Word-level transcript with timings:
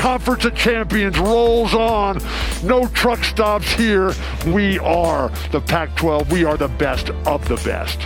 Conference 0.00 0.46
of 0.46 0.54
Champions 0.54 1.18
rolls 1.18 1.74
on. 1.74 2.18
No 2.64 2.86
truck 2.86 3.22
stops 3.22 3.70
here. 3.70 4.14
We 4.46 4.78
are 4.78 5.28
the 5.52 5.60
Pac 5.60 5.94
12. 5.96 6.32
We 6.32 6.42
are 6.46 6.56
the 6.56 6.68
best 6.68 7.10
of 7.26 7.46
the 7.46 7.56
best. 7.56 7.98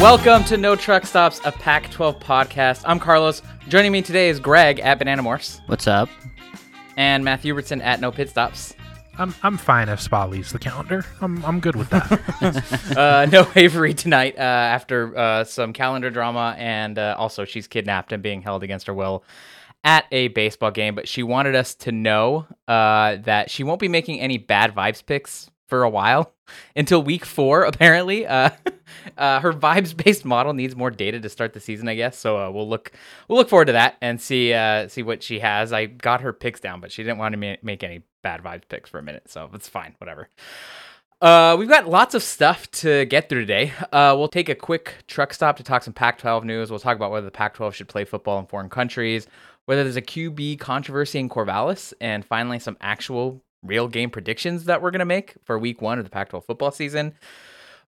Welcome 0.00 0.44
to 0.44 0.56
No 0.56 0.76
Truck 0.76 1.04
Stops, 1.04 1.40
a 1.44 1.50
Pac 1.50 1.90
12 1.90 2.20
podcast. 2.20 2.84
I'm 2.86 3.00
Carlos. 3.00 3.42
Joining 3.66 3.90
me 3.90 4.00
today 4.00 4.28
is 4.28 4.38
Greg 4.38 4.78
at 4.78 4.98
Banana 4.98 5.22
Morse 5.22 5.60
What's 5.66 5.88
up? 5.88 6.08
And 6.96 7.24
Matthew 7.24 7.54
Hubertson 7.54 7.82
at 7.82 8.00
No 8.00 8.10
Pit 8.10 8.30
Stops. 8.30 8.74
I'm 9.18 9.34
I'm 9.42 9.56
fine 9.58 9.88
if 9.88 10.00
Spa 10.00 10.24
leaves 10.24 10.52
the 10.52 10.58
calendar. 10.58 11.04
I'm 11.20 11.44
I'm 11.44 11.60
good 11.60 11.76
with 11.76 11.90
that. 11.90 12.20
Uh, 12.96 13.26
no 13.30 13.46
Avery 13.54 13.94
tonight 13.94 14.36
uh, 14.36 14.40
after 14.40 15.16
uh, 15.16 15.44
some 15.44 15.72
calendar 15.72 16.10
drama, 16.10 16.54
and 16.58 16.98
uh, 16.98 17.14
also 17.18 17.44
she's 17.44 17.66
kidnapped 17.68 18.12
and 18.12 18.22
being 18.22 18.42
held 18.42 18.62
against 18.62 18.86
her 18.86 18.94
will 18.94 19.24
at 19.84 20.06
a 20.10 20.28
baseball 20.28 20.70
game. 20.70 20.94
But 20.94 21.06
she 21.06 21.22
wanted 21.22 21.54
us 21.54 21.74
to 21.76 21.92
know 21.92 22.46
uh, 22.66 23.16
that 23.24 23.50
she 23.50 23.62
won't 23.62 23.80
be 23.80 23.88
making 23.88 24.20
any 24.20 24.38
bad 24.38 24.74
vibes 24.74 25.04
picks 25.04 25.50
for 25.70 25.82
a 25.82 25.88
while 25.88 26.34
until 26.76 27.02
week 27.02 27.24
four, 27.24 27.64
apparently. 27.64 28.26
Uh, 28.26 28.50
uh, 29.16 29.40
her 29.40 29.52
vibes 29.52 29.96
based 29.96 30.24
model 30.24 30.52
needs 30.52 30.76
more 30.76 30.90
data 30.90 31.18
to 31.20 31.28
start 31.28 31.54
the 31.54 31.60
season, 31.60 31.88
I 31.88 31.94
guess. 31.94 32.18
So 32.18 32.36
uh, 32.36 32.50
we'll 32.50 32.68
look 32.68 32.92
we'll 33.28 33.38
look 33.38 33.48
forward 33.48 33.66
to 33.66 33.72
that 33.72 33.96
and 34.02 34.20
see 34.20 34.52
uh, 34.52 34.88
see 34.88 35.02
what 35.02 35.22
she 35.22 35.38
has. 35.38 35.72
I 35.72 35.86
got 35.86 36.20
her 36.20 36.34
picks 36.34 36.60
down, 36.60 36.80
but 36.80 36.92
she 36.92 37.02
didn't 37.02 37.18
want 37.18 37.32
to 37.32 37.38
ma- 37.38 37.56
make 37.62 37.82
any 37.82 38.02
bad 38.22 38.42
vibes 38.42 38.68
picks 38.68 38.90
for 38.90 38.98
a 38.98 39.02
minute, 39.02 39.30
so 39.30 39.48
it's 39.54 39.68
fine, 39.68 39.94
whatever. 39.98 40.28
Uh, 41.20 41.54
we've 41.58 41.68
got 41.68 41.86
lots 41.86 42.14
of 42.14 42.22
stuff 42.22 42.70
to 42.70 43.04
get 43.06 43.28
through 43.28 43.40
today. 43.40 43.72
Uh, 43.92 44.14
we'll 44.16 44.28
take 44.28 44.48
a 44.48 44.54
quick 44.54 44.94
truck 45.06 45.34
stop 45.34 45.58
to 45.58 45.62
talk 45.62 45.82
some 45.82 45.92
Pac-12 45.92 46.44
news. 46.44 46.70
We'll 46.70 46.80
talk 46.80 46.96
about 46.96 47.10
whether 47.10 47.26
the 47.26 47.30
Pac-12 47.30 47.74
should 47.74 47.88
play 47.88 48.06
football 48.06 48.38
in 48.38 48.46
foreign 48.46 48.70
countries, 48.70 49.26
whether 49.66 49.82
there's 49.82 49.96
a 49.96 50.02
QB 50.02 50.60
controversy 50.60 51.18
in 51.18 51.28
Corvallis, 51.28 51.92
and 52.00 52.24
finally 52.24 52.58
some 52.58 52.78
actual 52.80 53.42
real 53.62 53.88
game 53.88 54.10
predictions 54.10 54.64
that 54.64 54.82
we're 54.82 54.90
gonna 54.90 55.04
make 55.04 55.34
for 55.44 55.58
Week 55.58 55.80
One 55.82 55.98
of 55.98 56.04
the 56.04 56.10
Pac-12 56.10 56.44
football 56.44 56.70
season. 56.70 57.14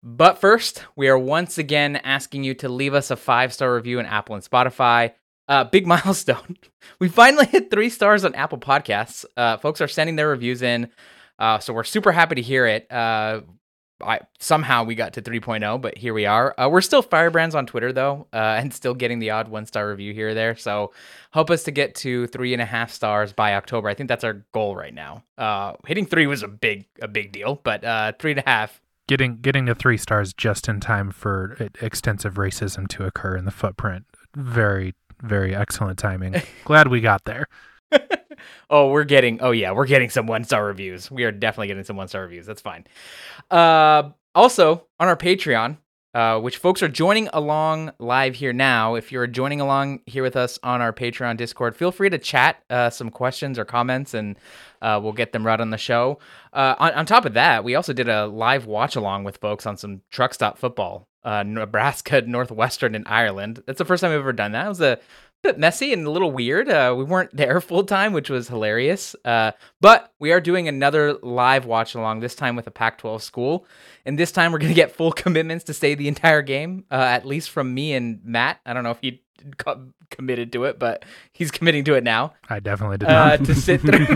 But 0.04 0.40
first, 0.40 0.84
we 0.96 1.10
are 1.10 1.18
once 1.18 1.58
again 1.58 1.98
asking 1.98 2.44
you 2.44 2.54
to 2.56 2.70
leave 2.70 2.94
us 2.94 3.12
a 3.12 3.16
five 3.16 3.54
star 3.54 3.76
review 3.76 4.00
on 4.00 4.06
Apple 4.06 4.36
and 4.36 4.44
Spotify. 4.44 5.14
Uh, 5.48 5.64
big 5.66 5.86
milestone. 5.88 6.58
We 7.00 7.10
finally 7.10 7.46
hit 7.46 7.70
three 7.70 7.90
stars 7.90 8.26
on 8.26 8.34
Apple 8.36 8.58
Podcasts. 8.58 9.26
Uh, 9.38 9.58
folks 9.58 9.82
are 9.82 9.88
sending 9.88 10.16
their 10.16 10.30
reviews 10.30 10.62
in. 10.62 10.90
Uh, 11.38 11.60
so 11.60 11.74
we're 11.74 11.84
super 11.84 12.12
happy 12.12 12.36
to 12.36 12.42
hear 12.42 12.66
it. 12.66 12.92
I, 14.04 14.20
somehow 14.40 14.84
we 14.84 14.96
got 14.96 15.14
to 15.14 15.22
3.0, 15.22 15.82
but 15.82 15.98
here 15.98 16.14
we 16.14 16.26
are. 16.26 16.54
Uh, 16.60 16.70
we're 16.70 16.82
still 16.82 17.02
Firebrands 17.02 17.56
on 17.56 17.66
Twitter 17.66 17.94
though, 17.94 18.28
uh, 18.34 18.58
and 18.60 18.74
still 18.74 18.94
getting 18.94 19.20
the 19.20 19.32
odd 19.32 19.48
one 19.48 19.66
star 19.66 19.90
review 19.90 20.14
here 20.14 20.30
or 20.30 20.34
there. 20.34 20.56
So 20.56 20.94
hope 21.32 21.50
us 21.50 21.64
to 21.64 21.72
get 21.72 21.96
to 21.96 22.28
three 22.28 22.54
and 22.54 22.62
a 22.62 22.66
half 22.66 22.92
stars 22.92 23.34
by 23.34 23.56
October. 23.56 23.90
I 23.90 23.94
think 23.94 24.08
that's 24.08 24.24
our 24.24 24.46
goal 24.52 24.76
right 24.76 24.94
now. 24.94 25.24
Uh, 25.38 25.74
hitting 25.86 26.06
three 26.06 26.28
was 26.28 26.44
a 26.44 26.48
big 26.48 26.88
a 27.02 27.08
big 27.08 27.32
deal, 27.32 27.60
but 27.64 27.84
uh, 27.84 28.14
three 28.20 28.32
and 28.32 28.40
a 28.40 28.50
half 28.50 28.82
getting 29.08 29.38
getting 29.42 29.66
to 29.66 29.76
three 29.76 29.98
stars 29.98 30.34
just 30.34 30.70
in 30.70 30.80
time 30.80 31.12
for 31.12 31.58
extensive 31.82 32.36
racism 32.36 32.88
to 32.88 33.06
occur 33.06 33.36
in 33.36 33.46
the 33.46 33.52
footprint. 33.52 34.06
Very 34.36 34.94
very 35.22 35.56
excellent 35.56 36.00
timing. 36.00 36.42
Glad 36.66 36.88
we 36.88 37.02
got 37.02 37.26
there. 37.26 37.48
oh, 38.70 38.90
we're 38.90 39.04
getting. 39.04 39.42
Oh 39.42 39.52
yeah, 39.52 39.72
we're 39.72 39.86
getting 39.86 40.10
some 40.10 40.28
one 40.28 40.44
star 40.44 40.66
reviews. 40.66 41.10
We 41.12 41.24
are 41.24 41.32
definitely 41.32 41.68
getting 41.68 41.84
some 41.84 41.98
one 41.98 42.08
star 42.08 42.22
reviews. 42.22 42.46
That's 42.46 42.62
fine. 42.62 42.86
Uh, 43.50 44.12
also 44.34 44.88
on 45.00 45.08
our 45.08 45.18
Patreon, 45.18 45.78
uh, 46.14 46.40
which 46.40 46.58
folks 46.58 46.84
are 46.84 46.90
joining 46.90 47.30
along 47.30 47.92
live 48.00 48.36
here 48.36 48.54
now. 48.54 48.96
If 48.96 49.12
you're 49.12 49.28
joining 49.28 49.62
along 49.62 50.02
here 50.06 50.24
with 50.24 50.36
us 50.36 50.60
on 50.64 50.82
our 50.82 50.92
Patreon 50.92 51.38
Discord, 51.38 51.76
feel 51.76 51.92
free 51.92 52.10
to 52.10 52.18
chat 52.18 52.64
uh, 52.70 52.90
some 52.90 53.10
questions 53.10 53.58
or 53.58 53.66
comments, 53.66 54.14
and 54.14 54.38
uh, 54.82 55.00
we'll 55.02 55.14
get 55.14 55.32
them 55.32 55.46
right 55.46 55.60
on 55.60 55.70
the 55.70 55.78
show. 55.78 56.20
Uh, 56.54 56.76
on, 56.80 56.94
on 56.94 57.06
top 57.06 57.26
of 57.26 57.34
that, 57.34 57.64
we 57.64 57.76
also 57.76 57.94
did 57.94 58.10
a 58.10 58.28
live 58.28 58.66
watch 58.66 58.96
along 58.96 59.24
with 59.24 59.38
folks 59.38 59.66
on 59.66 59.78
some 59.78 60.02
truck 60.10 60.34
stop 60.34 60.58
football, 60.58 61.08
uh, 61.24 61.44
Nebraska, 61.44 62.22
Northwestern, 62.26 62.94
and 62.96 63.08
Ireland. 63.08 63.64
That's 63.66 63.78
the 63.78 63.86
first 63.86 64.02
time 64.02 64.12
I've 64.12 64.20
ever 64.20 64.34
done 64.34 64.52
that. 64.52 64.66
It 64.66 64.70
was 64.70 64.82
a 64.82 65.00
bit 65.42 65.58
messy 65.58 65.92
and 65.94 66.06
a 66.06 66.10
little 66.12 66.32
weird. 66.32 66.70
Uh, 66.70 66.94
we 66.98 67.04
weren't 67.04 67.36
there 67.36 67.60
full 67.62 67.84
time, 67.84 68.14
which 68.14 68.30
was 68.30 68.48
hilarious. 68.48 69.16
Uh, 69.26 69.52
but 69.80 70.14
we 70.20 70.32
are 70.32 70.42
doing 70.42 70.68
another 70.68 71.14
live 71.14 71.66
watch 71.66 71.96
along, 71.96 72.20
this 72.20 72.36
time 72.36 72.56
with 72.56 72.68
a 72.68 72.72
Pac 72.72 72.98
12 73.00 73.24
school. 73.24 73.66
And 74.06 74.18
this 74.18 74.32
time 74.32 74.52
we're 74.52 74.60
going 74.60 74.72
to 74.74 74.76
get 74.76 74.92
full 74.96 75.12
commitments 75.24 75.64
to 75.66 75.74
stay 75.74 75.96
the 75.96 76.08
entire 76.08 76.42
game, 76.42 76.86
uh, 76.92 76.96
at 76.96 77.26
least 77.26 77.50
from 77.50 77.74
me 77.74 77.94
and 77.94 78.20
Matt. 78.24 78.60
I 78.66 78.74
don't 78.74 78.84
know 78.84 78.92
if 78.92 79.00
he 79.02 79.22
co- 79.58 79.88
committed 80.10 80.52
to 80.54 80.66
it, 80.66 80.78
but 80.80 81.06
he's 81.32 81.52
committing 81.52 81.84
to 81.86 81.94
it 81.96 82.04
now. 82.04 82.34
I 82.50 82.60
definitely 82.60 82.98
did 83.00 83.10
Uh, 83.10 83.38
not. 83.38 83.46
to 83.46 83.56
sit 83.56 83.82
through. 83.82 84.08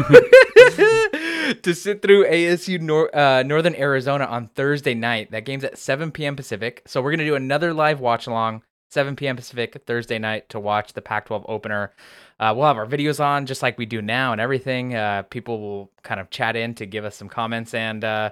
to 1.61 1.73
sit 1.75 2.01
through 2.01 2.25
ASU 2.25 2.79
Nor- 2.81 3.15
uh, 3.15 3.43
Northern 3.43 3.75
Arizona 3.75 4.25
on 4.25 4.47
Thursday 4.49 4.93
night. 4.93 5.31
That 5.31 5.45
game's 5.45 5.63
at 5.63 5.77
7 5.77 6.11
p.m. 6.11 6.35
Pacific. 6.35 6.81
So 6.85 7.01
we're 7.01 7.11
gonna 7.11 7.25
do 7.25 7.35
another 7.35 7.73
live 7.73 7.99
watch 7.99 8.27
along 8.27 8.63
7 8.89 9.15
p.m. 9.15 9.35
Pacific 9.35 9.81
Thursday 9.85 10.19
night 10.19 10.49
to 10.49 10.59
watch 10.59 10.93
the 10.93 11.01
Pac-12 11.01 11.45
opener. 11.47 11.91
Uh, 12.39 12.53
we'll 12.55 12.67
have 12.67 12.77
our 12.77 12.85
videos 12.85 13.23
on 13.23 13.45
just 13.45 13.61
like 13.61 13.77
we 13.77 13.85
do 13.85 14.01
now 14.01 14.31
and 14.31 14.41
everything. 14.41 14.95
Uh, 14.95 15.23
people 15.23 15.59
will 15.59 15.91
kind 16.03 16.19
of 16.19 16.29
chat 16.29 16.55
in 16.55 16.75
to 16.75 16.85
give 16.85 17.05
us 17.05 17.15
some 17.15 17.29
comments. 17.29 17.73
And 17.73 18.03
uh, 18.03 18.31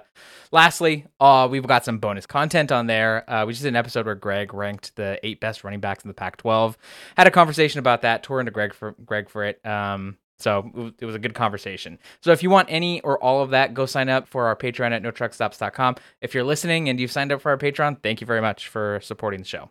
lastly, 0.52 1.06
uh, 1.20 1.48
we've 1.50 1.66
got 1.66 1.84
some 1.84 1.98
bonus 1.98 2.26
content 2.26 2.70
on 2.70 2.86
there. 2.86 3.28
Uh, 3.30 3.46
we 3.46 3.52
just 3.52 3.62
did 3.62 3.70
an 3.70 3.76
episode 3.76 4.06
where 4.06 4.14
Greg 4.14 4.52
ranked 4.52 4.94
the 4.96 5.18
eight 5.22 5.40
best 5.40 5.64
running 5.64 5.80
backs 5.80 6.04
in 6.04 6.08
the 6.08 6.14
Pac-12. 6.14 6.76
Had 7.16 7.26
a 7.26 7.30
conversation 7.30 7.78
about 7.78 8.02
that. 8.02 8.22
Tore 8.22 8.40
into 8.40 8.52
Greg 8.52 8.74
for 8.74 8.94
Greg 9.04 9.28
for 9.28 9.44
it. 9.44 9.64
Um, 9.66 10.18
so 10.38 10.92
it 11.00 11.04
was 11.04 11.14
a 11.14 11.18
good 11.18 11.34
conversation. 11.34 11.98
So 12.20 12.32
if 12.32 12.42
you 12.42 12.50
want 12.50 12.68
any 12.70 13.00
or 13.02 13.22
all 13.22 13.42
of 13.42 13.50
that, 13.50 13.72
go 13.72 13.86
sign 13.86 14.08
up 14.08 14.28
for 14.28 14.46
our 14.46 14.56
Patreon 14.56 14.90
at 14.90 15.02
notruckstops.com. 15.02 15.96
If 16.20 16.34
you're 16.34 16.44
listening 16.44 16.88
and 16.88 16.98
you've 16.98 17.12
signed 17.12 17.32
up 17.32 17.40
for 17.40 17.50
our 17.50 17.58
Patreon, 17.58 18.02
thank 18.02 18.20
you 18.20 18.26
very 18.26 18.40
much 18.40 18.68
for 18.68 19.00
supporting 19.02 19.40
the 19.40 19.46
show. 19.46 19.70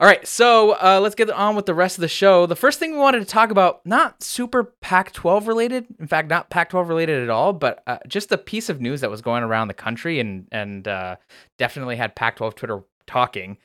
All 0.00 0.08
right, 0.08 0.26
so 0.26 0.72
uh, 0.72 0.98
let's 1.00 1.14
get 1.14 1.30
on 1.30 1.54
with 1.54 1.66
the 1.66 1.74
rest 1.74 1.98
of 1.98 2.02
the 2.02 2.08
show. 2.08 2.46
The 2.46 2.56
first 2.56 2.80
thing 2.80 2.92
we 2.92 2.98
wanted 2.98 3.20
to 3.20 3.26
talk 3.26 3.52
about, 3.52 3.86
not 3.86 4.24
super 4.24 4.64
Pac 4.80 5.12
12 5.12 5.46
related, 5.46 5.86
in 6.00 6.08
fact, 6.08 6.28
not 6.28 6.50
Pac 6.50 6.70
12 6.70 6.88
related 6.88 7.22
at 7.22 7.30
all, 7.30 7.52
but 7.52 7.80
uh, 7.86 7.98
just 8.08 8.32
a 8.32 8.38
piece 8.38 8.68
of 8.68 8.80
news 8.80 9.02
that 9.02 9.10
was 9.10 9.22
going 9.22 9.44
around 9.44 9.68
the 9.68 9.74
country 9.74 10.18
and, 10.18 10.48
and 10.50 10.88
uh, 10.88 11.14
definitely 11.58 11.94
had 11.94 12.16
Pac 12.16 12.36
12 12.36 12.56
Twitter 12.56 12.82
talking. 13.06 13.56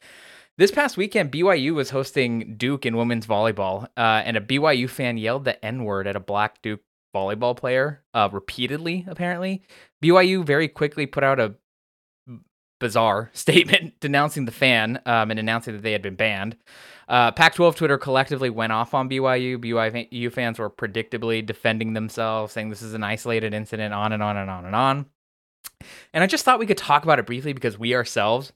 This 0.55 0.69
past 0.69 0.97
weekend, 0.97 1.31
BYU 1.31 1.73
was 1.73 1.89
hosting 1.89 2.55
Duke 2.57 2.85
in 2.85 2.95
women's 2.95 3.25
volleyball, 3.25 3.85
uh, 3.97 4.21
and 4.23 4.37
a 4.37 4.41
BYU 4.41 4.87
fan 4.87 5.17
yelled 5.17 5.45
the 5.45 5.65
N 5.65 5.83
word 5.83 6.05
at 6.05 6.15
a 6.15 6.19
black 6.19 6.61
Duke 6.61 6.81
volleyball 7.15 7.57
player 7.57 8.03
uh, 8.13 8.29
repeatedly, 8.31 9.03
apparently. 9.07 9.63
BYU 10.03 10.45
very 10.45 10.67
quickly 10.67 11.07
put 11.07 11.23
out 11.23 11.39
a 11.39 11.55
bizarre 12.79 13.29
statement 13.33 13.99
denouncing 13.99 14.45
the 14.45 14.51
fan 14.51 15.01
um, 15.05 15.31
and 15.31 15.39
announcing 15.39 15.73
that 15.73 15.83
they 15.83 15.91
had 15.91 16.01
been 16.01 16.15
banned. 16.15 16.57
Uh, 17.07 17.31
Pac 17.31 17.55
12 17.55 17.75
Twitter 17.75 17.97
collectively 17.97 18.49
went 18.49 18.71
off 18.71 18.93
on 18.93 19.09
BYU. 19.09 19.57
BYU 19.57 20.31
fans 20.31 20.59
were 20.59 20.69
predictably 20.69 21.43
defending 21.43 21.93
themselves, 21.93 22.53
saying 22.53 22.69
this 22.69 22.83
is 22.83 22.93
an 22.93 23.03
isolated 23.03 23.53
incident, 23.53 23.93
on 23.93 24.11
and 24.11 24.21
on 24.21 24.37
and 24.37 24.49
on 24.49 24.65
and 24.65 24.75
on. 24.75 25.05
And 26.13 26.23
I 26.23 26.27
just 26.27 26.45
thought 26.45 26.59
we 26.59 26.67
could 26.67 26.77
talk 26.77 27.03
about 27.03 27.17
it 27.17 27.25
briefly 27.25 27.53
because 27.53 27.79
we 27.79 27.95
ourselves 27.95 28.53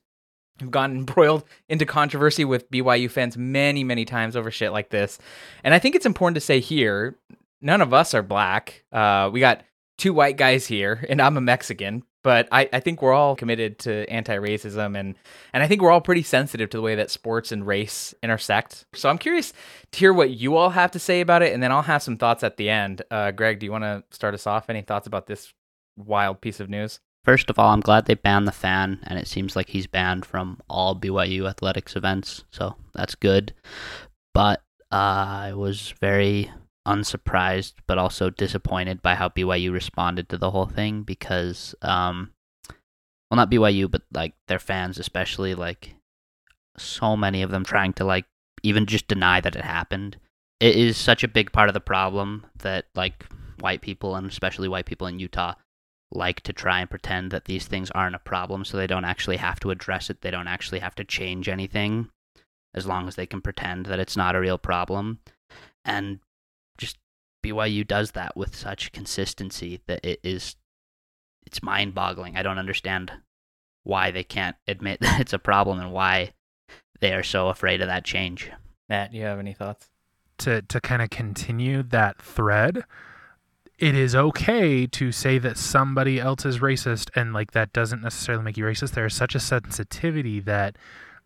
have 0.59 0.69
gotten 0.69 0.97
embroiled 0.99 1.43
into 1.67 1.85
controversy 1.85 2.45
with 2.45 2.69
BYU 2.69 3.09
fans 3.09 3.37
many, 3.37 3.83
many 3.83 4.05
times 4.05 4.35
over 4.35 4.51
shit 4.51 4.71
like 4.71 4.89
this. 4.89 5.17
And 5.63 5.73
I 5.73 5.79
think 5.79 5.95
it's 5.95 6.05
important 6.05 6.35
to 6.35 6.41
say 6.41 6.59
here 6.59 7.17
none 7.59 7.81
of 7.81 7.93
us 7.93 8.13
are 8.13 8.21
black. 8.21 8.83
Uh, 8.91 9.31
we 9.33 9.39
got 9.39 9.63
two 9.97 10.13
white 10.13 10.37
guys 10.37 10.67
here, 10.67 11.05
and 11.09 11.21
I'm 11.21 11.37
a 11.37 11.41
Mexican. 11.41 12.03
But 12.23 12.47
I, 12.51 12.69
I 12.71 12.79
think 12.79 13.01
we're 13.01 13.13
all 13.13 13.35
committed 13.35 13.79
to 13.79 14.09
anti-racism, 14.09 14.97
and 14.97 15.15
and 15.51 15.61
I 15.63 15.67
think 15.67 15.81
we're 15.81 15.91
all 15.91 16.01
pretty 16.01 16.23
sensitive 16.23 16.69
to 16.69 16.77
the 16.77 16.81
way 16.81 16.95
that 16.95 17.11
sports 17.11 17.51
and 17.51 17.67
race 17.67 18.13
intersect. 18.23 18.85
So 18.95 19.09
I'm 19.09 19.17
curious 19.17 19.53
to 19.91 19.99
hear 19.99 20.13
what 20.13 20.31
you 20.31 20.55
all 20.55 20.69
have 20.69 20.91
to 20.91 20.99
say 20.99 21.21
about 21.21 21.41
it, 21.41 21.53
and 21.53 21.61
then 21.61 21.71
I'll 21.71 21.81
have 21.81 22.01
some 22.01 22.17
thoughts 22.17 22.43
at 22.43 22.57
the 22.57 22.69
end. 22.69 23.01
Uh, 23.11 23.31
Greg, 23.31 23.59
do 23.59 23.65
you 23.65 23.71
want 23.71 23.83
to 23.83 24.03
start 24.11 24.33
us 24.33 24.47
off? 24.47 24.69
Any 24.69 24.81
thoughts 24.81 25.05
about 25.05 25.27
this 25.27 25.53
wild 25.97 26.39
piece 26.39 26.59
of 26.59 26.69
news? 26.69 26.99
First 27.25 27.49
of 27.49 27.57
all, 27.57 27.69
I'm 27.69 27.79
glad 27.79 28.05
they 28.05 28.15
banned 28.15 28.47
the 28.47 28.51
fan, 28.51 28.99
and 29.03 29.17
it 29.17 29.27
seems 29.27 29.55
like 29.55 29.69
he's 29.69 29.87
banned 29.87 30.25
from 30.25 30.59
all 30.69 30.95
BYU 30.95 31.49
athletics 31.49 31.95
events, 31.95 32.43
so 32.51 32.75
that's 32.93 33.15
good. 33.15 33.53
But 34.33 34.61
uh, 34.91 34.95
I 34.95 35.53
was 35.53 35.93
very 36.01 36.51
unsurprised, 36.85 37.75
but 37.87 37.97
also 37.97 38.29
disappointed 38.29 39.01
by 39.01 39.15
how 39.15 39.29
BYU 39.29 39.71
responded 39.71 40.29
to 40.29 40.37
the 40.37 40.51
whole 40.51 40.65
thing 40.65 41.03
because, 41.03 41.75
um, 41.81 42.31
well, 43.29 43.37
not 43.37 43.51
BYU, 43.51 43.89
but 43.89 44.03
like 44.13 44.33
their 44.47 44.59
fans, 44.59 44.99
especially, 44.99 45.55
like 45.55 45.95
so 46.77 47.15
many 47.15 47.41
of 47.41 47.51
them 47.51 47.63
trying 47.63 47.93
to 47.93 48.05
like 48.05 48.25
even 48.63 48.85
just 48.85 49.07
deny 49.07 49.39
that 49.41 49.55
it 49.55 49.63
happened. 49.63 50.17
It 50.59 50.75
is 50.75 50.97
such 50.97 51.23
a 51.23 51.27
big 51.27 51.51
part 51.51 51.69
of 51.69 51.73
the 51.73 51.79
problem 51.79 52.45
that 52.57 52.85
like 52.95 53.25
white 53.59 53.81
people 53.81 54.15
and 54.15 54.29
especially 54.29 54.67
white 54.67 54.85
people 54.85 55.07
in 55.07 55.19
Utah 55.19 55.55
like 56.11 56.41
to 56.41 56.53
try 56.53 56.79
and 56.79 56.89
pretend 56.89 57.31
that 57.31 57.45
these 57.45 57.65
things 57.65 57.91
aren't 57.91 58.15
a 58.15 58.19
problem 58.19 58.63
so 58.63 58.77
they 58.77 58.87
don't 58.87 59.05
actually 59.05 59.37
have 59.37 59.59
to 59.59 59.71
address 59.71 60.09
it. 60.09 60.21
They 60.21 60.31
don't 60.31 60.47
actually 60.47 60.79
have 60.79 60.95
to 60.95 61.03
change 61.03 61.49
anything 61.49 62.09
as 62.73 62.85
long 62.85 63.07
as 63.07 63.15
they 63.15 63.25
can 63.25 63.41
pretend 63.41 63.85
that 63.87 63.99
it's 63.99 64.17
not 64.17 64.35
a 64.35 64.39
real 64.39 64.57
problem. 64.57 65.19
And 65.85 66.19
BYU 67.43 67.85
does 67.85 68.11
that 68.11 68.35
with 68.35 68.55
such 68.55 68.91
consistency 68.91 69.81
that 69.87 70.03
it 70.03 70.19
is 70.23 70.55
it's 71.45 71.61
mind-boggling. 71.61 72.37
I 72.37 72.41
don't 72.41 72.57
understand 72.57 73.11
why 73.83 74.11
they 74.11 74.23
can't 74.23 74.55
admit 74.67 74.99
that 75.01 75.19
it's 75.19 75.33
a 75.33 75.39
problem 75.39 75.79
and 75.79 75.91
why 75.91 76.33
they 77.01 77.13
are 77.13 77.23
so 77.23 77.49
afraid 77.49 77.81
of 77.81 77.87
that 77.87 78.05
change. 78.05 78.49
Matt, 78.89 79.11
do 79.11 79.17
you 79.17 79.23
have 79.23 79.39
any 79.39 79.53
thoughts? 79.53 79.89
To 80.39 80.61
to 80.63 80.81
kind 80.81 81.01
of 81.01 81.09
continue 81.09 81.83
that 81.83 82.21
thread, 82.21 82.85
it 83.77 83.95
is 83.95 84.15
okay 84.15 84.87
to 84.87 85.11
say 85.11 85.37
that 85.39 85.57
somebody 85.57 86.19
else 86.19 86.45
is 86.45 86.59
racist 86.59 87.09
and 87.15 87.33
like 87.33 87.51
that 87.51 87.73
doesn't 87.73 88.01
necessarily 88.01 88.43
make 88.43 88.57
you 88.57 88.63
racist. 88.63 88.91
There 88.91 89.05
is 89.05 89.13
such 89.13 89.35
a 89.35 89.39
sensitivity 89.39 90.39
that 90.39 90.77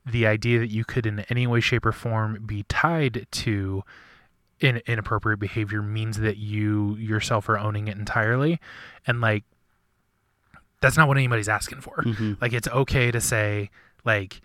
the 0.05 0.25
idea 0.25 0.59
that 0.59 0.71
you 0.71 0.85
could 0.85 1.05
in 1.05 1.19
any 1.29 1.45
way, 1.47 1.59
shape, 1.59 1.85
or 1.85 1.91
form 1.91 2.43
be 2.45 2.63
tied 2.63 3.27
to 3.31 3.83
in, 4.59 4.81
inappropriate 4.87 5.39
behavior 5.39 5.81
means 5.81 6.19
that 6.19 6.37
you 6.37 6.95
yourself 6.95 7.47
are 7.49 7.57
owning 7.57 7.87
it 7.87 7.97
entirely. 7.97 8.59
And 9.05 9.21
like 9.21 9.43
that's 10.81 10.97
not 10.97 11.07
what 11.07 11.17
anybody's 11.17 11.49
asking 11.49 11.81
for. 11.81 11.97
Mm-hmm. 11.97 12.33
Like 12.41 12.53
it's 12.53 12.67
okay 12.67 13.11
to 13.11 13.21
say 13.21 13.69
like 14.05 14.41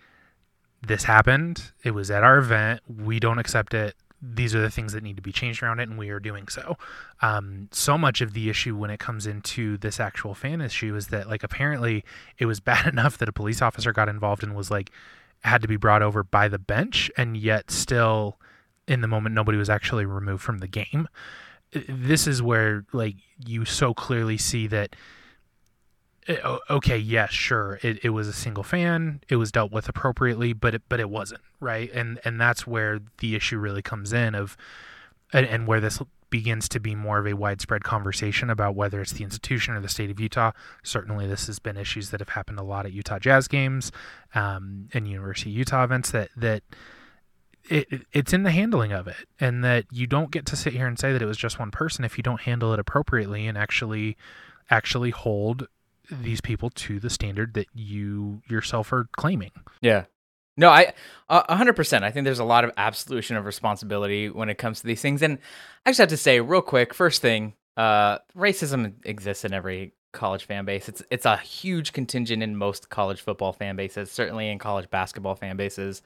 this 0.85 1.03
happened. 1.03 1.71
It 1.83 1.91
was 1.91 2.11
at 2.11 2.23
our 2.23 2.37
event. 2.37 2.81
We 2.87 3.19
don't 3.19 3.39
accept 3.39 3.73
it. 3.73 3.95
These 4.21 4.55
are 4.55 4.61
the 4.61 4.69
things 4.69 4.93
that 4.93 5.03
need 5.03 5.17
to 5.17 5.21
be 5.21 5.33
changed 5.33 5.61
around 5.61 5.81
it, 5.81 5.89
and 5.89 5.97
we 5.97 6.09
are 6.09 6.19
doing 6.19 6.47
so. 6.47 6.77
Um, 7.21 7.67
so 7.71 7.97
much 7.97 8.21
of 8.21 8.33
the 8.33 8.49
issue 8.49 8.75
when 8.75 8.89
it 8.89 8.99
comes 8.99 9.27
into 9.27 9.77
this 9.77 9.99
actual 9.99 10.33
fan 10.33 10.61
issue 10.61 10.95
is 10.95 11.07
that 11.07 11.27
like 11.27 11.43
apparently 11.43 12.05
it 12.37 12.45
was 12.45 12.59
bad 12.61 12.87
enough 12.87 13.17
that 13.17 13.27
a 13.27 13.33
police 13.33 13.61
officer 13.61 13.91
got 13.91 14.07
involved 14.07 14.43
and 14.43 14.55
was 14.55 14.71
like 14.71 14.91
had 15.43 15.61
to 15.61 15.67
be 15.67 15.75
brought 15.75 16.01
over 16.01 16.23
by 16.23 16.47
the 16.47 16.59
bench, 16.59 17.11
and 17.17 17.35
yet 17.35 17.69
still 17.69 18.37
in 18.87 19.01
the 19.01 19.07
moment 19.07 19.35
nobody 19.35 19.57
was 19.57 19.69
actually 19.69 20.05
removed 20.05 20.43
from 20.43 20.59
the 20.59 20.67
game. 20.67 21.07
This 21.71 22.27
is 22.27 22.41
where 22.41 22.85
like 22.93 23.15
you 23.45 23.65
so 23.65 23.93
clearly 23.93 24.37
see 24.37 24.67
that 24.67 24.95
okay, 26.69 26.97
yes, 26.97 27.31
sure, 27.31 27.79
it, 27.81 27.99
it 28.03 28.09
was 28.09 28.27
a 28.27 28.33
single 28.33 28.63
fan, 28.63 29.21
it 29.29 29.35
was 29.35 29.51
dealt 29.51 29.71
with 29.71 29.89
appropriately, 29.89 30.53
but 30.53 30.75
it, 30.75 30.81
but 30.87 30.99
it 30.99 31.09
wasn't 31.09 31.41
right, 31.59 31.91
and 31.93 32.19
and 32.23 32.39
that's 32.39 32.65
where 32.65 32.99
the 33.19 33.35
issue 33.35 33.57
really 33.57 33.81
comes 33.81 34.13
in 34.13 34.35
of, 34.35 34.55
and, 35.31 35.45
and 35.45 35.67
where 35.67 35.79
this 35.79 36.01
begins 36.29 36.67
to 36.69 36.79
be 36.79 36.95
more 36.95 37.19
of 37.19 37.27
a 37.27 37.33
widespread 37.33 37.83
conversation 37.83 38.49
about 38.49 38.73
whether 38.73 39.01
it's 39.01 39.11
the 39.13 39.23
institution 39.23 39.75
or 39.75 39.81
the 39.81 39.89
state 39.89 40.09
of 40.09 40.19
Utah. 40.19 40.51
Certainly, 40.81 41.27
this 41.27 41.47
has 41.47 41.59
been 41.59 41.77
issues 41.77 42.09
that 42.11 42.21
have 42.21 42.29
happened 42.29 42.59
a 42.59 42.63
lot 42.63 42.85
at 42.85 42.93
Utah 42.93 43.19
Jazz 43.19 43.47
games, 43.47 43.91
um, 44.33 44.87
and 44.93 45.07
University 45.07 45.51
of 45.51 45.57
Utah 45.57 45.83
events 45.83 46.11
that 46.11 46.29
that. 46.37 46.63
It, 47.69 47.87
it- 47.91 48.05
it's 48.11 48.33
in 48.33 48.43
the 48.43 48.51
handling 48.51 48.91
of 48.91 49.07
it, 49.07 49.27
and 49.39 49.63
that 49.63 49.85
you 49.91 50.07
don't 50.07 50.31
get 50.31 50.45
to 50.47 50.55
sit 50.55 50.73
here 50.73 50.87
and 50.87 50.97
say 50.99 51.13
that 51.13 51.21
it 51.21 51.25
was 51.25 51.37
just 51.37 51.59
one 51.59 51.71
person 51.71 52.03
if 52.05 52.17
you 52.17 52.23
don't 52.23 52.41
handle 52.41 52.73
it 52.73 52.79
appropriately 52.79 53.47
and 53.47 53.57
actually, 53.57 54.17
actually 54.69 55.11
hold 55.11 55.67
these 56.11 56.41
people 56.41 56.69
to 56.71 56.99
the 56.99 57.09
standard 57.09 57.53
that 57.53 57.67
you 57.73 58.41
yourself 58.49 58.91
are 58.91 59.07
claiming. 59.15 59.51
Yeah. 59.81 60.05
No, 60.57 60.69
I 60.69 60.93
hundred 61.29 61.73
percent. 61.75 62.03
I 62.03 62.11
think 62.11 62.25
there's 62.25 62.37
a 62.39 62.43
lot 62.43 62.63
of 62.63 62.71
absolution 62.77 63.37
of 63.37 63.45
responsibility 63.45 64.29
when 64.29 64.49
it 64.49 64.59
comes 64.59 64.81
to 64.81 64.85
these 64.85 65.01
things. 65.01 65.23
And 65.23 65.39
I 65.85 65.89
just 65.89 65.99
have 65.99 66.09
to 66.09 66.17
say, 66.17 66.41
real 66.41 66.61
quick, 66.61 66.93
first 66.93 67.21
thing, 67.23 67.53
uh, 67.75 68.19
racism 68.37 68.93
exists 69.03 69.45
in 69.45 69.53
every 69.53 69.93
college 70.11 70.45
fan 70.45 70.63
base. 70.65 70.87
It's 70.89 71.01
it's 71.09 71.25
a 71.25 71.37
huge 71.37 71.91
contingent 71.91 72.43
in 72.43 72.55
most 72.55 72.89
college 72.89 73.19
football 73.21 73.51
fan 73.51 73.75
bases, 73.75 74.11
certainly 74.11 74.47
in 74.49 74.59
college 74.59 74.91
basketball 74.91 75.33
fan 75.33 75.57
bases. 75.57 76.03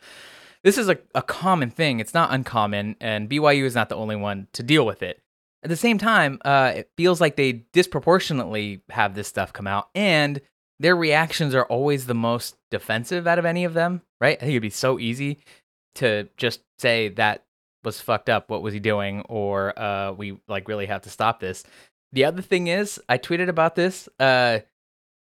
This 0.63 0.77
is 0.77 0.89
a, 0.89 0.98
a 1.15 1.21
common 1.21 1.69
thing. 1.69 2.00
It's 2.00 2.13
not 2.13 2.33
uncommon, 2.33 2.95
and 3.00 3.30
BYU 3.30 3.63
is 3.63 3.75
not 3.75 3.89
the 3.89 3.95
only 3.95 4.15
one 4.15 4.48
to 4.54 4.63
deal 4.63 4.86
with 4.86 5.04
it. 5.04 5.21
At 5.63 5.69
the 5.69 5.75
same 5.75 5.98
time, 5.98 6.39
uh, 6.45 6.74
it 6.77 6.92
feels 6.98 7.19
like 7.19 7.36
they 7.36 7.65
disproportionately 7.74 8.81
have 8.89 9.15
this 9.15 9.27
stuff 9.27 9.54
come 9.54 9.68
out, 9.68 9.89
and 9.95 10.42
their 10.80 10.95
reactions 10.95 11.56
are 11.56 11.65
always 11.65 12.06
the 12.06 12.13
most 12.13 12.56
defensive 12.69 13.27
out 13.27 13.39
of 13.39 13.45
any 13.45 13.63
of 13.63 13.74
them, 13.74 14.01
right? 14.21 14.38
I 14.38 14.42
think 14.42 14.51
it'd 14.51 14.62
be 14.62 14.69
so 14.69 15.00
easy 15.00 15.39
to 15.95 16.30
just 16.38 16.62
say 16.80 17.09
that 17.09 17.44
was 17.83 18.00
fucked 18.01 18.30
up. 18.30 18.50
What 18.50 18.62
was 18.62 18.74
he 18.74 18.80
doing? 18.80 19.21
Or 19.30 19.77
uh, 19.80 20.12
we 20.12 20.39
like 20.48 20.68
really 20.68 20.86
have 20.86 21.01
to 21.04 21.09
stop 21.09 21.39
this. 21.39 21.63
The 22.12 22.25
other 22.25 22.42
thing 22.42 22.68
is, 22.68 23.01
I 23.09 23.18
tweeted 23.18 23.50
about 23.50 23.75
this. 23.75 24.07
Uh, 24.19 24.59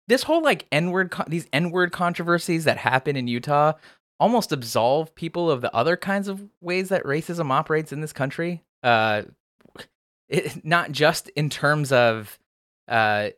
this 0.07 0.23
whole 0.23 0.41
like 0.41 0.65
N 0.71 0.91
word, 0.91 1.11
con- 1.11 1.27
these 1.29 1.47
N 1.53 1.71
word 1.71 1.91
controversies 1.91 2.65
that 2.65 2.77
happen 2.77 3.15
in 3.15 3.27
Utah 3.27 3.73
almost 4.19 4.51
absolve 4.51 5.13
people 5.15 5.49
of 5.49 5.61
the 5.61 5.73
other 5.75 5.97
kinds 5.97 6.27
of 6.27 6.49
ways 6.61 6.89
that 6.89 7.03
racism 7.03 7.51
operates 7.51 7.91
in 7.91 8.01
this 8.01 8.13
country. 8.13 8.63
Uh, 8.81 9.23
it, 10.29 10.65
not 10.65 10.91
just 10.91 11.29
in 11.29 11.49
terms 11.49 11.91
of 11.91 12.39
uh, 12.87 13.29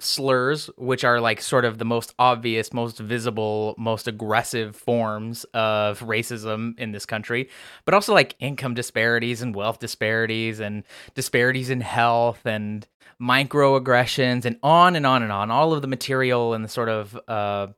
slurs, 0.00 0.68
which 0.76 1.04
are 1.04 1.20
like 1.20 1.40
sort 1.40 1.64
of 1.64 1.78
the 1.78 1.84
most 1.84 2.14
obvious, 2.18 2.72
most 2.72 2.98
visible, 2.98 3.74
most 3.78 4.08
aggressive 4.08 4.76
forms 4.76 5.44
of 5.54 6.00
racism 6.00 6.78
in 6.78 6.92
this 6.92 7.06
country, 7.06 7.48
but 7.84 7.94
also 7.94 8.12
like 8.12 8.34
income 8.40 8.74
disparities 8.74 9.42
and 9.42 9.54
wealth 9.54 9.78
disparities 9.78 10.60
and 10.60 10.84
disparities 11.14 11.70
in 11.70 11.80
health 11.80 12.44
and 12.44 12.86
microaggressions 13.20 14.44
and 14.44 14.58
on 14.62 14.96
and 14.96 15.06
on 15.06 15.22
and 15.22 15.32
on. 15.32 15.50
All 15.50 15.72
of 15.72 15.82
the 15.82 15.88
material 15.88 16.54
and 16.54 16.64
the 16.64 16.68
sort 16.68 16.88
of 16.88 17.18
uh, 17.28 17.68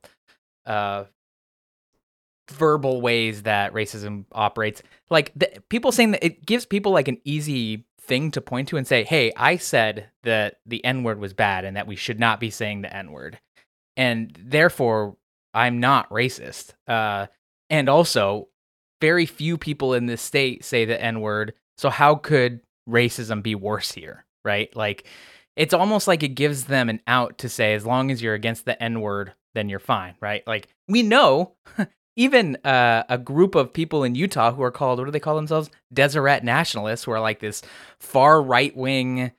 uh, 0.65 1.05
verbal 2.51 3.01
ways 3.01 3.43
that 3.43 3.73
racism 3.73 4.25
operates. 4.31 4.81
Like 5.09 5.31
the, 5.35 5.49
people 5.69 5.91
saying 5.91 6.11
that 6.11 6.25
it 6.25 6.45
gives 6.45 6.65
people 6.65 6.91
like 6.91 7.07
an 7.07 7.19
easy 7.23 7.85
thing 7.99 8.31
to 8.31 8.41
point 8.41 8.69
to 8.69 8.77
and 8.77 8.87
say, 8.87 9.03
"Hey, 9.03 9.31
I 9.35 9.57
said 9.57 10.09
that 10.23 10.59
the 10.65 10.83
N 10.85 11.03
word 11.03 11.19
was 11.19 11.33
bad 11.33 11.65
and 11.65 11.75
that 11.77 11.87
we 11.87 11.95
should 11.95 12.19
not 12.19 12.39
be 12.39 12.49
saying 12.49 12.81
the 12.81 12.95
N 12.95 13.11
word, 13.11 13.39
and 13.95 14.37
therefore 14.41 15.17
I'm 15.53 15.79
not 15.79 16.09
racist." 16.09 16.73
Uh, 16.87 17.27
and 17.69 17.89
also, 17.89 18.47
very 19.01 19.25
few 19.25 19.57
people 19.57 19.93
in 19.93 20.05
this 20.05 20.21
state 20.21 20.63
say 20.63 20.85
the 20.85 21.01
N 21.01 21.21
word, 21.21 21.53
so 21.77 21.89
how 21.89 22.15
could 22.15 22.61
racism 22.89 23.43
be 23.43 23.55
worse 23.55 23.91
here? 23.91 24.25
Right? 24.45 24.73
Like, 24.75 25.05
it's 25.57 25.73
almost 25.73 26.07
like 26.07 26.23
it 26.23 26.29
gives 26.29 26.65
them 26.65 26.87
an 26.87 27.01
out 27.07 27.39
to 27.39 27.49
say, 27.49 27.73
as 27.73 27.85
long 27.85 28.11
as 28.11 28.21
you're 28.21 28.35
against 28.35 28.65
the 28.65 28.81
N 28.81 29.01
word, 29.01 29.33
then 29.53 29.69
you're 29.69 29.79
fine, 29.79 30.15
right? 30.21 30.45
Like 30.47 30.69
we 30.87 31.03
know. 31.03 31.53
Even 32.17 32.57
uh, 32.65 33.03
a 33.07 33.17
group 33.17 33.55
of 33.55 33.71
people 33.71 34.03
in 34.03 34.15
Utah 34.15 34.51
who 34.51 34.63
are 34.63 34.71
called, 34.71 34.99
what 34.99 35.05
do 35.05 35.11
they 35.11 35.19
call 35.19 35.35
themselves? 35.35 35.69
Deseret 35.93 36.43
nationalists, 36.43 37.05
who 37.05 37.11
are 37.11 37.21
like 37.21 37.39
this 37.39 37.61
far 37.99 38.41
right 38.41 38.75
wing, 38.75 39.31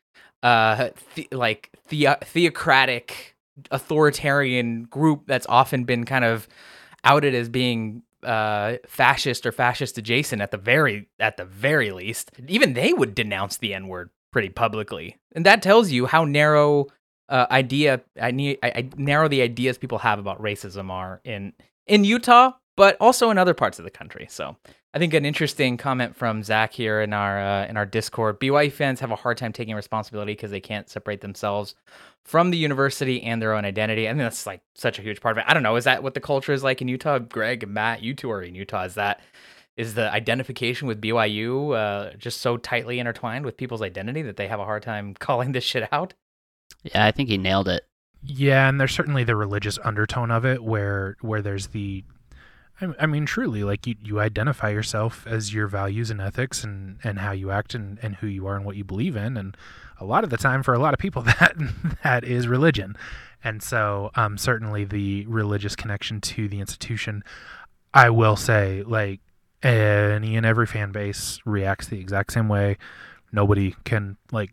uh, 0.43 0.91
the, 1.15 1.29
like 1.33 1.71
the- 1.89 2.17
theocratic, 2.25 3.37
authoritarian 3.71 4.85
group 4.85 5.25
that's 5.27 5.47
often 5.49 5.85
been 5.85 6.05
kind 6.05 6.25
of 6.25 6.49
outed 7.05 7.35
as 7.35 7.49
being 7.49 8.03
uh, 8.23 8.77
fascist 8.87 9.45
or 9.45 9.53
fascist 9.53 9.99
adjacent 9.99 10.41
at 10.43 10.51
the 10.51 10.57
very 10.57 11.09
at 11.19 11.37
the 11.37 11.45
very 11.45 11.91
least. 11.91 12.31
Even 12.47 12.75
they 12.75 12.93
would 12.93 13.15
denounce 13.15 13.57
the 13.59 13.75
N 13.75 13.89
word 13.89 14.11
pretty 14.33 14.49
publicly, 14.49 15.17
and 15.33 15.45
that 15.47 15.63
tells 15.63 15.91
you 15.91 16.07
how 16.07 16.25
narrow 16.25 16.87
uh, 17.29 17.47
idea 17.51 18.01
I 18.21 18.31
need 18.31 18.59
I, 18.63 18.69
I 18.69 18.89
narrow 18.97 19.29
the 19.29 19.43
ideas 19.43 19.79
people 19.79 19.99
have 19.99 20.19
about 20.19 20.41
racism 20.41 20.91
are 20.91 21.21
in 21.25 21.53
in 21.87 22.05
Utah, 22.05 22.53
but 22.79 22.97
also 23.01 23.31
in 23.31 23.39
other 23.39 23.55
parts 23.55 23.81
of 23.81 23.85
the 23.85 23.91
country. 23.91 24.27
So 24.31 24.57
I 24.95 24.99
think 24.99 25.13
an 25.13 25.25
interesting 25.25 25.77
comment 25.77 26.15
from 26.15 26.45
Zach 26.45 26.73
here 26.73 27.01
in 27.01 27.13
our 27.13 27.39
uh, 27.39 27.67
in 27.67 27.77
our 27.77 27.85
Discord. 27.85 28.39
BYU 28.39 28.71
fans 28.71 29.01
have 29.01 29.11
a 29.11 29.17
hard 29.17 29.37
time 29.37 29.53
taking 29.53 29.75
responsibility 29.75 30.33
because 30.33 30.53
they 30.53 30.61
can't 30.61 30.89
separate 30.89 31.21
themselves 31.21 31.75
from 32.25 32.51
the 32.53 32.57
university 32.57 33.21
and 33.23 33.43
their 33.43 33.53
own 33.53 33.65
identity. 33.65 34.07
I 34.09 34.13
think 34.13 34.21
that's 34.21 34.47
like 34.47 34.63
such 34.77 35.01
a 35.01 35.03
huge 35.03 35.21
part 35.21 35.37
of 35.37 35.43
it. 35.43 35.45
I 35.49 35.55
don't 35.55 35.65
know. 35.65 35.75
Is 35.75 35.85
that 35.85 36.05
what 36.05 36.15
the 36.15 36.21
culture 36.21 36.53
is 36.53 36.63
like 36.63 36.81
in 36.81 36.87
Utah? 36.87 37.19
Greg, 37.19 37.69
Matt, 37.69 38.03
you 38.03 38.15
two 38.15 38.31
are 38.31 38.43
in 38.43 38.55
Utah. 38.55 38.85
Is 38.85 38.95
that 38.95 39.21
is 39.77 39.95
the 39.95 40.13
identification 40.13 40.87
with 40.87 41.01
BYU 41.01 41.77
uh, 41.77 42.17
just 42.17 42.41
so 42.41 42.57
tightly 42.57 43.01
intertwined 43.01 43.45
with 43.45 43.57
people's 43.57 43.83
identity 43.83 44.23
that 44.23 44.37
they 44.37 44.47
have 44.47 44.61
a 44.61 44.65
hard 44.65 44.85
time 44.85 45.15
calling 45.19 45.51
this 45.51 45.65
shit 45.65 45.93
out? 45.93 46.15
Yeah, 46.85 47.05
I 47.05 47.11
think 47.11 47.29
he 47.29 47.39
nailed 47.39 47.67
it. 47.67 47.83
Yeah, 48.23 48.69
and 48.69 48.81
there's 48.81 48.95
certainly 48.95 49.25
the 49.25 49.37
religious 49.37 49.79
undertone 49.85 50.31
of 50.31 50.45
it, 50.45 50.63
where 50.63 51.17
where 51.21 51.43
there's 51.43 51.69
the, 51.69 52.05
I, 52.81 53.07
mean, 53.07 53.27
truly, 53.27 53.65
like 53.65 53.87
you, 53.87 53.97
you 54.03 54.21
identify 54.21 54.71
yourself 54.71 55.27
as 55.27 55.53
your 55.53 55.67
values 55.67 56.11
and 56.11 56.21
ethics, 56.21 56.63
and 56.63 56.99
and 57.03 57.19
how 57.19 57.33
you 57.33 57.51
act, 57.51 57.75
and 57.75 57.99
and 58.03 58.17
who 58.17 58.27
you 58.27 58.47
are, 58.47 58.55
and 58.55 58.65
what 58.65 58.77
you 58.77 58.85
believe 58.85 59.17
in, 59.17 59.37
and 59.37 59.57
a 59.99 60.05
lot 60.05 60.23
of 60.23 60.31
the 60.31 60.37
time, 60.37 60.63
for 60.63 60.75
a 60.75 60.79
lot 60.79 60.95
of 60.95 61.01
people, 61.01 61.23
that 61.41 61.57
that 62.05 62.23
is 62.23 62.47
religion, 62.47 62.97
and 63.43 63.63
so 63.63 64.11
um, 64.15 64.39
certainly 64.39 64.85
the 64.85 65.27
religious 65.27 65.75
connection 65.75 66.21
to 66.21 66.49
the 66.49 66.61
institution, 66.61 67.25
I 67.93 68.11
will 68.11 68.37
say, 68.37 68.85
like 68.85 69.21
any 69.63 70.37
and 70.37 70.47
every 70.47 70.67
fan 70.67 70.93
base 70.93 71.41
reacts 71.45 71.89
the 71.89 71.99
exact 71.99 72.33
same 72.33 72.49
way. 72.49 72.79
Nobody 73.33 73.75
can 73.85 74.17
like 74.31 74.53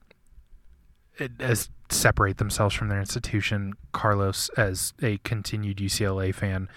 as 1.40 1.70
separate 1.90 2.38
themselves 2.38 2.76
from 2.76 2.90
their 2.90 3.00
institution. 3.00 3.74
Carlos, 3.92 4.50
as 4.58 4.94
a 5.02 5.18
continued 5.20 5.78
UCLA 5.78 6.34
fan, 6.34 6.68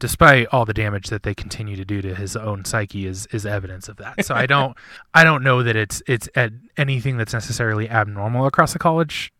despite 0.00 0.48
all 0.48 0.64
the 0.64 0.74
damage 0.74 1.08
that 1.08 1.22
they 1.22 1.34
continue 1.34 1.76
to 1.76 1.84
do 1.84 2.02
to 2.02 2.14
his 2.14 2.34
own 2.34 2.64
psyche, 2.64 3.06
is 3.06 3.26
is 3.26 3.46
evidence 3.46 3.88
of 3.88 3.98
that. 3.98 4.24
So 4.24 4.34
I 4.34 4.46
don't 4.46 4.76
I 5.14 5.22
don't 5.22 5.44
know 5.44 5.62
that 5.62 5.76
it's 5.76 6.02
it's 6.08 6.28
at 6.34 6.52
anything 6.76 7.16
that's 7.16 7.32
necessarily 7.32 7.88
abnormal 7.88 8.46
across 8.46 8.72
the 8.72 8.80
college 8.80 9.32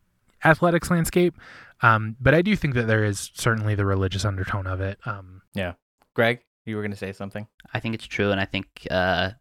athletics 0.45 0.89
landscape. 0.89 1.35
Um, 1.81 2.15
but 2.21 2.33
I 2.33 2.41
do 2.41 2.55
think 2.55 2.75
that 2.75 2.87
there 2.87 3.03
is 3.03 3.31
certainly 3.33 3.75
the 3.75 3.85
religious 3.85 4.23
undertone 4.23 4.67
of 4.67 4.79
it. 4.81 4.99
Um, 5.05 5.41
yeah, 5.53 5.73
Greg, 6.15 6.41
you 6.65 6.75
were 6.75 6.83
going 6.83 6.91
to 6.91 6.97
say 6.97 7.11
something. 7.11 7.47
I 7.73 7.79
think 7.79 7.95
it's 7.95 8.05
true, 8.05 8.31
and 8.31 8.39
I 8.39 8.45
think 8.45 8.87
uh, 8.91 9.31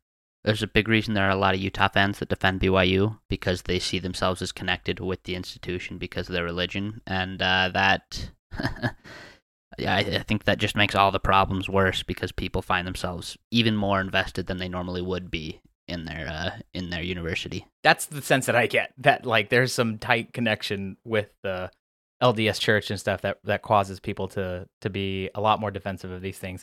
there's 0.42 0.62
a 0.62 0.66
big 0.66 0.88
reason 0.88 1.12
there 1.12 1.28
are 1.28 1.30
a 1.30 1.36
lot 1.36 1.54
of 1.54 1.60
Utah 1.60 1.88
fans 1.88 2.18
that 2.18 2.30
defend 2.30 2.60
BYU 2.60 3.18
because 3.28 3.62
they 3.62 3.78
see 3.78 3.98
themselves 3.98 4.40
as 4.40 4.52
connected 4.52 5.00
with 5.00 5.22
the 5.24 5.34
institution 5.34 5.98
because 5.98 6.28
of 6.28 6.32
their 6.32 6.44
religion, 6.44 7.02
and 7.06 7.40
uh, 7.40 7.70
that. 7.72 8.30
yeah, 9.78 9.94
I, 9.94 9.98
I, 9.98 10.22
think 10.22 10.44
that 10.44 10.58
just 10.58 10.76
makes 10.76 10.94
all 10.94 11.10
the 11.10 11.20
problems 11.20 11.68
worse 11.68 12.02
because 12.02 12.32
people 12.32 12.62
find 12.62 12.86
themselves 12.86 13.38
even 13.50 13.76
more 13.76 14.00
invested 14.00 14.46
than 14.46 14.58
they 14.58 14.68
normally 14.68 15.02
would 15.02 15.30
be 15.30 15.60
in 15.86 16.04
their 16.04 16.28
uh, 16.28 16.50
in 16.74 16.90
their 16.90 17.02
university. 17.02 17.66
That's 17.82 18.06
the 18.06 18.22
sense 18.22 18.46
that 18.46 18.56
I 18.56 18.66
get. 18.66 18.92
That 18.98 19.26
like 19.26 19.48
there's 19.48 19.72
some 19.72 19.98
tight 19.98 20.32
connection 20.32 20.96
with 21.04 21.28
the 21.42 21.70
LDS 22.22 22.60
Church 22.60 22.90
and 22.90 23.00
stuff 23.00 23.22
that 23.22 23.38
that 23.44 23.62
causes 23.62 24.00
people 24.00 24.28
to 24.28 24.66
to 24.80 24.90
be 24.90 25.30
a 25.34 25.40
lot 25.40 25.60
more 25.60 25.70
defensive 25.70 26.10
of 26.10 26.22
these 26.22 26.38
things. 26.38 26.62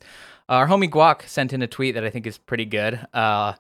Our 0.50 0.68
homie 0.68 0.90
Guac 0.90 1.28
sent 1.28 1.54
in 1.54 1.62
a 1.62 1.68
tweet 1.68 1.96
that 1.96 2.04
I 2.04 2.10
think 2.10 2.28
is 2.28 2.38
pretty 2.38 2.66
good. 2.66 3.06
Uh, 3.14 3.54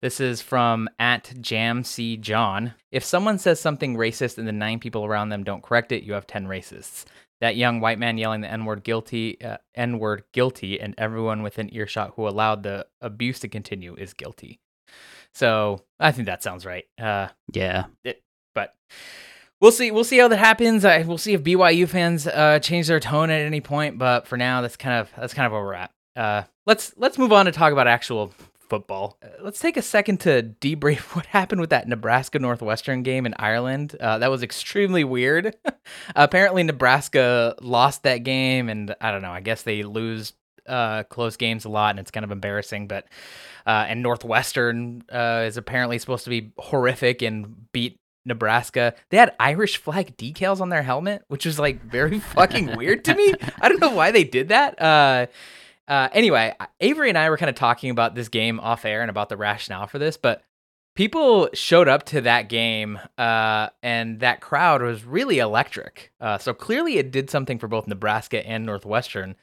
this 0.00 0.18
is 0.18 0.42
from 0.42 0.88
at 0.98 1.32
Jam 1.40 1.84
C 1.84 2.16
John. 2.16 2.74
If 2.90 3.04
someone 3.04 3.38
says 3.38 3.60
something 3.60 3.96
racist 3.96 4.38
and 4.38 4.48
the 4.48 4.52
nine 4.52 4.80
people 4.80 5.04
around 5.04 5.28
them 5.28 5.44
don't 5.44 5.62
correct 5.62 5.92
it, 5.92 6.02
you 6.02 6.14
have 6.14 6.26
ten 6.26 6.46
racists. 6.46 7.04
That 7.42 7.56
young 7.56 7.80
white 7.80 7.98
man 7.98 8.18
yelling 8.18 8.40
the 8.40 8.50
N 8.50 8.64
word 8.64 8.84
guilty, 8.84 9.36
uh, 9.42 9.56
N 9.74 9.98
word 9.98 10.22
guilty, 10.32 10.80
and 10.80 10.94
everyone 10.96 11.42
within 11.42 11.74
earshot 11.74 12.12
who 12.14 12.28
allowed 12.28 12.62
the 12.62 12.86
abuse 13.00 13.40
to 13.40 13.48
continue 13.48 13.96
is 13.96 14.14
guilty. 14.14 14.60
So 15.34 15.82
I 15.98 16.12
think 16.12 16.26
that 16.26 16.44
sounds 16.44 16.64
right. 16.64 16.84
Uh, 17.00 17.28
yeah. 17.52 17.86
It, 18.04 18.22
but 18.54 18.76
we'll 19.60 19.72
see. 19.72 19.90
We'll 19.90 20.04
see 20.04 20.18
how 20.18 20.28
that 20.28 20.38
happens. 20.38 20.84
I, 20.84 21.02
we'll 21.02 21.18
see 21.18 21.32
if 21.34 21.42
BYU 21.42 21.88
fans 21.88 22.28
uh, 22.28 22.60
change 22.60 22.86
their 22.86 23.00
tone 23.00 23.30
at 23.30 23.40
any 23.40 23.60
point. 23.60 23.98
But 23.98 24.28
for 24.28 24.36
now, 24.36 24.60
that's 24.60 24.76
kind 24.76 25.00
of 25.00 25.10
that's 25.18 25.34
kind 25.34 25.46
of 25.46 25.52
where 25.52 25.62
we're 25.62 25.74
at. 25.74 25.90
Uh, 26.14 26.42
let's 26.66 26.94
let's 26.96 27.18
move 27.18 27.32
on 27.32 27.46
to 27.46 27.52
talk 27.52 27.72
about 27.72 27.88
actual 27.88 28.32
football. 28.72 29.18
Uh, 29.22 29.28
let's 29.42 29.58
take 29.58 29.76
a 29.76 29.82
second 29.82 30.18
to 30.18 30.54
debrief 30.62 31.00
what 31.14 31.26
happened 31.26 31.60
with 31.60 31.68
that 31.68 31.86
Nebraska 31.86 32.38
Northwestern 32.38 33.02
game 33.02 33.26
in 33.26 33.34
Ireland. 33.38 33.94
Uh, 34.00 34.16
that 34.16 34.30
was 34.30 34.42
extremely 34.42 35.04
weird. 35.04 35.54
Apparently, 36.16 36.62
Nebraska 36.62 37.54
lost 37.60 38.04
that 38.04 38.24
game, 38.24 38.70
and 38.70 38.94
I 38.98 39.10
don't 39.10 39.20
know. 39.20 39.30
I 39.30 39.40
guess 39.40 39.60
they 39.60 39.82
lose 39.82 40.32
uh, 40.66 41.02
close 41.02 41.36
games 41.36 41.66
a 41.66 41.68
lot, 41.68 41.90
and 41.90 41.98
it's 41.98 42.10
kind 42.10 42.24
of 42.24 42.30
embarrassing. 42.30 42.88
But 42.88 43.04
uh, 43.66 43.84
and 43.88 44.02
Northwestern 44.02 45.04
uh, 45.12 45.44
is 45.46 45.58
apparently 45.58 45.98
supposed 45.98 46.24
to 46.24 46.30
be 46.30 46.52
horrific 46.56 47.20
and 47.20 47.70
beat 47.72 47.98
Nebraska. 48.24 48.94
They 49.10 49.18
had 49.18 49.34
Irish 49.38 49.76
flag 49.76 50.16
decals 50.16 50.62
on 50.62 50.70
their 50.70 50.82
helmet, 50.82 51.24
which 51.28 51.44
was 51.44 51.58
like 51.58 51.82
very 51.82 52.18
fucking 52.36 52.74
weird 52.78 53.04
to 53.04 53.14
me. 53.14 53.34
I 53.60 53.68
don't 53.68 53.82
know 53.82 53.94
why 53.94 54.12
they 54.12 54.24
did 54.24 54.48
that. 54.48 54.80
Uh, 54.80 55.26
uh, 55.88 56.08
anyway, 56.12 56.54
Avery 56.80 57.08
and 57.08 57.18
I 57.18 57.28
were 57.30 57.36
kind 57.36 57.50
of 57.50 57.56
talking 57.56 57.90
about 57.90 58.14
this 58.14 58.28
game 58.28 58.60
off 58.60 58.84
air 58.84 59.02
and 59.02 59.10
about 59.10 59.28
the 59.28 59.36
rationale 59.36 59.86
for 59.86 59.98
this, 59.98 60.16
but 60.16 60.42
people 60.94 61.48
showed 61.54 61.88
up 61.88 62.04
to 62.04 62.20
that 62.22 62.48
game 62.48 62.98
uh, 63.18 63.68
and 63.82 64.20
that 64.20 64.40
crowd 64.40 64.82
was 64.82 65.04
really 65.04 65.38
electric. 65.38 66.12
Uh, 66.20 66.38
so 66.38 66.54
clearly 66.54 66.98
it 66.98 67.10
did 67.10 67.30
something 67.30 67.58
for 67.58 67.68
both 67.68 67.86
Nebraska 67.86 68.46
and 68.46 68.64
Northwestern. 68.64 69.34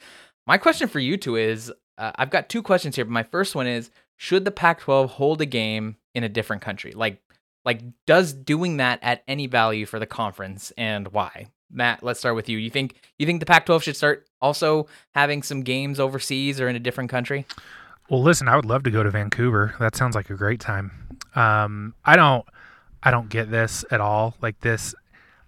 My 0.47 0.57
question 0.57 0.87
for 0.87 0.99
you 0.99 1.17
two 1.17 1.35
is 1.35 1.71
uh, 1.97 2.11
I've 2.15 2.29
got 2.29 2.49
two 2.49 2.63
questions 2.63 2.95
here, 2.95 3.05
but 3.05 3.11
my 3.11 3.23
first 3.23 3.55
one 3.55 3.67
is 3.67 3.91
should 4.17 4.45
the 4.45 4.51
Pac 4.51 4.81
12 4.81 5.11
hold 5.11 5.41
a 5.41 5.45
game 5.45 5.97
in 6.15 6.23
a 6.23 6.29
different 6.29 6.61
country? 6.61 6.91
Like, 6.93 7.21
like 7.65 7.81
does 8.05 8.33
doing 8.33 8.77
that 8.77 8.99
at 9.01 9.23
any 9.27 9.47
value 9.47 9.85
for 9.85 9.99
the 9.99 10.05
conference 10.05 10.71
and 10.77 11.09
why? 11.09 11.47
Matt, 11.71 12.03
let's 12.03 12.19
start 12.19 12.35
with 12.35 12.49
you. 12.49 12.57
You 12.57 12.69
think 12.69 12.95
you 13.17 13.25
think 13.25 13.39
the 13.39 13.45
Pac-12 13.45 13.83
should 13.83 13.95
start 13.95 14.27
also 14.41 14.87
having 15.13 15.43
some 15.43 15.61
games 15.61 15.99
overseas 15.99 16.59
or 16.59 16.67
in 16.67 16.75
a 16.75 16.79
different 16.79 17.09
country? 17.09 17.45
Well, 18.09 18.23
listen, 18.23 18.47
I 18.47 18.55
would 18.55 18.65
love 18.65 18.83
to 18.83 18.91
go 18.91 19.03
to 19.03 19.11
Vancouver. 19.11 19.75
That 19.79 19.95
sounds 19.95 20.15
like 20.15 20.29
a 20.29 20.35
great 20.35 20.59
time. 20.59 20.91
Um, 21.35 21.93
I 22.03 22.15
don't, 22.15 22.43
I 23.03 23.11
don't 23.11 23.29
get 23.29 23.51
this 23.51 23.85
at 23.91 24.01
all. 24.01 24.35
Like 24.41 24.59
this, 24.61 24.95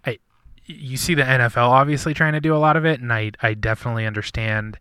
I, 0.06 0.20
you 0.66 0.96
see 0.96 1.16
the 1.16 1.24
NFL 1.24 1.70
obviously 1.70 2.14
trying 2.14 2.34
to 2.34 2.40
do 2.40 2.56
a 2.56 2.58
lot 2.58 2.78
of 2.78 2.86
it, 2.86 3.00
and 3.00 3.12
I, 3.12 3.32
I 3.42 3.56
definitely 3.56 4.06
understand 4.06 4.78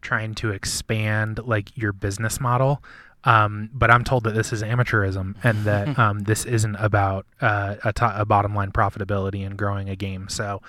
trying 0.00 0.34
to 0.36 0.50
expand 0.50 1.40
like 1.44 1.76
your 1.76 1.92
business 1.92 2.40
model. 2.40 2.84
Um, 3.24 3.70
but 3.72 3.90
I'm 3.90 4.04
told 4.04 4.24
that 4.24 4.34
this 4.34 4.52
is 4.52 4.62
amateurism 4.62 5.34
and 5.42 5.64
that 5.64 5.98
um, 5.98 6.20
this 6.20 6.44
isn't 6.44 6.76
about 6.76 7.26
uh, 7.40 7.76
a, 7.84 7.92
t- 7.92 8.04
a 8.04 8.24
bottom 8.24 8.54
line 8.54 8.72
profitability 8.72 9.46
and 9.46 9.56
growing 9.56 9.88
a 9.88 9.96
game. 9.96 10.28
So 10.28 10.60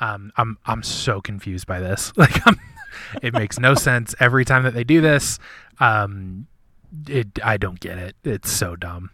um, 0.00 0.32
I'm 0.36 0.58
I'm 0.64 0.82
so 0.82 1.20
confused 1.20 1.66
by 1.66 1.80
this. 1.80 2.12
Like 2.18 2.46
I'm, 2.46 2.58
it 3.22 3.34
makes 3.34 3.58
no 3.60 3.74
sense 3.74 4.14
every 4.18 4.44
time 4.44 4.64
that 4.64 4.72
they 4.74 4.82
do 4.82 5.00
this. 5.00 5.38
Um, 5.78 6.46
it 7.06 7.38
I 7.44 7.56
don't 7.56 7.78
get 7.78 7.98
it. 7.98 8.16
It's 8.24 8.50
so 8.50 8.76
dumb. 8.76 9.10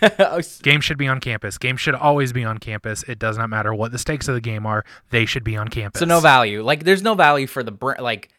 game 0.62 0.80
should 0.80 0.98
be 0.98 1.08
on 1.08 1.20
campus. 1.20 1.58
Game 1.58 1.76
should 1.76 1.94
always 1.94 2.32
be 2.32 2.44
on 2.44 2.58
campus. 2.58 3.02
It 3.04 3.18
does 3.18 3.36
not 3.38 3.50
matter 3.50 3.74
what 3.74 3.92
the 3.92 3.98
stakes 3.98 4.28
of 4.28 4.34
the 4.34 4.40
game 4.40 4.66
are. 4.66 4.84
They 5.10 5.26
should 5.26 5.44
be 5.44 5.56
on 5.56 5.68
campus. 5.68 6.00
So 6.00 6.06
no 6.06 6.20
value. 6.20 6.62
Like 6.62 6.84
there's 6.84 7.02
no 7.02 7.14
value 7.14 7.46
for 7.46 7.62
the 7.62 7.72
br- 7.72 8.00
like 8.00 8.30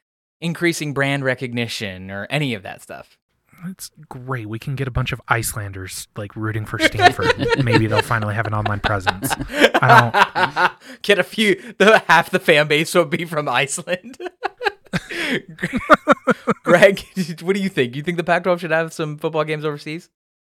increasing 0.41 0.93
brand 0.93 1.23
recognition 1.23 2.11
or 2.11 2.27
any 2.29 2.53
of 2.53 2.63
that 2.63 2.81
stuff. 2.81 3.17
It's 3.65 3.91
great. 4.09 4.47
We 4.49 4.59
can 4.59 4.75
get 4.75 4.87
a 4.87 4.91
bunch 4.91 5.11
of 5.11 5.21
Icelanders 5.27 6.07
like 6.15 6.35
rooting 6.35 6.65
for 6.65 6.79
Stanford. 6.79 7.33
Maybe 7.63 7.87
they'll 7.87 8.01
finally 8.01 8.35
have 8.35 8.47
an 8.47 8.53
online 8.53 8.79
presence. 8.79 9.29
I 9.49 10.71
don't 10.87 11.01
get 11.01 11.19
a 11.19 11.23
few. 11.23 11.73
The 11.77 11.99
half 12.07 12.29
the 12.29 12.39
fan 12.39 12.67
base 12.67 12.93
will 12.93 13.05
be 13.05 13.25
from 13.25 13.47
Iceland. 13.47 14.17
Greg, 16.63 17.03
what 17.41 17.55
do 17.55 17.61
you 17.61 17.69
think? 17.69 17.95
You 17.95 18.03
think 18.03 18.17
the 18.17 18.23
Pac-12 18.23 18.59
should 18.59 18.71
have 18.71 18.93
some 18.93 19.17
football 19.17 19.43
games 19.43 19.65
overseas? 19.65 20.09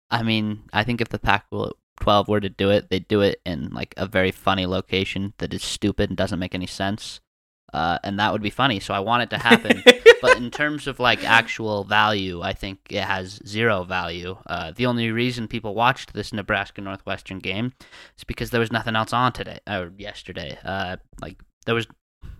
I 0.10 0.24
mean, 0.24 0.64
I 0.74 0.84
think 0.84 1.02
if 1.02 1.10
the 1.10 1.20
Pac-12 1.20 2.28
were 2.28 2.40
to 2.40 2.50
do 2.50 2.70
it, 2.70 2.90
they'd 2.90 3.08
do 3.08 3.22
it 3.22 3.42
in 3.46 3.70
like 3.70 3.94
a 3.98 4.06
very 4.06 4.32
funny 4.32 4.66
location 4.66 5.34
that 5.38 5.54
is 5.54 5.64
stupid 5.64 6.10
and 6.10 6.18
doesn't 6.18 6.40
make 6.40 6.56
any 6.56 6.68
sense 6.68 7.20
uh, 7.74 8.00
and 8.04 8.20
that 8.20 8.32
would 8.32 8.42
be 8.42 8.50
funny. 8.50 8.80
So 8.80 8.94
I 8.94 9.00
want 9.00 9.24
it 9.24 9.30
to 9.32 9.38
happen. 9.38 9.84
But 10.22 10.38
in 10.38 10.52
terms 10.52 10.88
of 10.88 11.00
like 11.00 11.24
actual 11.24 11.84
value, 11.84 12.42
I 12.42 12.54
think 12.54 12.80
it 12.90 13.04
has 13.04 13.40
zero 13.46 13.84
value. 13.84 14.38
Uh, 14.46 14.72
the 14.76 14.86
only 14.86 15.12
reason 15.12 15.48
people 15.48 15.76
watched 15.76 16.14
this 16.14 16.34
Nebraska 16.34 16.82
Northwestern 16.82 17.40
game 17.40 17.74
is 18.18 18.24
because 18.24 18.50
there 18.50 18.60
was 18.60 18.72
nothing 18.72 18.96
else 18.96 19.14
on 19.14 19.34
today 19.34 19.60
or 19.68 19.92
yesterday. 19.98 20.58
Uh, 20.64 20.98
like 21.22 21.38
there 21.66 21.76
was 21.76 21.88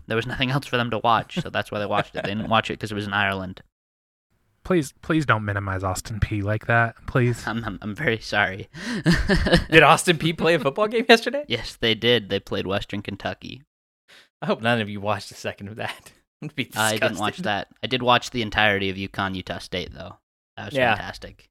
there 0.06 0.16
was 0.16 0.26
nothing 0.26 0.50
else 0.50 0.66
for 0.66 0.76
them 0.76 0.90
to 0.90 0.98
watch, 0.98 1.38
so 1.40 1.50
that's 1.50 1.70
why 1.70 1.78
they 1.78 1.86
watched 1.86 2.16
it. 2.16 2.22
They 2.22 2.30
didn't 2.30 2.48
watch 2.48 2.70
it 2.70 2.74
because 2.74 2.90
it 2.90 2.96
was 2.96 3.06
in 3.06 3.12
Ireland. 3.12 3.62
Please, 4.64 4.92
please 5.00 5.24
don't 5.24 5.44
minimize 5.44 5.82
Austin 5.82 6.20
Peay 6.20 6.42
like 6.42 6.66
that, 6.66 6.94
please. 7.06 7.46
I'm, 7.46 7.64
I'm, 7.64 7.78
I'm 7.80 7.94
very 7.94 8.18
sorry. 8.18 8.68
did 9.70 9.82
Austin 9.82 10.18
Peay 10.18 10.36
play 10.36 10.54
a 10.54 10.58
football 10.58 10.88
game 10.88 11.06
yesterday? 11.08 11.44
Yes, 11.48 11.76
they 11.80 11.94
did. 11.94 12.28
They 12.28 12.40
played 12.40 12.66
Western 12.66 13.00
Kentucky. 13.00 13.62
I 14.42 14.46
hope 14.46 14.60
none 14.60 14.80
of 14.80 14.88
you 14.88 15.00
watched 15.00 15.30
a 15.30 15.34
second 15.34 15.68
of 15.68 15.76
that. 15.76 16.12
I 16.76 16.98
didn't 16.98 17.18
watch 17.18 17.38
that. 17.38 17.68
I 17.82 17.86
did 17.86 18.02
watch 18.02 18.30
the 18.30 18.42
entirety 18.42 18.90
of 18.90 18.96
UConn 18.96 19.34
Utah 19.34 19.58
State 19.58 19.92
though. 19.92 20.16
That 20.56 20.66
was 20.66 20.74
yeah. 20.74 20.94
fantastic. 20.94 21.48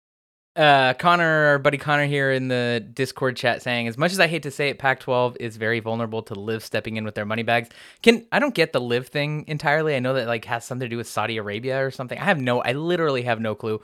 Uh, 0.58 0.96
Connor, 0.96 1.46
our 1.46 1.60
buddy 1.60 1.77
Connor 1.77 2.08
here 2.08 2.32
in 2.32 2.48
the 2.48 2.84
Discord 2.94 3.38
chat 3.38 3.62
saying, 3.62 3.88
as 3.88 3.96
much 3.96 4.12
as 4.12 4.20
I 4.20 4.25
hate 4.25 4.41
to 4.41 4.50
say 4.50 4.70
it, 4.70 4.79
Pac-12 4.79 5.38
is 5.39 5.56
very 5.56 5.79
vulnerable 5.79 6.24
to 6.24 6.34
LIV 6.34 6.63
stepping 6.63 6.98
in 6.98 7.06
with 7.06 7.13
their 7.13 7.25
money 7.25 7.44
bags. 7.44 7.70
Can 8.01 8.25
I 8.32 8.39
don't 8.39 8.56
get 8.56 8.74
the 8.74 8.82
LIV 8.82 9.08
thing 9.10 9.46
entirely. 9.48 9.96
I 9.96 10.00
know 10.00 10.15
that 10.15 10.25
like 10.25 10.46
has 10.46 10.65
something 10.65 10.86
to 10.86 10.89
do 10.89 10.98
with 10.98 11.08
Saudi 11.08 11.38
Arabia 11.38 11.86
or 11.86 11.91
something. 11.91 12.17
I 12.17 12.24
have 12.24 12.41
no, 12.41 12.60
I 12.62 12.74
literally 12.74 13.22
have 13.22 13.39
no 13.39 13.53
clue. 13.53 13.82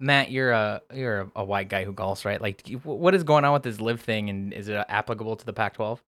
Matt, 0.00 0.30
you're 0.30 0.50
a 0.50 0.80
you're 0.94 1.20
a, 1.20 1.30
a 1.36 1.44
white 1.44 1.68
guy 1.68 1.84
who 1.84 1.92
golfs, 1.92 2.24
right? 2.24 2.40
Like, 2.40 2.66
what 2.84 3.14
is 3.14 3.22
going 3.22 3.44
on 3.44 3.52
with 3.52 3.62
this 3.62 3.80
LIV 3.80 4.00
thing, 4.00 4.30
and 4.30 4.52
is 4.52 4.68
it 4.68 4.82
applicable 4.88 5.36
to 5.36 5.46
the 5.46 5.52
Pac-12? 5.52 6.00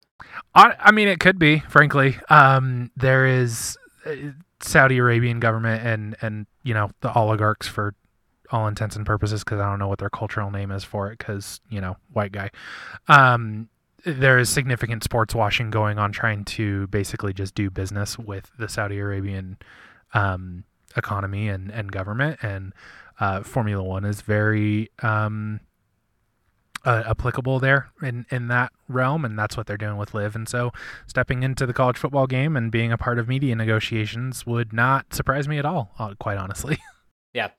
I, 0.55 0.75
I 0.79 0.91
mean, 0.91 1.07
it 1.07 1.19
could 1.19 1.37
be. 1.37 1.59
Frankly, 1.59 2.17
um, 2.29 2.89
there 2.95 3.25
is 3.25 3.77
Saudi 4.59 4.97
Arabian 4.97 5.39
government 5.39 5.85
and 5.85 6.15
and 6.21 6.45
you 6.63 6.73
know 6.73 6.89
the 7.01 7.13
oligarchs 7.13 7.67
for 7.67 7.93
all 8.51 8.67
intents 8.67 8.95
and 8.95 9.05
purposes 9.05 9.43
because 9.43 9.59
I 9.59 9.69
don't 9.69 9.79
know 9.79 9.87
what 9.87 9.99
their 9.99 10.09
cultural 10.09 10.51
name 10.51 10.71
is 10.71 10.83
for 10.83 11.11
it 11.11 11.17
because 11.17 11.59
you 11.69 11.81
know 11.81 11.97
white 12.13 12.31
guy. 12.31 12.51
Um, 13.07 13.69
there 14.05 14.37
is 14.37 14.49
significant 14.49 15.03
sports 15.03 15.33
washing 15.33 15.71
going 15.71 15.97
on, 15.97 16.11
trying 16.11 16.45
to 16.45 16.85
basically 16.87 17.33
just 17.33 17.55
do 17.55 17.71
business 17.71 18.19
with 18.19 18.51
the 18.59 18.69
Saudi 18.69 18.99
Arabian 18.99 19.57
um, 20.13 20.63
economy 20.95 21.49
and 21.49 21.71
and 21.71 21.91
government 21.91 22.39
and 22.43 22.73
uh, 23.19 23.41
Formula 23.43 23.83
One 23.83 24.05
is 24.05 24.21
very 24.21 24.91
um, 25.01 25.59
uh, 26.85 27.03
applicable 27.07 27.59
there 27.59 27.89
in 28.01 28.25
in 28.31 28.47
that 28.47 28.71
realm, 28.87 29.25
and 29.25 29.37
that's 29.37 29.57
what 29.57 29.67
they're 29.67 29.75
doing 29.77 29.97
with 29.97 30.13
LIV. 30.13 30.35
And 30.35 30.47
so, 30.47 30.71
stepping 31.07 31.43
into 31.43 31.65
the 31.65 31.73
college 31.73 31.97
football 31.97 32.27
game 32.27 32.55
and 32.55 32.71
being 32.71 32.91
a 32.91 32.97
part 32.97 33.19
of 33.19 33.27
media 33.27 33.55
negotiations 33.55 34.45
would 34.45 34.71
not 34.71 35.13
surprise 35.13 35.47
me 35.47 35.57
at 35.57 35.65
all. 35.65 35.91
uh, 35.99 36.13
Quite 36.19 36.37
honestly. 36.37 36.77
Yeah, 37.33 37.49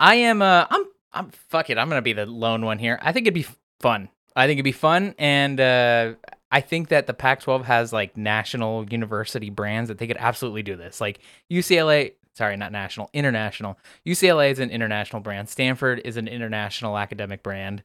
I 0.00 0.16
am. 0.16 0.42
Uh, 0.42 0.66
I'm. 0.68 0.84
I'm. 1.12 1.30
Fuck 1.48 1.70
it. 1.70 1.78
I'm 1.78 1.88
gonna 1.88 2.02
be 2.02 2.12
the 2.12 2.26
lone 2.26 2.64
one 2.64 2.80
here. 2.80 2.98
I 3.00 3.12
think 3.12 3.28
it'd 3.28 3.34
be 3.34 3.46
fun. 3.78 4.08
I 4.34 4.48
think 4.48 4.56
it'd 4.56 4.64
be 4.64 4.72
fun, 4.72 5.14
and 5.16 5.60
uh, 5.60 6.14
I 6.50 6.60
think 6.60 6.88
that 6.88 7.06
the 7.06 7.14
Pac-12 7.14 7.62
has 7.66 7.92
like 7.92 8.16
national 8.16 8.84
university 8.90 9.48
brands 9.48 9.86
that 9.88 9.98
they 9.98 10.08
could 10.08 10.16
absolutely 10.18 10.64
do 10.64 10.74
this. 10.74 11.00
Like 11.00 11.20
UCLA. 11.48 12.14
Sorry, 12.34 12.56
not 12.56 12.72
national, 12.72 13.10
international. 13.12 13.78
UCLA 14.04 14.50
is 14.50 14.58
an 14.58 14.70
international 14.70 15.20
brand. 15.22 15.48
Stanford 15.48 16.00
is 16.04 16.16
an 16.16 16.26
international 16.26 16.98
academic 16.98 17.44
brand. 17.44 17.84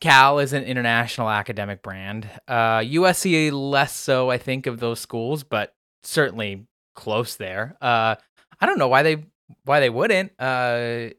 Cal 0.00 0.38
is 0.38 0.52
an 0.52 0.64
international 0.64 1.30
academic 1.30 1.82
brand. 1.82 2.28
Uh, 2.46 2.78
USC 2.80 3.50
less 3.52 3.94
so, 3.94 4.30
I 4.30 4.38
think, 4.38 4.66
of 4.66 4.80
those 4.80 5.00
schools, 5.00 5.42
but 5.42 5.74
certainly 6.02 6.66
close 6.94 7.36
there. 7.36 7.76
Uh, 7.80 8.16
I 8.60 8.66
don't 8.66 8.78
know 8.78 8.88
why 8.88 9.02
they 9.02 9.24
why 9.64 9.80
they 9.80 9.90
wouldn't. 9.90 10.32
Uh, 10.38 11.10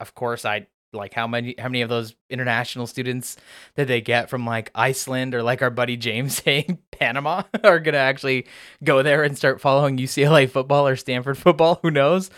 of 0.00 0.14
course, 0.14 0.44
I 0.44 0.66
like 0.92 1.12
how 1.12 1.26
many 1.26 1.54
how 1.58 1.68
many 1.68 1.82
of 1.82 1.88
those 1.88 2.14
international 2.30 2.86
students 2.86 3.36
that 3.74 3.88
they 3.88 4.00
get 4.00 4.30
from 4.30 4.46
like 4.46 4.70
Iceland 4.74 5.34
or 5.34 5.42
like 5.42 5.62
our 5.62 5.70
buddy 5.70 5.96
James 5.96 6.36
saying 6.44 6.78
Panama 6.90 7.42
are 7.62 7.78
gonna 7.78 7.98
actually 7.98 8.46
go 8.82 9.02
there 9.02 9.22
and 9.22 9.36
start 9.36 9.60
following 9.60 9.98
UCLA 9.98 10.48
football 10.48 10.86
or 10.86 10.96
Stanford 10.96 11.38
football. 11.38 11.78
Who 11.82 11.90
knows? 11.90 12.30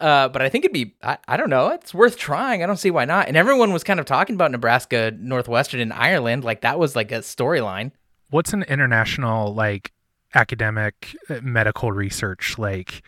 Uh, 0.00 0.28
but 0.28 0.42
I 0.42 0.48
think 0.48 0.64
it'd 0.64 0.72
be 0.72 0.94
I, 1.02 1.18
I 1.26 1.36
don't 1.36 1.50
know. 1.50 1.68
It's 1.70 1.92
worth 1.92 2.16
trying. 2.16 2.62
I 2.62 2.66
don't 2.66 2.76
see 2.76 2.90
why 2.90 3.04
not. 3.04 3.28
And 3.28 3.36
everyone 3.36 3.72
was 3.72 3.82
kind 3.82 3.98
of 3.98 4.06
talking 4.06 4.34
about 4.34 4.50
Nebraska, 4.52 5.12
Northwestern, 5.18 5.80
and 5.80 5.92
Ireland. 5.92 6.44
Like 6.44 6.60
that 6.60 6.78
was 6.78 6.94
like 6.94 7.10
a 7.10 7.18
storyline. 7.18 7.90
What's 8.30 8.52
an 8.52 8.62
international 8.64 9.54
like 9.54 9.92
academic 10.34 11.16
uh, 11.28 11.40
medical 11.42 11.90
research 11.90 12.58
like 12.58 13.02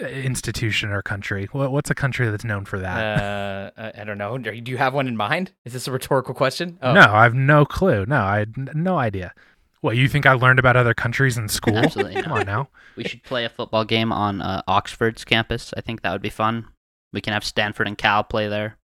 uh, 0.00 0.06
institution 0.06 0.90
or 0.90 1.02
country? 1.02 1.48
What's 1.52 1.90
a 1.90 1.94
country 1.94 2.30
that's 2.30 2.44
known 2.44 2.64
for 2.64 2.78
that? 2.78 3.20
Uh, 3.22 3.70
I 3.76 4.00
I 4.00 4.04
don't 4.04 4.18
know. 4.18 4.38
Do 4.38 4.52
you 4.52 4.78
have 4.78 4.94
one 4.94 5.08
in 5.08 5.16
mind? 5.16 5.52
Is 5.66 5.74
this 5.74 5.86
a 5.86 5.92
rhetorical 5.92 6.32
question? 6.32 6.78
Oh. 6.80 6.94
No, 6.94 7.02
I 7.12 7.24
have 7.24 7.34
no 7.34 7.66
clue. 7.66 8.06
No, 8.06 8.22
I 8.22 8.38
had 8.38 8.74
no 8.74 8.96
idea. 8.98 9.34
What 9.82 9.96
you 9.96 10.08
think 10.08 10.26
I 10.26 10.34
learned 10.34 10.60
about 10.60 10.76
other 10.76 10.94
countries 10.94 11.36
in 11.36 11.48
school? 11.48 11.76
Absolutely 11.76 12.22
Come 12.22 12.32
on 12.32 12.46
now. 12.46 12.68
We 12.94 13.04
should 13.04 13.22
play 13.22 13.46
a 13.46 13.48
football 13.48 13.86
game 13.86 14.12
on 14.12 14.42
uh, 14.42 14.60
Oxford's 14.68 15.24
campus. 15.24 15.72
I 15.74 15.80
think 15.80 16.02
that 16.02 16.12
would 16.12 16.20
be 16.20 16.28
fun. 16.28 16.68
We 17.10 17.22
can 17.22 17.32
have 17.32 17.42
Stanford 17.42 17.88
and 17.88 17.96
Cal 17.96 18.22
play 18.22 18.48
there. 18.48 18.76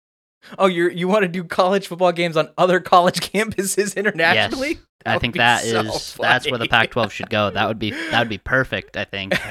Oh, 0.59 0.67
you 0.67 0.89
you 0.89 1.09
want 1.09 1.25
to 1.25 1.29
do 1.29 1.45
college 1.45 1.89
football 1.89 2.13
games 2.13 2.35
on 2.35 2.49
other 2.57 2.81
college 2.95 3.21
campuses 3.21 3.95
internationally? 3.95 4.69
Yes. 4.71 4.79
That 5.05 5.11
I 5.11 5.15
would 5.15 5.21
think 5.21 5.35
be 5.35 5.41
that 5.41 5.65
is 5.65 6.03
so 6.03 6.23
that's 6.23 6.51
where 6.51 6.59
the. 6.59 6.69
Pac-12 6.69 7.11
should 7.11 7.29
go. 7.29 7.51
That 7.51 7.69
would 7.69 7.79
be 7.79 7.91
that 7.91 8.19
would 8.19 8.31
be 8.31 8.39
perfect. 8.39 8.97
I 8.97 9.05
think. 9.05 9.35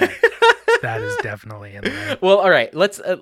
That 0.83 1.01
is 1.01 1.15
definitely 1.23 1.73
in 1.73 1.85
there. 1.85 2.19
well, 2.21 2.37
all 2.37 2.51
right. 2.51 2.71
Let's. 2.71 2.99
Uh, 2.99 3.17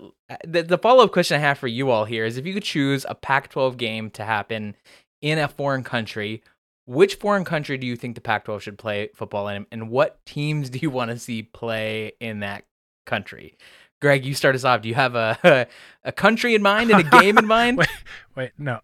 the 0.46 0.64
the 0.64 0.78
follow 0.78 1.06
up 1.06 1.14
question 1.14 1.38
I 1.38 1.40
have 1.40 1.58
for 1.58 1.68
you 1.68 1.90
all 1.90 2.04
here 2.04 2.26
is: 2.26 2.38
if 2.38 2.46
you 2.46 2.54
could 2.54 2.64
choose 2.64 3.06
a 3.08 3.16
Pac-12 3.16 3.78
game 3.78 4.10
to 4.12 4.26
happen 4.26 4.76
in 5.22 5.40
a 5.40 5.48
foreign 5.48 5.84
country, 5.84 6.44
which 6.86 7.16
foreign 7.16 7.44
country 7.46 7.78
do 7.78 7.86
you 7.88 7.96
think 7.96 8.16
the 8.16 8.22
Pac-12 8.22 8.62
should 8.62 8.78
play 8.78 9.10
football 9.16 9.48
in, 9.48 9.66
and 9.72 9.90
what 9.90 10.24
teams 10.26 10.70
do 10.70 10.80
you 10.80 10.90
want 10.90 11.12
to 11.12 11.20
see 11.20 11.44
play 11.44 12.14
in 12.20 12.40
that 12.40 12.66
country? 13.06 13.58
Greg, 14.02 14.26
you 14.26 14.34
start 14.34 14.56
us 14.56 14.64
off. 14.64 14.82
Do 14.82 14.90
you 14.90 14.96
have 14.96 15.16
a 15.16 15.68
a 16.04 16.12
country 16.12 16.54
in 16.56 16.62
mind 16.62 16.92
and 16.92 17.00
a 17.00 17.22
game 17.22 17.38
in 17.38 17.48
mind? 17.48 17.78
Wait, 17.78 17.88
wait, 18.36 18.52
no. 18.58 18.80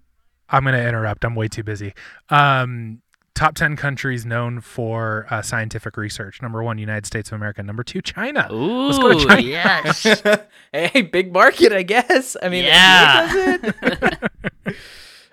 I'm 0.50 0.64
going 0.64 0.74
to 0.74 0.86
interrupt. 0.88 1.24
I'm 1.24 1.36
way 1.36 1.48
too 1.48 1.64
busy. 1.64 1.94
Um, 2.30 3.02
top 3.36 3.56
10 3.56 3.76
countries 3.78 4.26
known 4.26 4.60
for 4.60 5.26
uh, 5.30 5.42
scientific 5.42 5.96
research. 5.96 6.42
Number 6.42 6.62
one, 6.64 6.78
United 6.78 7.06
States 7.06 7.30
of 7.32 7.36
America. 7.38 7.64
Number 7.64 7.84
two, 7.84 8.02
China. 8.02 8.50
Ooh, 8.52 8.88
Let's 8.88 8.98
go 9.00 9.18
to 9.18 9.26
China. 9.26 9.42
yes. 9.42 10.22
hey, 10.74 11.04
big 11.04 11.32
market, 11.32 11.72
I 11.72 11.84
guess. 11.84 12.36
I 12.42 12.50
mean, 12.50 12.66
Yeah. 12.66 14.12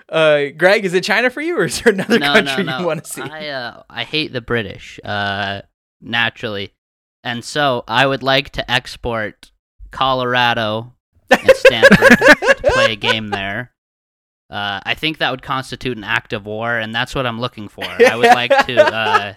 It 0.08 0.14
does 0.14 0.50
it. 0.50 0.54
uh, 0.54 0.56
Greg, 0.56 0.84
is 0.84 0.94
it 0.94 1.04
China 1.04 1.30
for 1.30 1.40
you, 1.40 1.58
or 1.58 1.64
is 1.64 1.80
there 1.82 1.92
another 1.92 2.18
no, 2.18 2.32
country 2.32 2.64
no, 2.64 2.72
no. 2.72 2.80
you 2.80 2.86
want 2.86 3.04
to 3.04 3.10
see? 3.10 3.22
I 3.22 3.48
uh, 3.48 3.82
I 3.88 4.04
hate 4.04 4.32
the 4.32 4.40
British, 4.40 5.00
uh, 5.04 5.62
naturally, 6.00 6.72
and 7.24 7.44
so 7.44 7.84
I 7.88 8.06
would 8.06 8.22
like 8.22 8.50
to 8.50 8.70
export 8.70 9.50
Colorado 9.90 10.94
and 11.30 11.50
Stanford 11.54 12.18
to 12.18 12.70
play 12.72 12.92
a 12.92 12.96
game 12.96 13.28
there. 13.28 13.72
Uh, 14.50 14.80
I 14.84 14.94
think 14.94 15.18
that 15.18 15.30
would 15.30 15.42
constitute 15.42 15.96
an 15.96 16.04
act 16.04 16.32
of 16.32 16.46
war, 16.46 16.78
and 16.78 16.94
that's 16.94 17.14
what 17.14 17.26
I'm 17.26 17.40
looking 17.40 17.68
for. 17.68 17.84
I 17.84 18.16
would 18.16 18.28
like 18.28 18.50
to, 18.66 18.80
uh, 18.80 19.34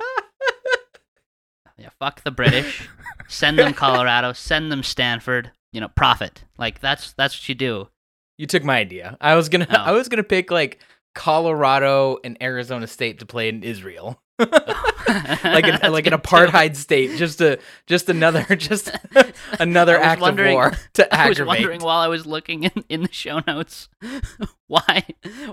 yeah, 1.78 1.90
fuck 2.00 2.24
the 2.24 2.32
British, 2.32 2.88
send 3.28 3.60
them 3.60 3.74
Colorado, 3.74 4.34
send 4.34 4.72
them 4.72 4.84
Stanford. 4.84 5.52
You 5.74 5.80
know, 5.80 5.88
profit. 5.88 6.44
Like 6.58 6.82
that's 6.82 7.14
that's 7.14 7.34
what 7.34 7.48
you 7.48 7.56
do. 7.56 7.88
You 8.38 8.48
took 8.48 8.64
my 8.64 8.78
idea. 8.78 9.18
I 9.22 9.36
was 9.36 9.50
gonna, 9.50 9.68
No. 9.70 9.76
Oh. 9.80 9.84
I 9.84 9.92
was 9.92 10.08
gonna 10.10 10.24
pick 10.24 10.50
like 10.52 10.80
Colorado 11.14 12.18
and 12.24 12.38
Arizona 12.42 12.88
State 12.88 13.20
to 13.20 13.26
play 13.26 13.50
in 13.50 13.64
Israel, 13.64 14.22
like 14.40 15.68
an 15.68 15.80
like 15.92 16.08
an 16.08 16.12
good 16.12 16.12
too. 16.12 16.18
apartheid 16.18 16.76
state. 16.76 17.18
Just 17.18 17.42
a, 17.42 17.60
just 17.86 18.10
another, 18.10 18.44
just 18.56 18.92
another 19.60 19.98
was 19.98 20.06
act 20.06 20.22
of 20.22 20.38
war 20.38 20.72
to 20.94 21.14
I 21.14 21.30
was 21.30 21.38
aggravate. 21.40 21.48
wondering 21.48 21.82
while 21.82 22.00
I 22.00 22.08
was 22.08 22.26
looking 22.26 22.64
in, 22.64 22.84
in 22.90 23.02
the 23.04 23.12
show 23.12 23.42
notes 23.46 23.90
why 24.68 25.04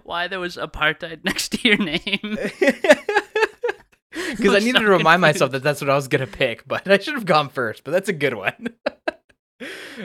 why 0.05 0.29
there 0.29 0.41
was 0.41 0.57
apartheid 0.57 1.25
next 1.25 1.49
to 1.51 1.69
your 1.69 1.77
name. 1.79 2.39
Because 4.31 4.55
I 4.55 4.59
needed 4.61 4.77
so 4.77 4.81
to 4.81 4.91
remind 4.91 5.21
confused. 5.21 5.21
myself 5.21 5.51
that 5.53 5.63
that's 5.63 5.81
what 5.81 5.91
I 5.91 5.95
was 5.95 6.09
gonna 6.09 6.27
pick, 6.27 6.67
but 6.67 6.89
I 6.91 6.99
should 6.99 7.15
have 7.15 7.27
gone 7.27 7.49
first. 7.51 7.85
But 7.85 7.91
that's 7.93 8.09
a 8.09 8.13
good 8.13 8.35
one. 8.35 8.71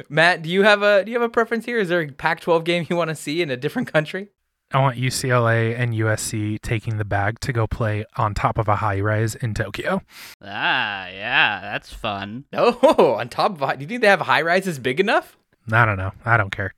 Matt, 0.10 0.42
do 0.42 0.50
you 0.50 0.64
have 0.64 0.82
a 0.82 1.04
do 1.04 1.12
you 1.12 1.20
have 1.20 1.28
a 1.28 1.32
preference 1.32 1.66
here? 1.66 1.80
Is 1.80 1.90
there 1.90 2.02
a 2.02 2.08
Pac-12 2.12 2.64
game 2.64 2.88
you 2.90 2.96
want 2.96 3.10
to 3.10 3.16
see 3.16 3.42
in 3.42 3.50
a 3.50 3.58
different 3.58 3.92
country? 3.92 4.30
I 4.72 4.82
want 4.82 4.98
UCLA 4.98 5.78
and 5.78 5.94
USC 5.94 6.60
taking 6.62 6.98
the 6.98 7.06
bag 7.06 7.40
to 7.42 7.54
go 7.54 7.68
play 7.68 8.06
on 8.18 8.34
top 8.34 8.58
of 8.58 8.68
a 8.68 8.78
high 8.78 9.00
rise 9.02 9.36
in 9.36 9.54
Tokyo. 9.54 10.02
Ah, 10.42 11.08
yeah, 11.10 11.60
that's 11.62 11.94
fun. 11.94 12.46
Oh, 12.54 13.14
on 13.20 13.30
top 13.30 13.62
of 13.62 13.78
do 13.78 13.84
you 13.84 13.88
think 13.88 14.02
they 14.02 14.08
have 14.08 14.22
high 14.22 14.42
rises 14.42 14.80
big 14.80 15.00
enough? 15.00 15.38
I 15.72 15.86
don't 15.86 15.98
know. 15.98 16.12
I 16.26 16.38
don't 16.38 16.50
care. 16.50 16.74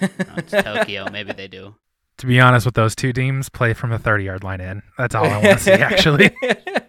Oh, 0.00 0.08
it's 0.36 0.52
Tokyo. 0.52 1.10
Maybe 1.10 1.32
they 1.32 1.48
do. 1.48 1.74
To 2.18 2.26
be 2.26 2.40
honest 2.40 2.66
with 2.66 2.74
those 2.74 2.96
two 2.96 3.12
teams, 3.12 3.48
play 3.48 3.74
from 3.74 3.90
the 3.90 3.98
30 4.00 4.24
yard 4.24 4.42
line 4.42 4.60
in. 4.60 4.82
That's 4.98 5.14
all 5.14 5.24
I 5.24 5.40
want 5.40 5.56
to 5.56 5.58
see, 5.60 5.70
actually. 5.70 6.34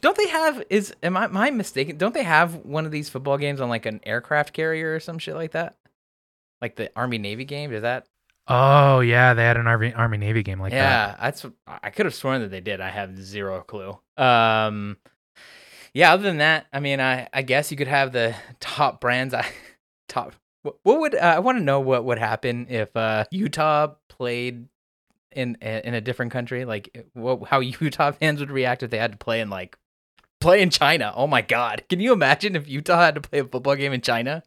don't 0.00 0.16
they 0.16 0.28
have 0.28 0.62
is 0.70 0.94
am 1.02 1.16
I, 1.16 1.24
am 1.24 1.36
I 1.36 1.50
mistaken? 1.50 1.96
Don't 1.96 2.14
they 2.14 2.22
have 2.24 2.56
one 2.56 2.86
of 2.86 2.92
these 2.92 3.08
football 3.08 3.38
games 3.38 3.60
on 3.60 3.68
like 3.68 3.86
an 3.86 4.00
aircraft 4.04 4.52
carrier 4.52 4.94
or 4.94 5.00
some 5.00 5.18
shit 5.18 5.34
like 5.34 5.52
that? 5.52 5.76
Like 6.60 6.76
the 6.76 6.90
Army 6.94 7.18
Navy 7.18 7.44
game? 7.44 7.72
Is 7.72 7.82
that 7.82 8.06
Oh, 8.52 8.98
yeah. 8.98 9.32
They 9.34 9.44
had 9.44 9.56
an 9.56 9.68
Army, 9.68 9.94
Army 9.94 10.18
Navy 10.18 10.42
game 10.42 10.60
like 10.60 10.72
that. 10.72 10.76
yeah, 10.76 11.16
that's 11.20 11.46
I 11.66 11.90
could 11.90 12.06
have 12.06 12.14
sworn 12.14 12.40
that 12.40 12.50
they 12.50 12.60
did. 12.60 12.80
I 12.80 12.88
have 12.88 13.16
zero 13.16 13.60
clue. 13.60 13.96
Um, 14.16 14.96
yeah. 15.94 16.12
Other 16.12 16.24
than 16.24 16.38
that, 16.38 16.66
I 16.72 16.80
mean, 16.80 17.00
I 17.00 17.28
I 17.32 17.42
guess 17.42 17.70
you 17.70 17.76
could 17.76 17.88
have 17.88 18.10
the 18.10 18.34
top 18.58 19.00
brands. 19.00 19.34
I 19.34 19.46
top. 20.08 20.34
What, 20.62 20.76
what 20.82 21.00
would 21.00 21.14
uh, 21.14 21.18
I 21.36 21.38
want 21.38 21.58
to 21.58 21.64
know? 21.64 21.78
What 21.80 22.04
would 22.04 22.18
happen 22.18 22.66
if 22.68 22.94
uh, 22.96 23.24
Utah 23.30 23.94
played 24.08 24.66
in 25.32 25.56
in 25.56 25.94
a 25.94 26.00
different 26.00 26.32
country? 26.32 26.64
Like, 26.64 27.06
what, 27.14 27.48
how 27.48 27.60
Utah 27.80 28.12
fans 28.12 28.40
would 28.40 28.50
react 28.50 28.82
if 28.82 28.90
they 28.90 28.98
had 28.98 29.12
to 29.12 29.18
play 29.18 29.40
in 29.40 29.50
like 29.50 29.76
play 30.40 30.62
in 30.62 30.70
China? 30.70 31.12
Oh 31.14 31.26
my 31.26 31.42
God! 31.42 31.84
Can 31.88 32.00
you 32.00 32.12
imagine 32.12 32.56
if 32.56 32.68
Utah 32.68 33.00
had 33.00 33.14
to 33.16 33.20
play 33.20 33.40
a 33.40 33.44
football 33.44 33.76
game 33.76 33.92
in 33.92 34.00
China? 34.00 34.42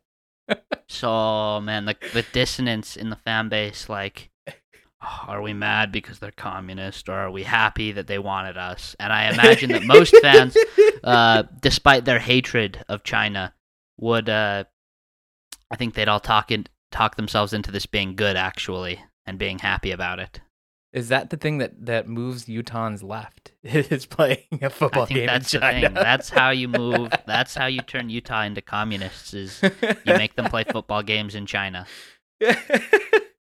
So 0.88 1.62
man, 1.62 1.86
the 1.86 1.96
the 2.13 2.26
dissonance 2.34 2.96
in 2.96 3.10
the 3.10 3.15
fan 3.15 3.50
base, 3.50 3.89
like, 3.89 4.30
are 5.28 5.41
we 5.41 5.54
mad 5.54 5.91
because 5.91 6.19
they're 6.19 6.32
communist, 6.32 7.10
or 7.10 7.13
are 7.13 7.32
we 7.32 7.43
happy 7.43 7.91
that 7.93 8.08
they 8.08 8.19
wanted 8.19 8.58
us? 8.58 8.96
And 9.00 9.12
I 9.12 9.32
imagine 9.32 9.72
that 9.72 9.84
most 9.84 10.15
fans, 10.22 10.56
uh, 11.04 11.43
despite 11.62 12.06
their 12.06 12.19
hatred 12.19 12.84
of 12.89 13.04
China, 13.04 13.54
would 13.98 14.30
uh, 14.30 14.65
I 15.72 15.76
think 15.76 15.93
they'd 15.93 16.08
all 16.08 16.19
talk 16.19 16.52
in, 16.52 16.67
talk 16.91 17.15
themselves 17.15 17.54
into 17.54 17.72
this 17.72 17.86
being 17.86 18.15
good 18.15 18.36
actually 18.36 19.04
and 19.26 19.39
being 19.39 19.60
happy 19.60 19.91
about 19.91 20.19
it. 20.19 20.41
Is 20.93 21.10
that 21.10 21.32
the 21.32 21.38
thing 21.38 21.58
that 21.58 21.86
that 21.88 22.08
moves 22.08 22.45
Utahns 22.45 23.03
left? 23.03 23.51
Is 23.63 24.06
playing 24.06 24.45
a 24.62 24.69
football 24.69 25.03
I 25.03 25.06
think 25.08 25.17
game 25.17 25.27
that's 25.27 25.53
in 25.53 25.62
the 25.62 25.67
thing. 25.67 25.93
That's 25.95 26.29
how 26.29 26.51
you 26.51 26.67
move. 26.69 27.12
That's 27.25 27.56
how 27.56 27.65
you 27.65 27.82
turn 27.82 28.10
Utah 28.10 28.43
into 28.43 28.62
communists. 28.62 29.34
Is 29.34 29.60
you 30.06 30.13
make 30.17 30.36
them 30.36 30.45
play 30.45 30.63
football 30.63 31.01
games 31.01 31.34
in 31.34 31.47
China. 31.47 31.88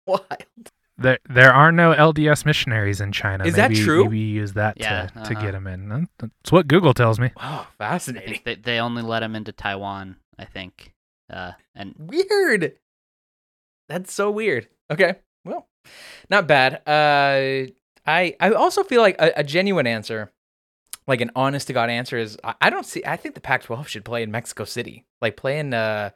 Wild. 0.07 0.71
There, 0.97 1.19
there 1.27 1.51
are 1.51 1.73
no 1.73 1.93
LDS 1.93 2.45
missionaries 2.45 3.01
in 3.01 3.11
China. 3.11 3.43
Is 3.43 3.55
that 3.55 3.73
true? 3.75 4.05
Maybe 4.05 4.19
use 4.19 4.53
that 4.53 4.79
Yeah, 4.79 5.07
to, 5.07 5.13
to 5.13 5.19
uh-huh. 5.19 5.41
get 5.41 5.51
them 5.51 5.67
in. 5.67 6.07
That's 6.19 6.51
what 6.53 6.69
Google 6.69 6.93
tells 6.93 7.19
me. 7.19 7.31
Wow, 7.35 7.67
fascinating. 7.77 8.39
they, 8.45 8.55
they 8.55 8.79
only 8.79 9.01
let 9.01 9.21
him 9.21 9.35
into 9.35 9.51
Taiwan. 9.51 10.15
I 10.39 10.45
think. 10.45 10.93
Uh, 11.29 11.53
and 11.73 11.95
Weird. 11.97 12.77
That's 13.89 14.13
so 14.13 14.31
weird. 14.31 14.67
Okay. 14.89 15.15
Not 16.29 16.47
bad. 16.47 16.81
Uh 16.87 17.71
I 18.05 18.35
I 18.39 18.51
also 18.51 18.83
feel 18.83 19.01
like 19.01 19.19
a, 19.19 19.33
a 19.37 19.43
genuine 19.43 19.87
answer, 19.87 20.31
like 21.07 21.21
an 21.21 21.31
honest 21.35 21.67
to 21.67 21.73
god 21.73 21.89
answer, 21.89 22.17
is 22.17 22.37
I, 22.43 22.55
I 22.61 22.69
don't 22.69 22.85
see. 22.85 23.03
I 23.05 23.17
think 23.17 23.35
the 23.35 23.41
Pac-12 23.41 23.87
should 23.87 24.05
play 24.05 24.23
in 24.23 24.31
Mexico 24.31 24.63
City, 24.63 25.05
like 25.21 25.37
play 25.37 25.59
in 25.59 25.73
uh, 25.73 26.11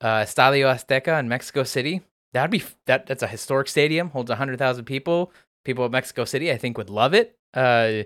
uh, 0.00 0.22
Estadio 0.22 0.72
Azteca 0.74 1.18
in 1.20 1.28
Mexico 1.28 1.62
City. 1.64 2.02
That'd 2.32 2.50
be 2.50 2.62
that. 2.86 3.06
That's 3.06 3.22
a 3.22 3.28
historic 3.28 3.68
stadium, 3.68 4.10
holds 4.10 4.30
hundred 4.30 4.58
thousand 4.58 4.84
people. 4.84 5.32
People 5.64 5.84
of 5.84 5.92
Mexico 5.92 6.24
City, 6.24 6.52
I 6.52 6.58
think, 6.58 6.76
would 6.76 6.90
love 6.90 7.14
it. 7.14 7.38
Uh, 7.54 8.02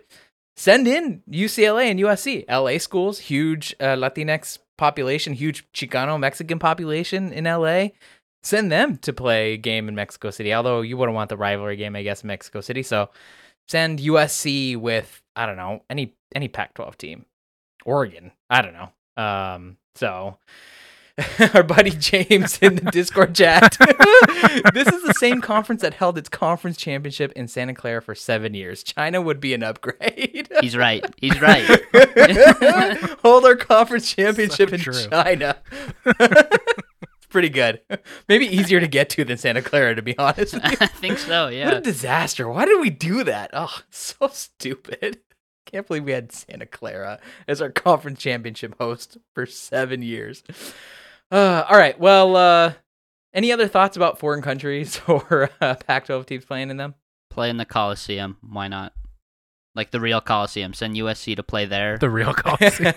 send 0.57 0.87
in 0.87 1.23
UCLA 1.29 1.91
and 1.91 1.99
USC, 1.99 2.45
LA 2.49 2.79
schools, 2.79 3.19
huge 3.19 3.75
uh, 3.81 3.97
Latinx 3.97 4.59
population, 4.77 5.33
huge 5.33 5.71
Chicano 5.73 6.21
Mexican 6.21 6.59
population 6.59 7.33
in 7.33 7.45
LA. 7.45 7.89
Send 8.43 8.71
them 8.71 8.97
to 8.99 9.13
play 9.13 9.55
a 9.55 9.57
game 9.57 9.89
in 9.89 9.95
Mexico 9.95 10.31
City. 10.31 10.55
Although 10.55 10.81
you 10.81 10.97
wouldn't 10.97 11.17
want 11.17 11.29
the 11.29 11.37
rivalry 11.37 11.77
game, 11.77 11.97
I 11.97 12.03
guess, 12.03 12.23
in 12.23 12.29
Mexico 12.29 12.61
City. 12.61 12.83
So 12.83 13.11
send 13.69 13.99
USC 13.99 14.77
with 14.77 15.23
I 15.37 15.47
don't 15.47 15.57
know 15.57 15.83
any 15.91 16.15
any 16.35 16.49
Pac-12 16.49 16.97
team, 16.97 17.27
Oregon. 17.85 18.33
I 18.51 18.63
don't 18.63 18.75
know. 18.75 19.23
Um, 19.23 19.77
so 19.97 20.39
our 21.55 21.63
buddy 21.63 21.91
James 21.91 22.59
in 22.59 22.77
the 22.77 22.91
Discord 22.93 23.35
chat. 23.35 23.77
this 24.73 24.87
is 24.89 25.03
the 25.03 25.15
same 25.19 25.41
conference 25.41 25.83
that 25.83 25.95
held 25.95 26.17
its 26.17 26.29
conference 26.29 26.77
championship 26.77 27.33
in 27.33 27.49
Santa 27.49 27.75
Clara 27.75 28.01
for 28.01 28.15
seven 28.15 28.55
years. 28.55 28.83
China 28.83 29.21
would 29.21 29.41
be 29.41 29.53
an 29.55 29.63
upgrade. 29.63 30.49
He's 30.61 30.77
right. 30.77 31.05
He's 31.17 31.41
right. 31.41 31.67
Hold 33.23 33.45
our 33.45 33.57
conference 33.57 34.13
championship 34.13 34.71
So 34.71 34.77
in. 34.77 35.11
China. 35.11 35.57
It's 37.29 37.33
pretty 37.33 37.51
good. 37.51 37.83
Maybe 38.29 38.47
easier 38.47 38.81
to 38.81 38.89
get 38.89 39.11
to 39.11 39.25
than 39.25 39.37
Santa 39.37 39.61
Clara, 39.61 39.95
to 39.95 40.01
be 40.01 40.17
honest. 40.17 40.55
I 40.63 40.87
think 40.87 41.19
so. 41.19 41.49
Yeah. 41.49 41.59
What 41.69 41.77
a 41.77 41.81
disaster. 41.83 42.49
Why 42.49 42.65
did 42.65 42.81
we 42.81 42.89
do 42.89 43.23
that? 43.25 43.51
Oh, 43.53 43.81
so 43.91 44.29
stupid. 44.29 45.21
Can't 45.67 45.87
believe 45.87 46.05
we 46.05 46.13
had 46.13 46.33
Santa 46.33 46.65
Clara 46.65 47.21
as 47.47 47.61
our 47.61 47.69
conference 47.69 48.21
championship 48.21 48.77
host 48.79 49.19
for 49.35 49.45
seven 49.47 50.03
years. 50.03 50.43
Uh, 51.31 51.63
all 51.69 51.77
right. 51.77 52.01
Well, 52.01 52.37
uh, 52.37 52.73
any 53.35 53.53
other 53.53 53.69
thoughts 53.69 53.99
about 53.99 54.19
foreign 54.19 54.41
countries 54.41 54.99
or 55.07 55.51
uh, 55.61 55.75
Pac 55.75 56.07
12 56.07 56.25
teams 56.25 56.47
playing 56.47 56.71
in 56.71 56.79
them? 56.79 56.95
Play 57.29 57.51
in 57.51 57.59
the 57.59 57.67
Coliseum. 57.67 58.39
Why 58.41 58.69
not? 58.69 58.95
Like 59.75 59.91
the 59.91 60.01
real 60.01 60.23
Coliseum. 60.23 60.73
Send 60.73 60.97
USC 60.97 61.37
to 61.37 61.43
play 61.43 61.67
there. 61.67 61.99
The 61.99 62.09
real 62.09 62.33
Coliseum. 62.33 62.95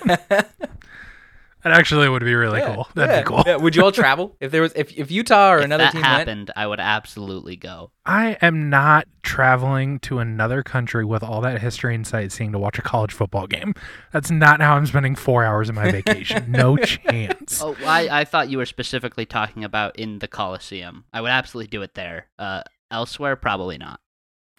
That 1.63 1.73
actually 1.73 2.09
would 2.09 2.23
be 2.23 2.33
really 2.35 2.59
Yeah, 2.59 2.75
cool. 2.75 2.87
That'd 2.95 3.11
yeah, 3.15 3.21
be 3.21 3.25
cool. 3.27 3.43
yeah. 3.45 3.55
Would 3.57 3.75
you 3.75 3.83
all 3.83 3.91
travel 3.91 4.35
if 4.39 4.51
there 4.51 4.61
was 4.61 4.73
if, 4.75 4.91
if 4.97 5.11
Utah 5.11 5.53
or 5.53 5.59
if 5.59 5.65
another 5.65 5.83
that 5.85 5.91
team 5.93 6.01
went? 6.01 6.11
happened, 6.13 6.51
I 6.55 6.67
would 6.67 6.79
absolutely 6.79 7.55
go. 7.55 7.91
I 8.05 8.37
am 8.41 8.69
not 8.69 9.07
traveling 9.23 9.99
to 9.99 10.19
another 10.19 10.63
country 10.63 11.05
with 11.05 11.23
all 11.23 11.41
that 11.41 11.61
history 11.61 11.93
and 11.95 12.05
sightseeing 12.05 12.51
to 12.51 12.59
watch 12.59 12.79
a 12.79 12.81
college 12.81 13.11
football 13.13 13.47
game. 13.47 13.73
That's 14.11 14.31
not 14.31 14.61
how 14.61 14.75
I'm 14.75 14.85
spending 14.85 15.15
four 15.15 15.43
hours 15.43 15.69
of 15.69 15.75
my 15.75 15.91
vacation. 15.91 16.51
no 16.51 16.77
chance. 16.77 17.61
Oh, 17.61 17.75
I, 17.85 18.21
I 18.21 18.25
thought 18.25 18.49
you 18.49 18.57
were 18.57 18.65
specifically 18.65 19.25
talking 19.25 19.63
about 19.63 19.97
in 19.99 20.19
the 20.19 20.27
Coliseum. 20.27 21.05
I 21.13 21.21
would 21.21 21.31
absolutely 21.31 21.69
do 21.69 21.81
it 21.83 21.93
there. 21.93 22.27
Uh, 22.39 22.63
elsewhere, 22.89 23.35
probably 23.35 23.77
not. 23.77 23.99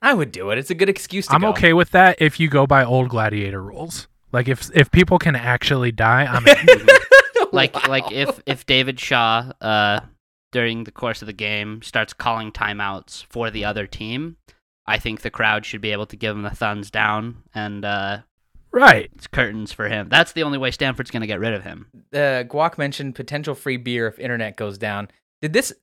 I 0.00 0.14
would 0.14 0.32
do 0.32 0.50
it. 0.50 0.58
It's 0.58 0.70
a 0.70 0.74
good 0.74 0.88
excuse 0.88 1.26
to 1.28 1.34
I'm 1.34 1.42
go. 1.42 1.50
okay 1.50 1.72
with 1.72 1.90
that 1.90 2.16
if 2.20 2.40
you 2.40 2.48
go 2.48 2.66
by 2.66 2.84
old 2.84 3.08
gladiator 3.08 3.62
rules. 3.62 4.08
Like 4.32 4.48
if 4.48 4.70
if 4.74 4.90
people 4.90 5.18
can 5.18 5.36
actually 5.36 5.92
die, 5.92 6.24
I'm 6.24 6.46
in. 6.46 6.86
Like 7.54 7.74
Wow. 7.74 7.82
like 7.88 8.10
if 8.10 8.40
if 8.46 8.64
David 8.64 8.98
Shaw 8.98 9.52
uh 9.60 10.00
during 10.52 10.84
the 10.84 10.90
course 10.92 11.20
of 11.20 11.26
the 11.26 11.34
game 11.34 11.82
starts 11.82 12.14
calling 12.14 12.50
timeouts 12.50 13.26
for 13.28 13.50
the 13.50 13.66
other 13.66 13.86
team, 13.86 14.36
I 14.86 14.98
think 14.98 15.20
the 15.20 15.30
crowd 15.30 15.66
should 15.66 15.82
be 15.82 15.92
able 15.92 16.06
to 16.06 16.16
give 16.16 16.34
him 16.34 16.42
the 16.42 16.50
thumbs 16.50 16.90
down 16.90 17.42
and 17.54 17.84
uh 17.84 18.18
right. 18.70 19.10
it's 19.14 19.26
curtains 19.26 19.70
for 19.70 19.86
him. 19.90 20.08
That's 20.08 20.32
the 20.32 20.44
only 20.44 20.56
way 20.56 20.70
Stanford's 20.70 21.10
going 21.10 21.20
to 21.20 21.26
get 21.26 21.40
rid 21.40 21.52
of 21.52 21.62
him. 21.62 21.88
uh, 22.14 22.44
Guac 22.48 22.78
mentioned 22.78 23.14
potential 23.16 23.54
free 23.54 23.76
beer 23.76 24.06
if 24.08 24.18
internet 24.18 24.56
goes 24.56 24.78
down. 24.78 25.08
Did 25.42 25.52
this 25.52 25.74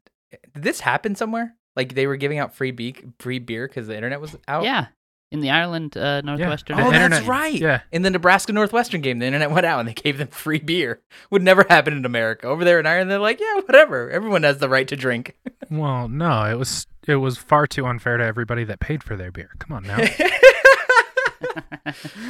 did 0.55 0.63
this 0.63 0.79
happen 0.79 1.13
somewhere? 1.13 1.53
Like 1.75 1.93
they 1.93 2.07
were 2.07 2.17
giving 2.17 2.39
out 2.39 2.55
free 2.55 2.71
be- 2.71 2.95
free 3.19 3.37
beer 3.39 3.67
because 3.67 3.85
the 3.85 3.95
internet 3.95 4.19
was 4.21 4.35
out. 4.47 4.63
Yeah, 4.63 4.87
in 5.31 5.41
the 5.41 5.49
Ireland 5.51 5.95
uh, 5.95 6.21
Northwestern. 6.21 6.77
The 6.77 6.83
Oh, 6.85 6.91
that's 6.91 7.25
right. 7.27 7.53
yeah. 7.53 7.81
In 7.91 8.01
the 8.01 8.09
Nebraska 8.09 8.51
Northwestern 8.51 9.01
game, 9.01 9.19
the 9.19 9.25
internet 9.27 9.51
went 9.51 9.65
out 9.65 9.79
and 9.79 9.87
they 9.89 9.93
gave 9.93 10.17
them 10.17 10.29
free 10.29 10.59
beer. 10.59 11.01
Would 11.31 11.43
never 11.43 11.65
happen 11.69 11.93
in 11.95 12.05
America. 12.05 12.47
Over 12.47 12.63
there 12.65 12.79
in 12.79 12.85
Ireland, 12.85 13.11
they're 13.11 13.19
like, 13.19 13.39
yeah, 13.39 13.55
whatever. 13.61 14.09
Everyone 14.09 14.43
has 14.43 14.57
the 14.57 14.69
right 14.69 14.87
to 14.87 14.95
drink. 14.95 15.35
Well, 15.71 16.07
no, 16.09 16.45
it 16.45 16.55
was 16.57 16.87
it 17.05 17.17
was 17.17 17.37
far 17.37 17.67
too 17.67 17.85
unfair 17.85 18.17
to 18.17 18.23
everybody 18.23 18.63
that 18.63 18.79
paid 18.79 19.03
for 19.03 19.15
their 19.15 19.31
beer. 19.31 19.51
Come 19.59 19.77
on 19.77 19.83
now. 19.83 19.99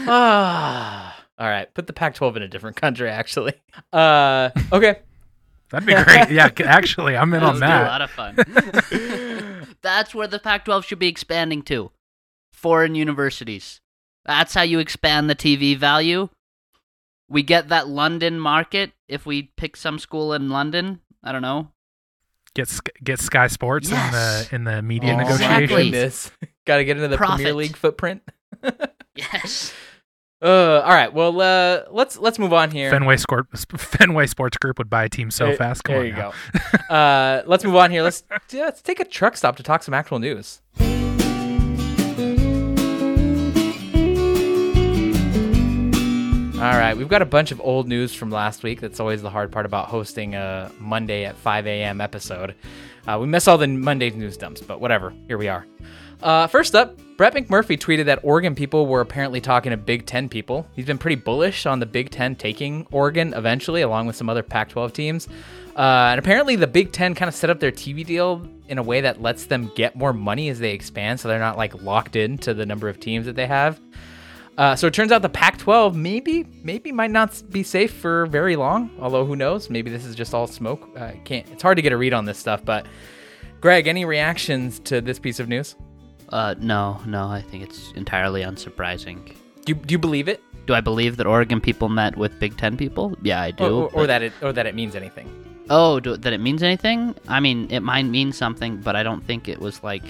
ah. 0.08 1.26
All 1.38 1.48
right. 1.50 1.74
Put 1.74 1.88
the 1.88 1.94
Pac-12 1.94 2.36
in 2.38 2.42
a 2.44 2.48
different 2.50 2.76
country. 2.76 3.10
Actually. 3.10 3.54
Uh. 3.94 4.50
Okay. 4.74 5.00
That'd 5.70 5.88
be 5.88 5.94
great. 5.94 6.32
Yeah, 6.32 6.50
actually, 6.66 7.16
I'm 7.16 7.32
in 7.34 7.40
That 7.42 7.46
on 7.46 7.54
would 7.54 7.60
be 7.62 7.66
a 7.66 7.70
that. 7.70 7.88
lot 7.88 8.02
of 8.02 8.10
fun. 8.10 8.36
That's 9.84 10.16
where 10.16 10.28
the 10.28 10.40
Pac-12 10.40 10.84
should 10.84 10.98
be 11.00 11.08
expanding 11.08 11.62
to. 11.64 11.92
Foreign 12.60 12.94
universities. 12.96 13.80
That's 14.26 14.54
how 14.54 14.64
you 14.64 14.80
expand 14.80 15.30
the 15.30 15.36
TV 15.36 15.78
value. 15.78 16.28
We 17.30 17.42
get 17.42 17.70
that 17.70 17.88
London 17.88 18.40
market 18.40 18.92
if 19.08 19.26
we 19.26 19.44
pick 19.56 19.78
some 19.78 19.98
school 19.98 20.34
in 20.34 20.50
London. 20.50 21.00
I 21.24 21.32
don't 21.32 21.42
know. 21.42 21.70
Get 22.56 22.70
get 23.04 23.20
Sky 23.22 23.48
Sports 23.48 23.90
Yes. 23.90 24.52
in 24.52 24.66
the 24.66 24.72
in 24.72 24.76
the 24.76 24.82
media 24.82 25.14
Oh, 25.14 25.18
my 25.18 25.22
Exactly. 25.62 25.92
Got 26.66 26.78
to 26.78 26.86
get 26.86 26.98
into 26.98 27.08
the 27.08 27.18
Premier 27.18 27.54
League 27.54 27.76
footprint. 27.78 28.22
Yes. 29.16 29.74
Uh, 30.42 30.80
all 30.86 30.94
right. 30.94 31.14
Well, 31.14 31.42
uh, 31.42 31.84
let's 31.92 32.18
let's 32.18 32.40
move 32.40 32.54
on 32.54 32.72
here. 32.72 32.90
Fenway 32.90 33.18
Sport 33.18 33.48
Fenway 33.78 34.28
Sports 34.28 34.58
Group 34.58 34.78
would 34.78 34.90
buy 34.90 35.04
a 35.04 35.10
team 35.10 35.30
so 35.32 35.48
There- 35.48 35.58
fast. 35.58 35.84
Come 35.84 35.94
there 35.96 36.02
on 36.04 36.08
you 36.08 36.14
now. 36.14 36.32
go. 36.90 36.94
uh, 36.96 37.44
let's 37.46 37.64
move 37.66 37.76
on 37.76 37.92
here. 37.92 38.02
Let's 38.04 38.24
yeah, 38.52 38.62
let's 38.66 38.82
take 38.82 39.00
a 39.02 39.06
truck 39.06 39.36
stop 39.36 39.58
to 39.58 39.64
talk 39.64 39.84
some 39.84 39.94
actual 39.94 40.20
news. 40.20 40.62
All 46.60 46.78
right, 46.78 46.94
we've 46.94 47.08
got 47.08 47.22
a 47.22 47.26
bunch 47.26 47.54
of 47.54 47.62
old 47.62 47.88
news 47.88 48.14
from 48.14 48.32
last 48.32 48.64
week. 48.64 48.82
That's 48.82 49.00
always 49.00 49.22
the 49.22 49.30
hard 49.30 49.50
part 49.50 49.66
about 49.66 49.88
hosting 49.88 50.36
a 50.36 50.70
Monday 50.78 51.24
at 51.24 51.38
5 51.38 51.66
a.m. 51.66 52.02
episode. 52.02 52.54
Uh, 53.08 53.18
we 53.18 53.28
miss 53.28 53.48
all 53.48 53.58
the 53.58 53.66
Monday 53.66 54.10
news 54.10 54.36
dumps, 54.36 54.60
but 54.60 54.82
whatever. 54.82 55.14
Here 55.28 55.38
we 55.38 55.48
are. 55.48 55.66
Uh, 56.22 56.48
first 56.48 56.76
up, 56.76 57.00
Brett 57.16 57.34
McMurphy 57.34 57.80
tweeted 57.80 58.04
that 58.06 58.20
Oregon 58.24 58.56
people 58.56 58.88
were 58.88 59.00
apparently 59.00 59.40
talking 59.40 59.70
to 59.70 59.78
Big 59.78 60.06
Ten 60.06 60.28
people. 60.28 60.68
He's 60.76 60.86
been 60.86 60.98
pretty 60.98 61.16
bullish 61.16 61.66
on 61.66 61.80
the 61.80 61.86
Big 61.86 62.10
Ten 62.10 62.36
taking 62.36 62.86
Oregon 62.92 63.34
eventually, 63.36 63.82
along 63.82 64.08
with 64.08 64.18
some 64.18 64.30
other 64.30 64.44
Pac 64.44 64.68
12 64.68 64.92
teams. 64.92 65.30
Uh, 65.78 66.10
and 66.12 66.20
apparently, 66.20 66.58
the 66.58 66.68
Big 66.68 66.92
Ten 66.92 67.16
kind 67.16 67.30
of 67.30 67.36
set 67.36 67.50
up 67.50 67.62
their 67.62 67.72
TV 67.72 68.06
deal 68.06 68.46
in 68.68 68.78
a 68.78 68.84
way 68.84 69.00
that 69.00 69.22
lets 69.22 69.46
them 69.46 69.72
get 69.78 69.96
more 69.96 70.12
money 70.12 70.50
as 70.50 70.60
they 70.60 70.74
expand, 70.74 71.22
so 71.22 71.30
they're 71.30 71.40
not 71.40 71.58
like 71.58 71.82
locked 71.82 72.18
into 72.18 72.54
the 72.54 72.66
number 72.66 72.90
of 72.90 73.00
teams 73.00 73.26
that 73.28 73.38
they 73.38 73.48
have. 73.48 73.80
Uh, 74.60 74.76
so 74.76 74.88
it 74.88 74.94
turns 74.94 75.10
out 75.14 75.22
the 75.22 75.30
Pac-12 75.30 75.96
maybe 75.96 76.46
maybe 76.64 76.92
might 76.92 77.12
not 77.12 77.42
be 77.50 77.64
safe 77.64 77.94
for 77.94 78.26
very 78.26 78.58
long. 78.58 78.92
Although 79.00 79.24
who 79.26 79.38
knows? 79.38 79.70
Maybe 79.70 79.90
this 79.90 80.04
is 80.04 80.16
just 80.16 80.34
all 80.34 80.48
smoke. 80.48 80.86
Uh, 80.98 81.12
can't. 81.24 81.50
It's 81.50 81.64
hard 81.64 81.78
to 81.78 81.82
get 81.82 81.94
a 81.94 81.98
read 81.98 82.12
on 82.12 82.26
this 82.26 82.38
stuff. 82.38 82.66
But 82.66 82.86
Greg, 83.62 83.88
any 83.88 84.04
reactions 84.04 84.80
to 84.82 85.00
this 85.00 85.18
piece 85.18 85.40
of 85.40 85.48
news? 85.48 85.78
Uh, 86.28 86.56
no, 86.60 87.00
no. 87.06 87.28
I 87.28 87.42
think 87.42 87.64
it's 87.64 87.94
entirely 87.94 88.42
unsurprising. 88.42 89.28
Do 89.66 89.74
you, 89.74 89.76
do 89.76 89.94
you 89.94 89.98
believe 89.98 90.28
it, 90.28 90.42
Do 90.66 90.74
I 90.74 90.82
believe 90.82 91.16
that 91.18 91.26
Oregon 91.26 91.62
people 91.62 91.88
met 91.88 92.18
with 92.18 92.38
Big 92.38 92.58
Ten 92.58 92.76
people? 92.76 93.16
Yeah, 93.22 93.42
I 93.42 93.52
do. 93.52 93.64
or, 93.64 93.84
or, 93.84 94.04
or 94.04 94.08
that 94.08 94.22
it 94.22 94.34
or 94.42 94.52
that 94.52 94.66
it 94.66 94.76
means 94.76 94.94
anything? 94.94 95.28
Oh, 95.70 96.02
do, 96.02 96.18
that 96.18 96.34
it 96.34 96.40
means 96.42 96.64
anything? 96.64 97.16
I 97.30 97.40
mean, 97.40 97.72
it 97.72 97.80
might 97.80 98.04
mean 98.04 98.34
something, 98.34 98.76
but 98.82 98.98
I 98.98 99.04
don't 99.04 99.26
think 99.26 99.48
it 99.48 99.62
was 99.62 99.82
like. 99.84 100.04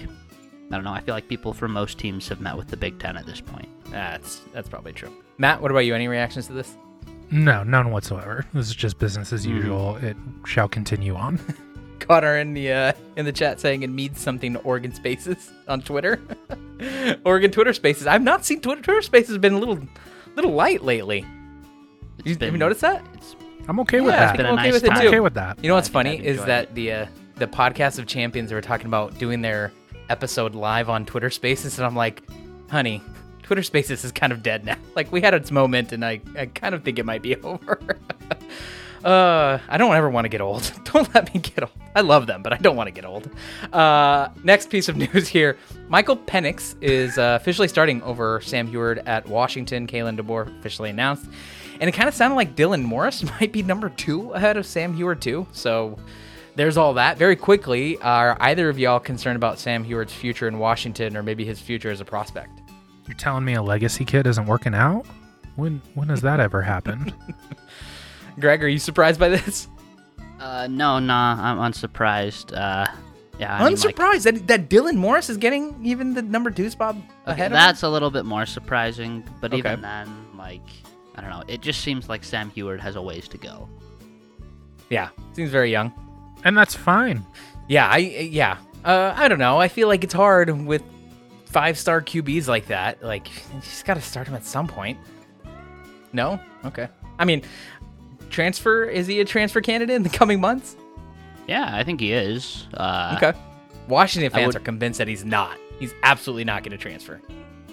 I 0.70 0.76
don't 0.76 0.84
know. 0.84 0.92
I 0.92 1.00
feel 1.00 1.14
like 1.14 1.26
people 1.28 1.52
from 1.52 1.72
most 1.72 1.98
teams 1.98 2.28
have 2.28 2.40
met 2.40 2.56
with 2.56 2.68
the 2.68 2.76
Big 2.76 2.98
Ten 2.98 3.16
at 3.16 3.26
this 3.26 3.40
point. 3.40 3.68
That's 3.90 4.40
that's 4.52 4.68
probably 4.68 4.92
true. 4.92 5.12
Matt, 5.38 5.60
what 5.60 5.70
about 5.70 5.80
you? 5.80 5.94
Any 5.94 6.06
reactions 6.08 6.46
to 6.46 6.52
this? 6.52 6.76
No, 7.32 7.62
none 7.64 7.90
whatsoever. 7.90 8.44
This 8.52 8.68
is 8.68 8.74
just 8.74 8.98
business 8.98 9.32
as 9.32 9.46
Mhm. 9.46 9.50
usual. 9.56 9.96
It 9.96 10.16
shall 10.46 10.68
continue 10.68 11.14
on. 11.16 11.38
Connor 12.00 12.38
in 12.38 12.54
the 12.54 12.72
uh, 12.72 12.92
in 13.16 13.24
the 13.24 13.32
chat 13.32 13.60
saying 13.60 13.82
it 13.82 13.90
means 13.90 14.20
something 14.20 14.52
to 14.54 14.58
Oregon 14.60 14.92
Spaces 14.94 15.50
on 15.68 15.82
Twitter. 15.82 16.20
Oregon 17.24 17.50
Twitter 17.50 17.72
Spaces. 17.72 18.06
I've 18.06 18.22
not 18.22 18.44
seen 18.44 18.60
Twitter. 18.60 18.82
Twitter 18.82 19.02
Spaces 19.02 19.38
been 19.38 19.54
a 19.54 19.58
little 19.58 19.78
little 20.36 20.52
light 20.52 20.82
lately. 20.82 21.24
It's 22.18 22.26
You, 22.26 22.32
have 22.32 22.38
been- 22.40 22.52
you 22.52 22.58
noticed 22.58 22.80
that? 22.82 23.04
It's, 23.14 23.36
I'm 23.68 23.78
okay 23.80 24.00
with 24.00 24.12
that. 24.12 24.30
it's 24.30 24.36
been 24.38 24.46
a 24.46 24.50
I'm 24.50 24.54
okay 24.54 24.64
nice 24.64 24.72
with 24.74 24.84
it 24.84 24.88
time. 24.88 24.96
I'm 24.96 25.02
too. 25.02 25.08
okay 25.08 25.20
with 25.20 25.34
that. 25.34 25.62
You 25.62 25.68
know 25.68 25.74
what's 25.74 25.88
I 25.90 25.92
funny 25.92 26.16
is 26.24 26.42
that 26.44 26.64
it. 26.64 26.74
the 26.74 26.92
uh, 26.92 27.06
the 27.36 27.46
podcast 27.46 27.98
of 27.98 28.06
champions 28.06 28.48
they 28.50 28.54
were 28.54 28.60
talking 28.62 28.86
about 28.86 29.18
doing 29.18 29.40
their 29.42 29.72
episode 30.10 30.54
live 30.54 30.90
on 30.90 31.06
Twitter 31.06 31.30
Spaces, 31.30 31.78
and 31.78 31.86
I'm 31.86 31.96
like, 31.96 32.22
honey, 32.70 33.00
Twitter 33.42 33.62
Spaces 33.62 34.04
is 34.04 34.12
kind 34.12 34.32
of 34.32 34.42
dead 34.42 34.64
now. 34.64 34.76
Like 34.96 35.10
we 35.12 35.22
had 35.22 35.32
its 35.32 35.50
moment, 35.50 35.92
and 35.92 36.04
I 36.04 36.20
I 36.36 36.46
kind 36.46 36.74
of 36.74 36.82
think 36.82 36.98
it 36.98 37.06
might 37.06 37.22
be 37.22 37.36
over. 37.42 37.78
Uh, 39.02 39.58
I 39.66 39.78
don't 39.78 39.94
ever 39.94 40.10
want 40.10 40.26
to 40.26 40.28
get 40.28 40.42
old. 40.42 40.70
Don't 40.84 41.14
let 41.14 41.32
me 41.32 41.40
get 41.40 41.62
old. 41.62 41.72
I 41.94 42.02
love 42.02 42.26
them, 42.26 42.42
but 42.42 42.52
I 42.52 42.56
don't 42.58 42.76
want 42.76 42.88
to 42.88 42.90
get 42.90 43.06
old. 43.06 43.30
Uh, 43.72 44.28
next 44.44 44.68
piece 44.68 44.88
of 44.90 44.96
news 44.96 45.26
here: 45.26 45.56
Michael 45.88 46.18
Penix 46.18 46.74
is 46.82 47.16
uh, 47.16 47.38
officially 47.40 47.68
starting 47.68 48.02
over 48.02 48.42
Sam 48.42 48.66
Huard 48.68 48.98
at 49.06 49.26
Washington. 49.26 49.86
Kalen 49.86 50.20
DeBoer 50.20 50.58
officially 50.58 50.90
announced, 50.90 51.26
and 51.80 51.88
it 51.88 51.92
kind 51.92 52.08
of 52.08 52.14
sounded 52.14 52.36
like 52.36 52.56
Dylan 52.56 52.82
Morris 52.82 53.22
might 53.40 53.52
be 53.52 53.62
number 53.62 53.88
two 53.88 54.32
ahead 54.32 54.58
of 54.58 54.66
Sam 54.66 54.92
Huard 54.94 55.20
too. 55.22 55.46
So 55.52 55.96
there's 56.56 56.76
all 56.76 56.94
that. 56.94 57.16
Very 57.18 57.36
quickly, 57.36 57.96
are 57.98 58.36
either 58.40 58.68
of 58.68 58.78
y'all 58.78 59.00
concerned 59.00 59.36
about 59.36 59.58
Sam 59.58 59.84
Huard's 59.84 60.12
future 60.12 60.48
in 60.48 60.58
Washington, 60.58 61.16
or 61.16 61.22
maybe 61.22 61.44
his 61.44 61.60
future 61.60 61.90
as 61.90 62.00
a 62.00 62.04
prospect? 62.04 62.60
You're 63.06 63.16
telling 63.16 63.44
me 63.44 63.54
a 63.54 63.62
legacy 63.62 64.04
kid 64.04 64.26
isn't 64.26 64.46
working 64.46 64.74
out? 64.74 65.06
When 65.56 65.80
when 65.94 66.08
has 66.08 66.22
that 66.22 66.40
ever 66.40 66.62
happened? 66.62 67.12
Greg, 68.40 68.62
are 68.62 68.68
you 68.68 68.78
surprised 68.78 69.18
by 69.18 69.28
this? 69.28 69.68
Uh, 70.38 70.66
no, 70.70 70.98
nah, 70.98 71.36
I'm 71.38 71.58
unsurprised. 71.58 72.54
Uh, 72.56 72.86
yeah, 73.38 73.54
I 73.54 73.64
mean, 73.64 73.76
like- 73.76 73.96
Unsurprised 73.96 74.22
that, 74.24 74.46
that 74.46 74.68
Dylan 74.70 74.94
Morris 74.96 75.28
is 75.28 75.36
getting 75.36 75.74
even 75.84 76.14
the 76.14 76.22
number 76.22 76.50
two 76.50 76.70
spot 76.70 76.94
Okay, 76.94 77.04
ahead 77.32 77.46
of 77.46 77.52
that's 77.52 77.82
a 77.82 77.88
little 77.88 78.10
bit 78.10 78.24
more 78.24 78.46
surprising, 78.46 79.24
but 79.40 79.52
Okay. 79.52 79.58
even 79.58 79.80
then, 79.82 80.08
like, 80.36 80.62
I 81.16 81.20
don't 81.20 81.30
know. 81.30 81.42
It 81.48 81.60
just 81.60 81.80
seems 81.82 82.08
like 82.08 82.22
Sam 82.24 82.50
Huard 82.50 82.80
has 82.80 82.96
a 82.96 83.02
ways 83.02 83.28
to 83.28 83.38
go. 83.38 83.68
Yeah, 84.88 85.08
seems 85.32 85.50
very 85.50 85.70
young. 85.70 85.92
And 86.44 86.56
that's 86.56 86.74
fine. 86.74 87.24
Yeah, 87.68 87.88
I 87.88 87.98
yeah. 87.98 88.58
Uh, 88.84 89.12
I 89.16 89.28
don't 89.28 89.38
know. 89.38 89.58
I 89.58 89.68
feel 89.68 89.88
like 89.88 90.04
it's 90.04 90.14
hard 90.14 90.50
with 90.66 90.82
five 91.46 91.78
star 91.78 92.00
QBs 92.00 92.48
like 92.48 92.66
that. 92.68 93.02
Like 93.02 93.28
you 93.54 93.60
just 93.60 93.84
got 93.84 93.94
to 93.94 94.00
start 94.00 94.26
him 94.28 94.34
at 94.34 94.44
some 94.44 94.66
point. 94.66 94.98
No, 96.12 96.40
okay. 96.64 96.88
I 97.18 97.24
mean, 97.24 97.42
transfer 98.30 98.84
is 98.84 99.06
he 99.06 99.20
a 99.20 99.24
transfer 99.24 99.60
candidate 99.60 99.94
in 99.94 100.02
the 100.02 100.08
coming 100.08 100.40
months? 100.40 100.76
Yeah, 101.46 101.68
I 101.72 101.84
think 101.84 102.00
he 102.00 102.12
is. 102.12 102.66
Uh, 102.74 103.16
Okay. 103.20 103.38
Washington 103.88 104.30
fans 104.30 104.46
would- 104.54 104.56
are 104.56 104.60
convinced 104.64 104.98
that 104.98 105.08
he's 105.08 105.24
not. 105.24 105.58
He's 105.80 105.92
absolutely 106.02 106.44
not 106.44 106.62
going 106.62 106.72
to 106.72 106.78
transfer. 106.78 107.20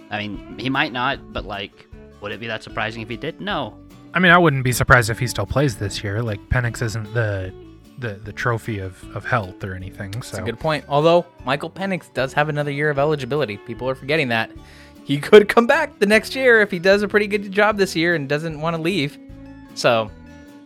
I 0.10 0.20
mean, 0.20 0.58
he 0.58 0.70
might 0.70 0.94
not, 0.94 1.32
but 1.34 1.46
like, 1.46 1.88
would 2.22 2.32
it 2.32 2.40
be 2.40 2.48
that 2.48 2.64
surprising 2.64 3.02
if 3.02 3.10
he 3.10 3.18
did? 3.18 3.40
No. 3.42 3.78
I 4.14 4.20
mean, 4.20 4.32
I 4.32 4.38
wouldn't 4.38 4.64
be 4.64 4.72
surprised 4.72 5.10
if 5.10 5.20
he 5.20 5.28
still 5.28 5.46
plays 5.46 5.76
this 5.76 6.04
year. 6.04 6.24
Like 6.24 6.40
Penix 6.50 6.82
isn't 6.82 7.14
the 7.14 7.54
the, 7.98 8.14
the 8.24 8.32
trophy 8.32 8.80
of, 8.80 9.04
of 9.16 9.26
health 9.26 9.64
or 9.64 9.74
anything. 9.74 10.12
That's 10.12 10.30
So 10.30 10.42
a 10.42 10.46
good 10.46 10.60
point. 10.60 10.86
Although 10.88 11.26
Michael 11.46 11.70
Penix 11.70 12.14
does 12.14 12.34
have 12.34 12.50
another 12.50 12.72
year 12.72 12.90
of 12.90 13.00
eligibility. 13.00 13.58
People 13.58 13.90
are 13.90 13.96
forgetting 13.96 14.30
that. 14.30 14.52
He 15.04 15.18
could 15.20 15.50
come 15.50 15.68
back 15.68 16.00
the 16.00 16.06
next 16.06 16.36
year 16.36 16.62
if 16.62 16.72
he 16.72 16.80
does 16.80 17.02
a 17.02 17.08
pretty 17.08 17.28
good 17.28 17.52
job 17.52 17.78
this 17.78 17.96
year 17.96 18.16
and 18.16 18.30
doesn't 18.30 18.60
want 18.60 18.76
to 18.76 18.82
leave. 18.82 19.18
So 19.74 20.12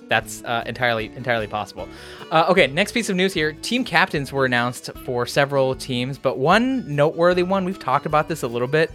that's 0.08 0.44
uh, 0.44 0.64
entirely 0.66 1.12
entirely 1.16 1.48
possible. 1.48 1.88
Uh, 2.32 2.46
okay, 2.50 2.68
next 2.68 2.92
piece 2.92 3.10
of 3.10 3.16
news 3.16 3.34
here. 3.34 3.54
Team 3.54 3.86
captains 3.86 4.34
were 4.34 4.46
announced 4.46 4.90
for 5.06 5.26
several 5.26 5.74
teams, 5.74 6.18
but 6.18 6.38
one 6.38 6.96
noteworthy 6.96 7.44
one, 7.44 7.64
we've 7.64 7.80
talked 7.80 8.06
about 8.06 8.28
this 8.28 8.44
a 8.44 8.48
little 8.48 8.68
bit. 8.68 8.92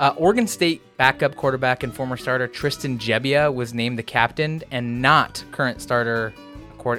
Uh, 0.00 0.12
Oregon 0.16 0.46
State 0.46 0.82
backup 0.96 1.36
quarterback 1.36 1.82
and 1.82 1.94
former 1.94 2.16
starter 2.16 2.48
Tristan 2.48 2.98
Gebbia 2.98 3.52
was 3.54 3.72
named 3.72 3.98
the 3.98 4.02
captain, 4.02 4.62
and 4.72 5.00
not 5.00 5.42
current 5.52 5.80
starter 5.80 6.34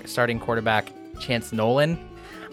starting 0.05 0.39
quarterback 0.39 0.91
Chance 1.19 1.53
Nolan. 1.53 1.97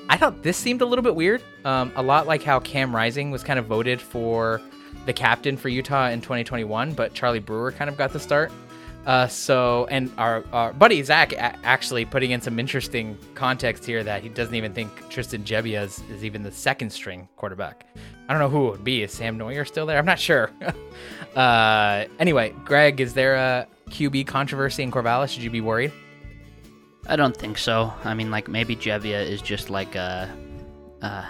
I 0.09 0.17
thought 0.17 0.43
this 0.43 0.57
seemed 0.57 0.83
a 0.83 0.87
little 0.87 1.03
bit 1.03 1.15
weird. 1.15 1.43
Um, 1.65 1.93
a 1.97 2.03
lot 2.03 2.27
like 2.27 2.43
how 2.43 2.61
Cam 2.61 2.95
Rising 2.95 3.31
was 3.31 3.43
kind 3.43 3.59
of 3.59 3.67
voted 3.67 4.01
for 4.01 4.61
the 5.07 5.13
captain 5.13 5.57
for 5.57 5.69
Utah 5.69 6.09
in 6.09 6.21
2021, 6.21 6.93
but 6.93 7.15
Charlie 7.15 7.39
Brewer 7.39 7.73
kind 7.73 7.89
of 7.89 7.97
got 7.97 8.13
the 8.13 8.21
start. 8.21 8.53
Uh, 9.07 9.27
so, 9.27 9.87
and 9.91 10.11
our, 10.17 10.45
our 10.53 10.73
buddy 10.73 11.03
Zach 11.03 11.33
a- 11.33 11.59
actually 11.65 12.07
putting 12.07 12.31
in 12.31 12.41
some 12.41 12.59
interesting 12.59 13.19
context 13.35 13.85
here 13.85 14.03
that 14.03 14.23
he 14.23 14.31
doesn't 14.31 14.55
even 14.55 14.73
think 14.73 14.91
Tristan 15.11 15.45
Gebbia 15.45 15.83
is, 15.85 16.03
is 16.11 16.25
even 16.25 16.43
the 16.43 16.53
second 16.53 16.91
string 16.91 17.29
quarterback. 17.37 17.87
I 18.29 18.33
don't 18.33 18.41
know 18.41 18.49
who 18.49 18.69
it 18.69 18.71
would 18.71 18.85
be. 18.85 19.03
Is 19.03 19.13
Sam 19.13 19.39
Noyer 19.39 19.67
still 19.67 19.85
there? 19.85 19.99
I'm 19.99 20.07
not 20.07 20.19
sure. 20.19 20.51
uh, 21.37 22.07
anyway, 22.19 22.55
Greg, 22.65 23.01
is 23.01 23.13
there 23.13 23.35
a 23.35 23.67
QB 23.91 24.27
controversy 24.27 24.83
in 24.83 24.91
Corvallis? 24.91 25.29
Should 25.29 25.43
you 25.43 25.51
be 25.51 25.61
worried? 25.61 25.93
I 27.07 27.17
don't 27.17 27.37
think 27.37 27.59
so. 27.59 27.93
I 28.03 28.15
mean, 28.15 28.31
like 28.31 28.49
maybe 28.49 28.75
Gebbia 28.75 29.27
is 29.27 29.43
just 29.43 29.69
like 29.69 29.95
a, 29.95 30.35
uh, 31.03 31.25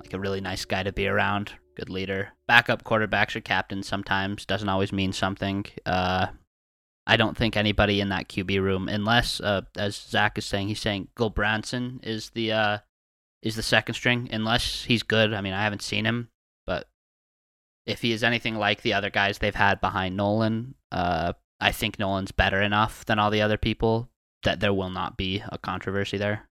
like 0.00 0.12
a 0.12 0.18
really 0.18 0.40
nice 0.40 0.66
guy 0.66 0.82
to 0.82 0.92
be 0.92 1.06
around, 1.06 1.52
good 1.76 1.88
leader. 1.88 2.32
Backup 2.46 2.84
quarterbacks 2.84 3.34
or 3.34 3.40
captains 3.40 3.86
sometimes 3.86 4.44
doesn't 4.44 4.68
always 4.68 4.92
mean 4.92 5.12
something. 5.12 5.64
Uh, 5.86 6.26
I 7.06 7.16
don't 7.16 7.36
think 7.36 7.56
anybody 7.56 8.02
in 8.02 8.10
that 8.10 8.28
QB 8.28 8.60
room, 8.60 8.86
unless, 8.86 9.40
uh, 9.40 9.62
as 9.76 9.96
Zach 9.96 10.36
is 10.36 10.44
saying, 10.44 10.68
he's 10.68 10.80
saying 10.80 11.08
Gulbranson 11.16 12.04
is 12.04 12.30
the 12.30 12.52
uh, 12.52 12.78
is 13.40 13.56
the 13.56 13.62
second 13.62 13.94
string. 13.94 14.28
Unless 14.30 14.84
he's 14.84 15.02
good. 15.02 15.32
I 15.32 15.40
mean, 15.40 15.54
I 15.54 15.62
haven't 15.62 15.80
seen 15.80 16.04
him, 16.04 16.28
but 16.66 16.86
if 17.86 18.02
he 18.02 18.12
is 18.12 18.22
anything 18.22 18.56
like 18.56 18.82
the 18.82 18.92
other 18.92 19.08
guys 19.08 19.38
they've 19.38 19.54
had 19.54 19.80
behind 19.80 20.18
Nolan, 20.18 20.74
uh, 20.92 21.32
I 21.58 21.72
think 21.72 21.98
Nolan's 21.98 22.30
better 22.30 22.60
enough 22.60 23.06
than 23.06 23.18
all 23.18 23.30
the 23.30 23.40
other 23.40 23.56
people 23.56 24.10
that 24.44 24.60
there 24.60 24.72
will 24.72 24.90
not 24.90 25.16
be 25.16 25.42
a 25.50 25.58
controversy 25.58 26.18
there. 26.18 26.48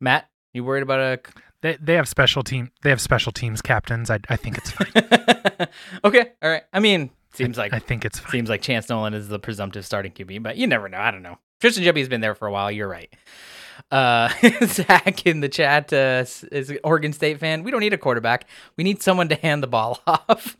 Matt, 0.00 0.28
you 0.52 0.64
worried 0.64 0.82
about 0.82 1.00
a 1.00 1.20
they 1.62 1.76
they 1.80 1.94
have 1.94 2.08
special 2.08 2.42
team 2.42 2.70
they 2.82 2.90
have 2.90 3.00
special 3.00 3.32
teams 3.32 3.62
captains. 3.62 4.10
I 4.10 4.18
I 4.28 4.36
think 4.36 4.58
it's 4.58 4.70
fine. 4.70 4.88
okay, 6.04 6.32
all 6.42 6.50
right. 6.50 6.62
I 6.72 6.80
mean, 6.80 7.10
seems 7.34 7.58
like 7.58 7.72
I 7.72 7.78
think 7.78 8.04
it's 8.04 8.18
fine. 8.18 8.30
seems 8.30 8.48
like 8.48 8.62
Chance 8.62 8.88
Nolan 8.88 9.14
is 9.14 9.28
the 9.28 9.38
presumptive 9.38 9.84
starting 9.84 10.12
QB, 10.12 10.42
but 10.42 10.56
you 10.56 10.66
never 10.66 10.88
know. 10.88 10.98
I 10.98 11.10
don't 11.10 11.22
know. 11.22 11.38
Tristan 11.60 11.84
Gebbia 11.84 11.98
has 11.98 12.08
been 12.08 12.20
there 12.20 12.34
for 12.34 12.46
a 12.46 12.52
while. 12.52 12.70
You're 12.70 12.88
right. 12.88 13.12
Uh, 13.90 14.28
Zach 14.64 15.26
in 15.26 15.40
the 15.40 15.48
chat 15.48 15.92
uh, 15.92 16.24
is 16.52 16.70
an 16.70 16.78
Oregon 16.84 17.12
State 17.12 17.38
fan. 17.38 17.62
We 17.62 17.70
don't 17.70 17.80
need 17.80 17.92
a 17.92 17.98
quarterback. 17.98 18.46
We 18.76 18.84
need 18.84 19.02
someone 19.02 19.28
to 19.28 19.36
hand 19.36 19.62
the 19.62 19.66
ball 19.66 20.00
off. 20.06 20.56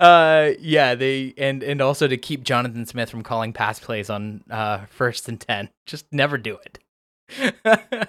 Uh, 0.00 0.50
yeah, 0.60 0.94
they 0.94 1.34
and 1.38 1.62
and 1.62 1.80
also 1.80 2.06
to 2.06 2.16
keep 2.16 2.42
Jonathan 2.42 2.86
Smith 2.86 3.10
from 3.10 3.22
calling 3.22 3.52
pass 3.52 3.78
plays 3.78 4.10
on 4.10 4.42
uh, 4.50 4.86
first 4.86 5.28
and 5.28 5.40
ten. 5.40 5.70
Just 5.86 6.06
never 6.12 6.38
do 6.38 6.58
it. 6.64 6.78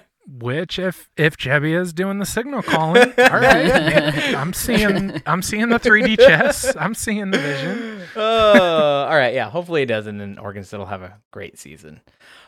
Which 0.30 0.78
if 0.78 1.08
if 1.16 1.38
Gebbia 1.38 1.80
is 1.80 1.94
doing 1.94 2.18
the 2.18 2.26
signal 2.26 2.62
calling, 2.62 3.02
all 3.18 3.40
right. 3.40 4.34
I'm 4.34 4.52
seeing 4.52 5.22
I'm 5.24 5.40
seeing 5.40 5.70
the 5.70 5.80
3D 5.80 6.18
chess. 6.18 6.76
I'm 6.76 6.94
seeing 6.94 7.30
the 7.30 7.38
vision. 7.38 8.02
uh, 8.16 9.06
all 9.08 9.16
right, 9.16 9.32
yeah. 9.32 9.48
Hopefully 9.48 9.82
it 9.82 9.86
does, 9.86 10.06
and 10.06 10.20
then 10.20 10.38
Oregon 10.38 10.64
State 10.64 10.76
will 10.76 10.86
have 10.86 11.02
a 11.02 11.18
great 11.30 11.58
season. 11.58 12.02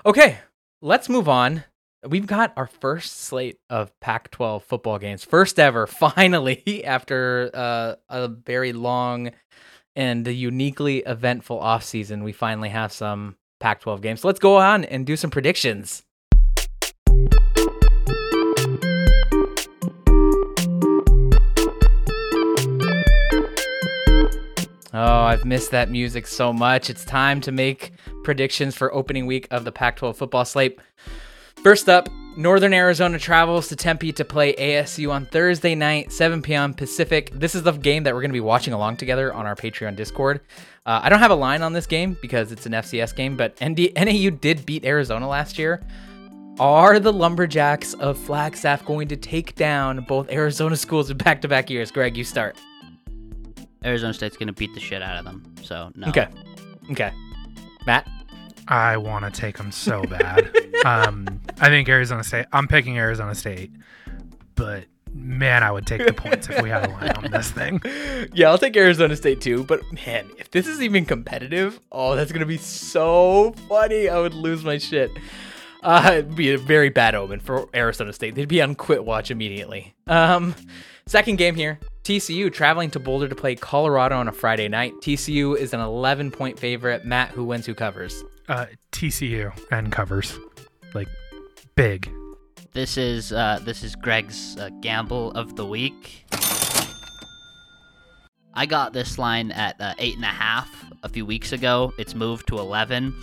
Okay, 0.04 0.38
let's 0.82 1.08
move 1.08 1.26
on. 1.26 1.64
We've 2.08 2.26
got 2.26 2.54
our 2.56 2.66
first 2.66 3.24
slate 3.24 3.58
of 3.68 3.92
Pac-12 4.00 4.62
football 4.62 4.98
games, 4.98 5.22
first 5.22 5.60
ever, 5.60 5.86
finally, 5.86 6.82
after 6.82 7.50
uh, 7.52 7.96
a 8.08 8.28
very 8.28 8.72
long 8.72 9.32
and 9.94 10.26
uniquely 10.26 11.00
eventful 11.00 11.60
offseason. 11.60 12.24
We 12.24 12.32
finally 12.32 12.70
have 12.70 12.90
some 12.90 13.36
Pac-12 13.58 14.00
games. 14.00 14.20
So 14.22 14.28
let's 14.28 14.38
go 14.38 14.56
on 14.56 14.86
and 14.86 15.04
do 15.04 15.14
some 15.14 15.30
predictions. 15.30 16.02
Oh, 24.94 25.22
I've 25.22 25.44
missed 25.44 25.70
that 25.72 25.90
music 25.90 26.26
so 26.26 26.50
much. 26.50 26.88
It's 26.88 27.04
time 27.04 27.42
to 27.42 27.52
make 27.52 27.92
predictions 28.24 28.74
for 28.74 28.92
opening 28.94 29.26
week 29.26 29.46
of 29.50 29.66
the 29.66 29.72
Pac 29.72 29.96
12 29.96 30.16
football 30.16 30.46
slate. 30.46 30.78
First 31.62 31.90
up, 31.90 32.08
Northern 32.36 32.72
Arizona 32.72 33.18
travels 33.18 33.68
to 33.68 33.76
Tempe 33.76 34.12
to 34.12 34.24
play 34.24 34.54
ASU 34.54 35.12
on 35.12 35.26
Thursday 35.26 35.74
night, 35.74 36.10
7 36.10 36.40
p.m. 36.40 36.72
Pacific. 36.72 37.30
This 37.34 37.54
is 37.54 37.62
the 37.64 37.72
game 37.72 38.04
that 38.04 38.14
we're 38.14 38.22
going 38.22 38.30
to 38.30 38.34
be 38.34 38.40
watching 38.40 38.72
along 38.72 38.96
together 38.96 39.30
on 39.32 39.44
our 39.44 39.54
Patreon 39.54 39.94
Discord. 39.94 40.40
Uh, 40.86 41.00
I 41.02 41.10
don't 41.10 41.18
have 41.18 41.30
a 41.30 41.34
line 41.36 41.60
on 41.60 41.74
this 41.74 41.86
game 41.86 42.16
because 42.22 42.50
it's 42.50 42.64
an 42.64 42.72
FCS 42.72 43.14
game, 43.14 43.36
but 43.36 43.62
ND- 43.62 43.92
NAU 43.94 44.30
did 44.40 44.64
beat 44.64 44.86
Arizona 44.86 45.28
last 45.28 45.58
year. 45.58 45.82
Are 46.58 46.98
the 46.98 47.12
Lumberjacks 47.12 47.92
of 47.94 48.16
Flagstaff 48.18 48.84
going 48.86 49.08
to 49.08 49.16
take 49.16 49.54
down 49.54 50.04
both 50.08 50.30
Arizona 50.30 50.76
schools 50.76 51.10
in 51.10 51.18
back 51.18 51.42
to 51.42 51.48
back 51.48 51.68
years? 51.68 51.90
Greg, 51.90 52.16
you 52.16 52.24
start. 52.24 52.56
Arizona 53.84 54.12
State's 54.12 54.36
gonna 54.36 54.52
beat 54.52 54.72
the 54.74 54.80
shit 54.80 55.02
out 55.02 55.16
of 55.16 55.24
them. 55.24 55.42
So 55.62 55.90
no. 55.94 56.08
Okay. 56.08 56.28
Okay. 56.90 57.12
Matt? 57.86 58.06
I 58.70 58.96
want 58.96 59.24
to 59.24 59.30
take 59.40 59.59
them 59.59 59.72
so 59.72 60.02
bad. 60.04 60.50
um, 60.87 61.40
I 61.61 61.68
think 61.68 61.88
Arizona 61.88 62.22
State. 62.24 62.46
I'm 62.52 62.68
picking 62.68 62.96
Arizona 62.96 63.35
State, 63.35 63.72
but 64.54 64.85
man, 65.12 65.64
I 65.64 65.72
would 65.72 65.87
take 65.87 66.06
the 66.06 66.12
points 66.12 66.48
if 66.48 66.62
we 66.62 66.70
had 66.70 66.87
a 66.88 66.90
line 66.92 67.11
on 67.11 67.30
this 67.30 67.50
thing. 67.50 67.83
Yeah, 68.33 68.50
I'll 68.50 68.59
take 68.59 68.76
Arizona 68.76 69.16
State 69.16 69.40
too. 69.40 69.64
But 69.64 69.80
man, 70.06 70.30
if 70.38 70.50
this 70.50 70.66
is 70.66 70.80
even 70.83 71.04
competitive, 71.04 71.80
oh, 71.90 72.14
that's 72.14 72.30
gonna 72.33 72.46
be 72.46 72.59
so 72.59 73.54
funny. 73.68 74.09
I 74.09 74.20
would 74.20 74.35
lose 74.35 74.62
my 74.62 74.78
shit. 74.78 75.11
Uh, 75.83 76.11
it'd 76.12 76.37
be 76.37 76.52
a 76.52 76.59
very 76.59 76.90
bad 76.90 77.14
omen 77.14 77.40
for 77.40 77.68
Arizona 77.74 78.12
State. 78.12 78.35
They'd 78.35 78.46
be 78.46 78.62
on 78.62 78.74
quit 78.76 79.04
watch 79.04 79.30
immediately. 79.30 79.94
Um, 80.06 80.54
second 81.06 81.37
game 81.38 81.54
here. 81.56 81.80
TCU 82.04 82.52
traveling 82.52 82.90
to 82.90 83.00
Boulder 83.00 83.28
to 83.28 83.35
play 83.35 83.54
Colorado 83.56 84.16
on 84.16 84.28
a 84.28 84.33
Friday 84.33 84.68
night. 84.68 84.92
TCU 85.00 85.56
is 85.56 85.72
an 85.72 85.80
11 85.80 86.30
point 86.30 86.59
favorite. 86.59 87.04
Matt, 87.04 87.30
who 87.30 87.44
wins, 87.44 87.66
who 87.66 87.74
covers? 87.74 88.22
Uh, 88.50 88.66
TCU 88.90 89.52
and 89.70 89.92
covers, 89.92 90.36
like 90.92 91.06
big. 91.76 92.10
This 92.72 92.96
is 92.96 93.32
uh, 93.32 93.60
this 93.62 93.84
is 93.84 93.94
Greg's 93.94 94.56
uh, 94.56 94.70
gamble 94.80 95.30
of 95.32 95.54
the 95.54 95.64
week. 95.64 96.26
I 98.52 98.66
got 98.66 98.92
this 98.92 99.18
line 99.18 99.52
at 99.52 99.80
uh, 99.80 99.94
eight 99.98 100.16
and 100.16 100.24
a 100.24 100.28
half 100.28 100.68
a 101.04 101.08
few 101.08 101.24
weeks 101.24 101.52
ago. 101.52 101.92
It's 101.96 102.16
moved 102.16 102.48
to 102.48 102.58
eleven. 102.58 103.14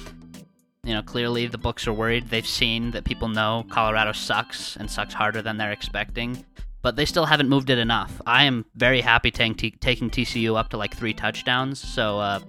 You 0.86 0.94
know, 0.94 1.02
clearly 1.02 1.46
the 1.48 1.58
books 1.58 1.86
are 1.88 1.94
worried. 1.94 2.30
They've 2.30 2.48
seen 2.48 2.92
that 2.92 3.04
people 3.04 3.28
know 3.28 3.66
Colorado 3.70 4.14
sucks 4.14 4.78
and 4.78 4.90
sucks 4.90 5.14
harder 5.14 5.42
than 5.42 5.58
they're 5.58 5.74
expecting, 5.74 6.46
but 6.82 6.96
they 6.96 7.04
still 7.04 7.26
haven't 7.26 7.50
moved 7.50 7.70
it 7.70 7.80
enough. 7.80 8.22
I 8.26 8.46
am 8.46 8.64
very 8.76 9.02
happy 9.02 9.32
t- 9.32 9.72
taking 9.72 10.10
TCU 10.10 10.58
up 10.58 10.70
to 10.70 10.78
like 10.78 10.96
three 10.96 11.14
touchdowns. 11.14 11.82
So 11.82 12.18
uh, 12.18 12.40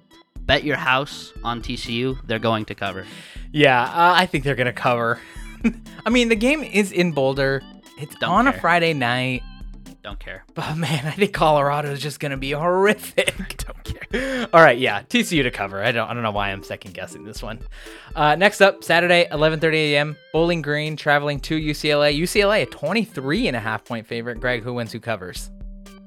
bet 0.45 0.63
your 0.63 0.77
house 0.77 1.33
on 1.43 1.61
TCU. 1.61 2.17
They're 2.27 2.39
going 2.39 2.65
to 2.65 2.75
cover. 2.75 3.05
Yeah, 3.51 3.81
uh, 3.83 4.13
I 4.15 4.25
think 4.25 4.43
they're 4.43 4.55
gonna 4.55 4.73
cover. 4.73 5.19
I 6.05 6.09
mean, 6.09 6.29
the 6.29 6.35
game 6.35 6.63
is 6.63 6.91
in 6.91 7.11
Boulder. 7.11 7.61
It's 7.97 8.15
Don't 8.15 8.29
on 8.31 8.47
a. 8.47 8.53
Friday 8.53 8.93
night. 8.93 9.43
Don't 10.01 10.19
care. 10.19 10.45
But 10.55 10.75
man, 10.77 11.05
I 11.05 11.11
think 11.11 11.33
Colorado 11.33 11.91
is 11.91 12.01
just 12.01 12.19
gonna 12.19 12.37
be 12.37 12.51
horrific. 12.53 13.35
don't 13.57 13.83
care. 13.83 14.47
All 14.53 14.61
right, 14.61 14.77
yeah, 14.77 15.01
TCU 15.03 15.43
to 15.43 15.51
cover. 15.51 15.83
I 15.83 15.91
don't. 15.91 16.09
I 16.09 16.13
don't 16.13 16.23
know 16.23 16.31
why 16.31 16.49
I'm 16.51 16.63
second 16.63 16.93
guessing 16.93 17.23
this 17.25 17.43
one. 17.43 17.59
Uh, 18.15 18.35
next 18.35 18.61
up, 18.61 18.83
Saturday, 18.83 19.27
11:30 19.31 19.73
a.m. 19.73 20.17
Bowling 20.33 20.61
Green 20.61 20.95
traveling 20.95 21.39
to 21.41 21.59
UCLA. 21.59 22.17
UCLA 22.17 22.63
a 22.63 22.65
23 22.65 23.47
and 23.47 23.55
a 23.57 23.59
half 23.59 23.83
point 23.85 24.07
favorite. 24.07 24.39
Greg, 24.39 24.63
who 24.63 24.73
wins? 24.73 24.91
Who 24.91 24.99
covers? 24.99 25.49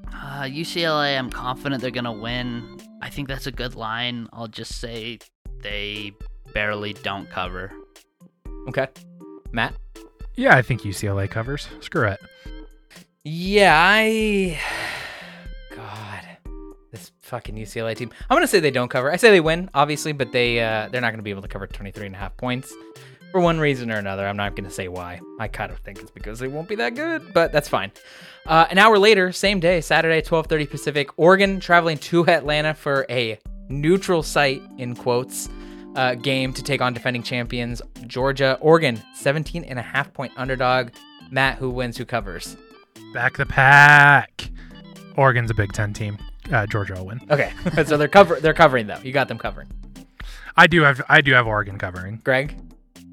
Uh, 0.08 0.42
UCLA, 0.44 1.18
I'm 1.18 1.30
confident 1.30 1.82
they're 1.82 1.90
gonna 1.90 2.12
win. 2.12 2.80
I 3.02 3.10
think 3.10 3.26
that's 3.26 3.48
a 3.48 3.52
good 3.52 3.74
line. 3.74 4.28
I'll 4.32 4.46
just 4.46 4.80
say 4.80 5.18
they 5.60 6.12
barely 6.54 6.92
don't 6.92 7.28
cover. 7.28 7.72
Okay, 8.68 8.86
Matt. 9.50 9.74
Yeah, 10.36 10.56
I 10.56 10.62
think 10.62 10.82
UCLA 10.82 11.28
covers. 11.28 11.68
Screw 11.80 12.06
it. 12.06 12.20
Yeah, 13.24 13.76
I. 13.76 14.56
God, 15.74 16.24
this 16.92 17.10
fucking 17.22 17.56
UCLA 17.56 17.96
team. 17.96 18.12
I'm 18.30 18.36
gonna 18.36 18.46
say 18.46 18.60
they 18.60 18.70
don't 18.70 18.88
cover. 18.88 19.10
I 19.10 19.16
say 19.16 19.32
they 19.32 19.40
win, 19.40 19.68
obviously, 19.74 20.12
but 20.12 20.30
they 20.30 20.60
uh, 20.60 20.88
they're 20.88 21.00
not 21.00 21.10
gonna 21.10 21.24
be 21.24 21.30
able 21.30 21.42
to 21.42 21.48
cover 21.48 21.66
23 21.66 22.06
and 22.06 22.14
a 22.14 22.18
half 22.18 22.36
points 22.36 22.72
for 23.32 23.40
one 23.40 23.58
reason 23.58 23.90
or 23.90 23.96
another. 23.96 24.26
I'm 24.26 24.36
not 24.36 24.54
gonna 24.54 24.70
say 24.70 24.88
why. 24.88 25.20
I 25.40 25.48
kind 25.48 25.72
of 25.72 25.78
think 25.78 25.98
it's 25.98 26.10
because 26.10 26.38
they 26.38 26.48
won't 26.48 26.68
be 26.68 26.76
that 26.76 26.94
good, 26.94 27.32
but 27.32 27.50
that's 27.50 27.68
fine. 27.68 27.90
Uh, 28.46 28.66
an 28.70 28.78
hour 28.78 28.98
later, 28.98 29.32
same 29.32 29.58
day, 29.58 29.80
Saturday, 29.80 30.20
12:30 30.20 30.70
Pacific, 30.70 31.08
Oregon 31.16 31.58
traveling 31.58 31.98
to 31.98 32.28
Atlanta 32.28 32.74
for 32.74 33.06
a 33.08 33.38
neutral 33.68 34.22
site 34.22 34.62
in 34.78 34.94
quotes. 34.94 35.48
Uh, 35.94 36.14
game 36.14 36.54
to 36.54 36.62
take 36.62 36.80
on 36.80 36.94
defending 36.94 37.22
champions 37.22 37.82
Georgia. 38.06 38.56
Oregon, 38.62 39.02
17 39.14 39.62
and 39.64 39.78
a 39.78 39.82
half 39.82 40.10
point 40.14 40.32
underdog. 40.38 40.88
Matt, 41.30 41.58
who 41.58 41.68
wins? 41.68 41.98
Who 41.98 42.06
covers? 42.06 42.56
Back 43.12 43.36
the 43.36 43.44
pack. 43.44 44.50
Oregon's 45.16 45.50
a 45.50 45.54
Big 45.54 45.72
Ten 45.72 45.92
team. 45.92 46.16
Uh, 46.50 46.66
Georgia 46.66 46.94
will 46.94 47.06
win. 47.06 47.20
Okay, 47.30 47.52
so 47.84 47.96
they're 47.96 48.08
cover 48.08 48.40
they're 48.40 48.54
covering 48.54 48.86
though. 48.86 48.98
You 49.02 49.12
got 49.12 49.28
them 49.28 49.38
covering. 49.38 49.68
I 50.56 50.66
do 50.66 50.82
have 50.82 51.02
I 51.08 51.20
do 51.20 51.32
have 51.32 51.46
Oregon 51.46 51.78
covering. 51.78 52.20
Greg, 52.24 52.56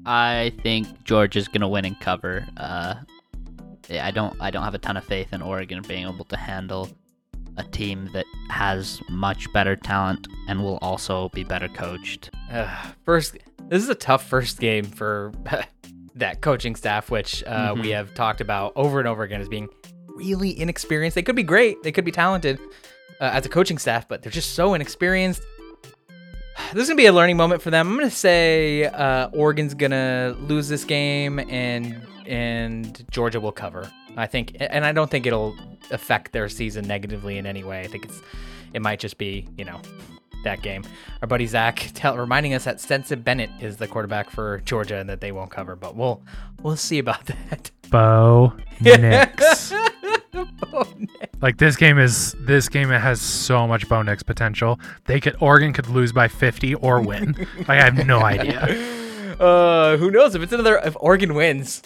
I 0.06 0.52
think 0.62 1.04
George 1.04 1.36
is 1.36 1.48
gonna 1.48 1.68
win 1.68 1.84
and 1.84 1.98
cover. 2.00 2.46
Uh, 2.56 2.94
yeah, 3.88 4.06
I 4.06 4.10
don't 4.10 4.36
I 4.40 4.50
don't 4.50 4.62
have 4.64 4.74
a 4.74 4.78
ton 4.78 4.96
of 4.96 5.04
faith 5.04 5.32
in 5.32 5.42
Oregon 5.42 5.82
being 5.86 6.06
able 6.06 6.24
to 6.26 6.36
handle 6.36 6.88
a 7.56 7.64
team 7.64 8.08
that 8.12 8.24
has 8.50 9.00
much 9.10 9.52
better 9.52 9.76
talent 9.76 10.26
and 10.48 10.62
will 10.62 10.78
also 10.80 11.28
be 11.30 11.44
better 11.44 11.68
coached. 11.68 12.30
uh, 12.50 12.68
first 13.04 13.36
this 13.68 13.82
is 13.82 13.88
a 13.88 13.94
tough 13.94 14.26
first 14.26 14.58
game 14.60 14.84
for 14.84 15.32
that 16.14 16.40
coaching 16.40 16.74
staff, 16.76 17.10
which 17.10 17.42
uh, 17.44 17.74
we 17.76 17.88
Mhm. 17.88 17.92
have 17.94 18.14
talked 18.14 18.40
about 18.40 18.72
over 18.76 18.98
and 18.98 19.06
over 19.08 19.22
again 19.22 19.40
as 19.40 19.48
being 19.48 19.68
really 20.16 20.58
inexperienced. 20.58 21.14
They 21.14 21.22
could 21.22 21.36
be 21.36 21.42
great, 21.42 21.82
they 21.82 21.92
could 21.92 22.04
be 22.04 22.10
talented 22.12 22.58
uh, 23.20 23.30
as 23.32 23.44
a 23.46 23.48
coaching 23.48 23.78
staff, 23.78 24.08
but 24.08 24.22
they're 24.22 24.32
just 24.32 24.54
so 24.54 24.74
inexperienced. 24.74 25.42
This 26.72 26.82
is 26.82 26.88
gonna 26.88 26.96
be 26.96 27.06
a 27.06 27.12
learning 27.12 27.36
moment 27.36 27.62
for 27.62 27.70
them. 27.70 27.88
I'm 27.88 27.96
gonna 27.96 28.10
say 28.10 28.84
uh, 28.84 29.28
Oregon's 29.32 29.74
gonna 29.74 30.36
lose 30.40 30.68
this 30.68 30.84
game, 30.84 31.38
and 31.38 32.00
and 32.26 33.04
Georgia 33.10 33.40
will 33.40 33.52
cover. 33.52 33.90
I 34.16 34.26
think, 34.26 34.56
and 34.60 34.84
I 34.84 34.92
don't 34.92 35.10
think 35.10 35.26
it'll 35.26 35.56
affect 35.90 36.32
their 36.32 36.48
season 36.48 36.86
negatively 36.86 37.38
in 37.38 37.46
any 37.46 37.64
way. 37.64 37.80
I 37.80 37.86
think 37.86 38.04
it's 38.04 38.20
it 38.72 38.82
might 38.82 39.00
just 39.00 39.18
be 39.18 39.46
you 39.56 39.64
know 39.64 39.80
that 40.44 40.62
game. 40.62 40.84
Our 41.22 41.28
buddy 41.28 41.46
Zach 41.46 41.90
tell, 41.94 42.16
reminding 42.16 42.54
us 42.54 42.64
that 42.64 42.80
Stetson 42.80 43.22
Bennett 43.22 43.50
is 43.60 43.76
the 43.76 43.86
quarterback 43.86 44.30
for 44.30 44.60
Georgia 44.64 44.96
and 44.96 45.08
that 45.08 45.20
they 45.20 45.32
won't 45.32 45.50
cover, 45.50 45.76
but 45.76 45.96
we'll 45.96 46.22
we'll 46.62 46.76
see 46.76 46.98
about 46.98 47.26
that. 47.50 47.70
Bo 47.90 48.52
Nix. 48.80 49.69
Like 51.42 51.56
this 51.56 51.76
game 51.76 51.98
is 51.98 52.34
this 52.40 52.68
game 52.68 52.90
has 52.90 53.18
so 53.20 53.66
much 53.66 53.88
Bo 53.88 54.02
Nix 54.02 54.22
potential. 54.22 54.78
They 55.06 55.20
could 55.20 55.36
Oregon 55.40 55.72
could 55.72 55.88
lose 55.88 56.12
by 56.12 56.28
50 56.28 56.74
or 56.76 57.00
win. 57.00 57.34
like 57.60 57.70
I 57.70 57.76
have 57.82 58.06
no 58.06 58.20
idea. 58.22 58.60
uh, 59.40 59.96
who 59.96 60.10
knows 60.10 60.34
if 60.34 60.42
it's 60.42 60.52
another 60.52 60.78
if 60.84 60.94
Oregon 61.00 61.32
wins, 61.34 61.82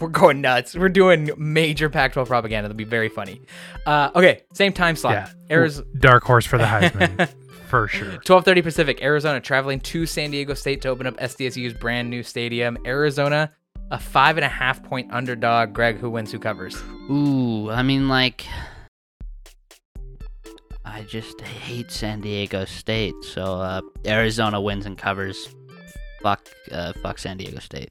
we're 0.00 0.08
going 0.08 0.40
nuts. 0.40 0.74
We're 0.74 0.88
doing 0.88 1.30
major 1.36 1.88
Pac-12 1.88 2.26
propaganda. 2.26 2.68
That'll 2.68 2.76
be 2.76 2.82
very 2.82 3.08
funny. 3.08 3.40
Uh, 3.86 4.10
okay, 4.16 4.42
same 4.52 4.72
time 4.72 4.96
slot. 4.96 5.12
Yeah. 5.14 5.28
Arizona. 5.56 5.86
Dark 6.00 6.24
horse 6.24 6.44
for 6.44 6.58
the 6.58 6.64
Heisman 6.64 7.28
for 7.68 7.86
sure. 7.86 8.18
12:30 8.18 8.62
Pacific. 8.64 9.00
Arizona 9.00 9.40
traveling 9.40 9.78
to 9.80 10.06
San 10.06 10.32
Diego 10.32 10.54
State 10.54 10.82
to 10.82 10.88
open 10.88 11.06
up 11.06 11.16
SDSU's 11.18 11.72
brand 11.74 12.10
new 12.10 12.24
stadium. 12.24 12.76
Arizona, 12.84 13.52
a 13.90 13.98
five 13.98 14.36
and 14.38 14.44
a 14.44 14.48
half 14.48 14.82
point 14.82 15.12
underdog. 15.12 15.72
Greg, 15.72 15.98
who 15.98 16.10
wins? 16.10 16.32
Who 16.32 16.38
covers? 16.38 16.76
Ooh, 17.10 17.70
I 17.70 17.82
mean, 17.82 18.08
like, 18.08 18.46
I 20.84 21.02
just 21.02 21.40
hate 21.40 21.90
San 21.90 22.20
Diego 22.20 22.64
State. 22.64 23.14
So 23.22 23.42
uh, 23.60 23.80
Arizona 24.06 24.60
wins 24.60 24.86
and 24.86 24.96
covers. 24.98 25.54
Fuck, 26.22 26.48
uh, 26.70 26.92
fuck 27.02 27.18
San 27.18 27.36
Diego 27.36 27.58
State. 27.58 27.90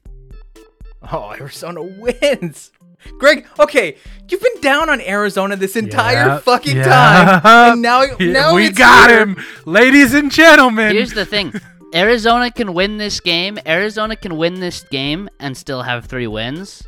Oh, 1.10 1.32
Arizona 1.32 1.82
wins. 1.82 2.70
Greg, 3.18 3.44
okay, 3.58 3.96
you've 4.28 4.40
been 4.40 4.60
down 4.60 4.88
on 4.88 5.00
Arizona 5.00 5.56
this 5.56 5.74
entire 5.74 6.14
Yeah, 6.26 6.38
fucking 6.38 6.76
yeah. 6.76 7.40
time, 7.42 7.72
and 7.72 7.82
now, 7.82 8.04
now 8.20 8.54
we 8.54 8.66
it's 8.66 8.78
got 8.78 9.10
here. 9.10 9.22
him, 9.22 9.36
ladies 9.66 10.14
and 10.14 10.30
gentlemen. 10.30 10.94
Here's 10.94 11.12
the 11.12 11.24
thing: 11.26 11.52
Arizona 11.94 12.50
can 12.50 12.74
win 12.74 12.96
this 12.98 13.20
game. 13.20 13.58
Arizona 13.66 14.16
can 14.16 14.36
win 14.36 14.60
this 14.60 14.82
game 14.84 15.28
and 15.40 15.56
still 15.56 15.82
have 15.82 16.06
three 16.06 16.26
wins 16.26 16.82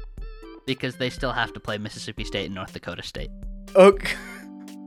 because 0.66 0.96
they 0.96 1.10
still 1.10 1.32
have 1.32 1.52
to 1.52 1.60
play 1.60 1.76
Mississippi 1.78 2.24
State 2.24 2.46
and 2.46 2.54
North 2.54 2.72
Dakota 2.72 3.02
State. 3.02 3.30
Okay. 3.74 4.14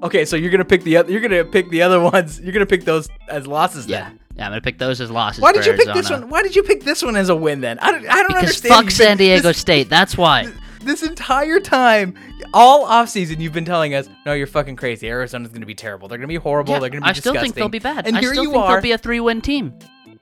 Okay, 0.03 0.25
so 0.25 0.35
you're 0.35 0.51
gonna 0.51 0.63
pick 0.63 0.83
the 0.83 0.95
other. 0.97 1.11
You're 1.11 1.21
gonna 1.21 1.43
pick 1.43 1.71
the 1.71 1.81
other 1.81 1.99
ones. 1.99 2.39
You're 2.39 2.53
gonna 2.53 2.67
pick 2.67 2.83
those 2.85 3.09
as 3.29 3.47
losses. 3.47 3.87
Yeah, 3.87 4.03
Then. 4.09 4.19
yeah, 4.35 4.45
I'm 4.45 4.51
gonna 4.51 4.61
pick 4.61 4.77
those 4.77 5.01
as 5.01 5.09
losses. 5.09 5.41
Why 5.41 5.51
did 5.51 5.65
you 5.65 5.73
pick 5.73 5.91
this 5.91 6.11
one? 6.11 6.29
Why 6.29 6.43
did 6.43 6.55
you 6.55 6.61
pick 6.61 6.83
this 6.83 7.01
one 7.01 7.15
as 7.15 7.29
a 7.29 7.35
win 7.35 7.61
then? 7.61 7.79
I 7.79 7.91
don't. 7.91 8.07
I 8.07 8.17
don't 8.17 8.27
Because 8.27 8.41
understand. 8.43 8.73
fuck 8.75 8.91
San 8.91 9.17
Diego 9.17 9.41
this- 9.47 9.57
State. 9.67 9.89
That's 9.89 10.15
why. 10.15 10.53
This 10.83 11.01
entire 11.01 11.59
time, 11.59 12.13
all 12.53 12.85
offseason, 12.85 13.39
you've 13.39 13.53
been 13.53 13.65
telling 13.65 13.95
us, 13.95 14.07
"No, 14.23 14.33
you're 14.33 14.45
fucking 14.45 14.75
crazy. 14.75 15.09
Arizona's 15.09 15.49
gonna 15.51 15.65
be 15.65 15.73
terrible. 15.73 16.07
They're 16.07 16.19
gonna 16.19 16.27
be 16.27 16.35
horrible. 16.35 16.73
Yeah, 16.73 16.79
They're 16.79 16.89
gonna 16.91 17.01
be 17.01 17.07
I 17.09 17.13
still 17.13 17.33
disgusting." 17.33 17.53
think 17.53 17.55
they'll 17.55 17.69
be 17.69 17.79
bad. 17.79 18.05
And 18.05 18.17
I 18.17 18.19
here 18.19 18.33
still 18.33 18.43
you 18.43 18.51
think 18.51 18.63
are. 18.65 18.73
they'll 18.73 18.81
be 18.83 18.91
a 18.91 18.99
three-win 18.99 19.41
team. 19.41 19.73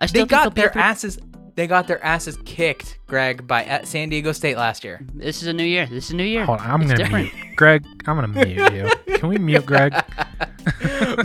I 0.01 0.05
still 0.07 0.25
they 0.25 0.29
got 0.29 0.41
they'll 0.43 0.49
be 0.51 0.61
a 0.61 0.63
their 0.65 0.71
three- 0.73 0.81
asses. 0.81 1.19
They 1.55 1.67
got 1.67 1.87
their 1.87 2.03
asses 2.03 2.37
kicked, 2.43 2.99
Greg, 3.07 3.47
by 3.47 3.63
at 3.63 3.87
San 3.87 4.09
Diego 4.09 4.33
State 4.33 4.57
last 4.57 4.83
year. 4.83 4.99
This 5.13 5.41
is 5.41 5.47
a 5.47 5.53
new 5.53 5.63
year. 5.63 5.85
This 5.85 6.05
is 6.05 6.11
a 6.11 6.15
new 6.17 6.25
year. 6.25 6.43
Hold 6.45 6.59
on, 6.59 6.69
I'm 6.69 6.81
It's 6.81 6.91
gonna 6.91 7.03
different. 7.05 7.33
mute 7.33 7.55
Greg. 7.55 7.85
I'm 8.05 8.15
gonna 8.17 8.27
mute 8.27 8.73
you. 9.07 9.15
Can 9.17 9.29
we 9.29 9.37
mute 9.37 9.65
Greg? 9.65 9.93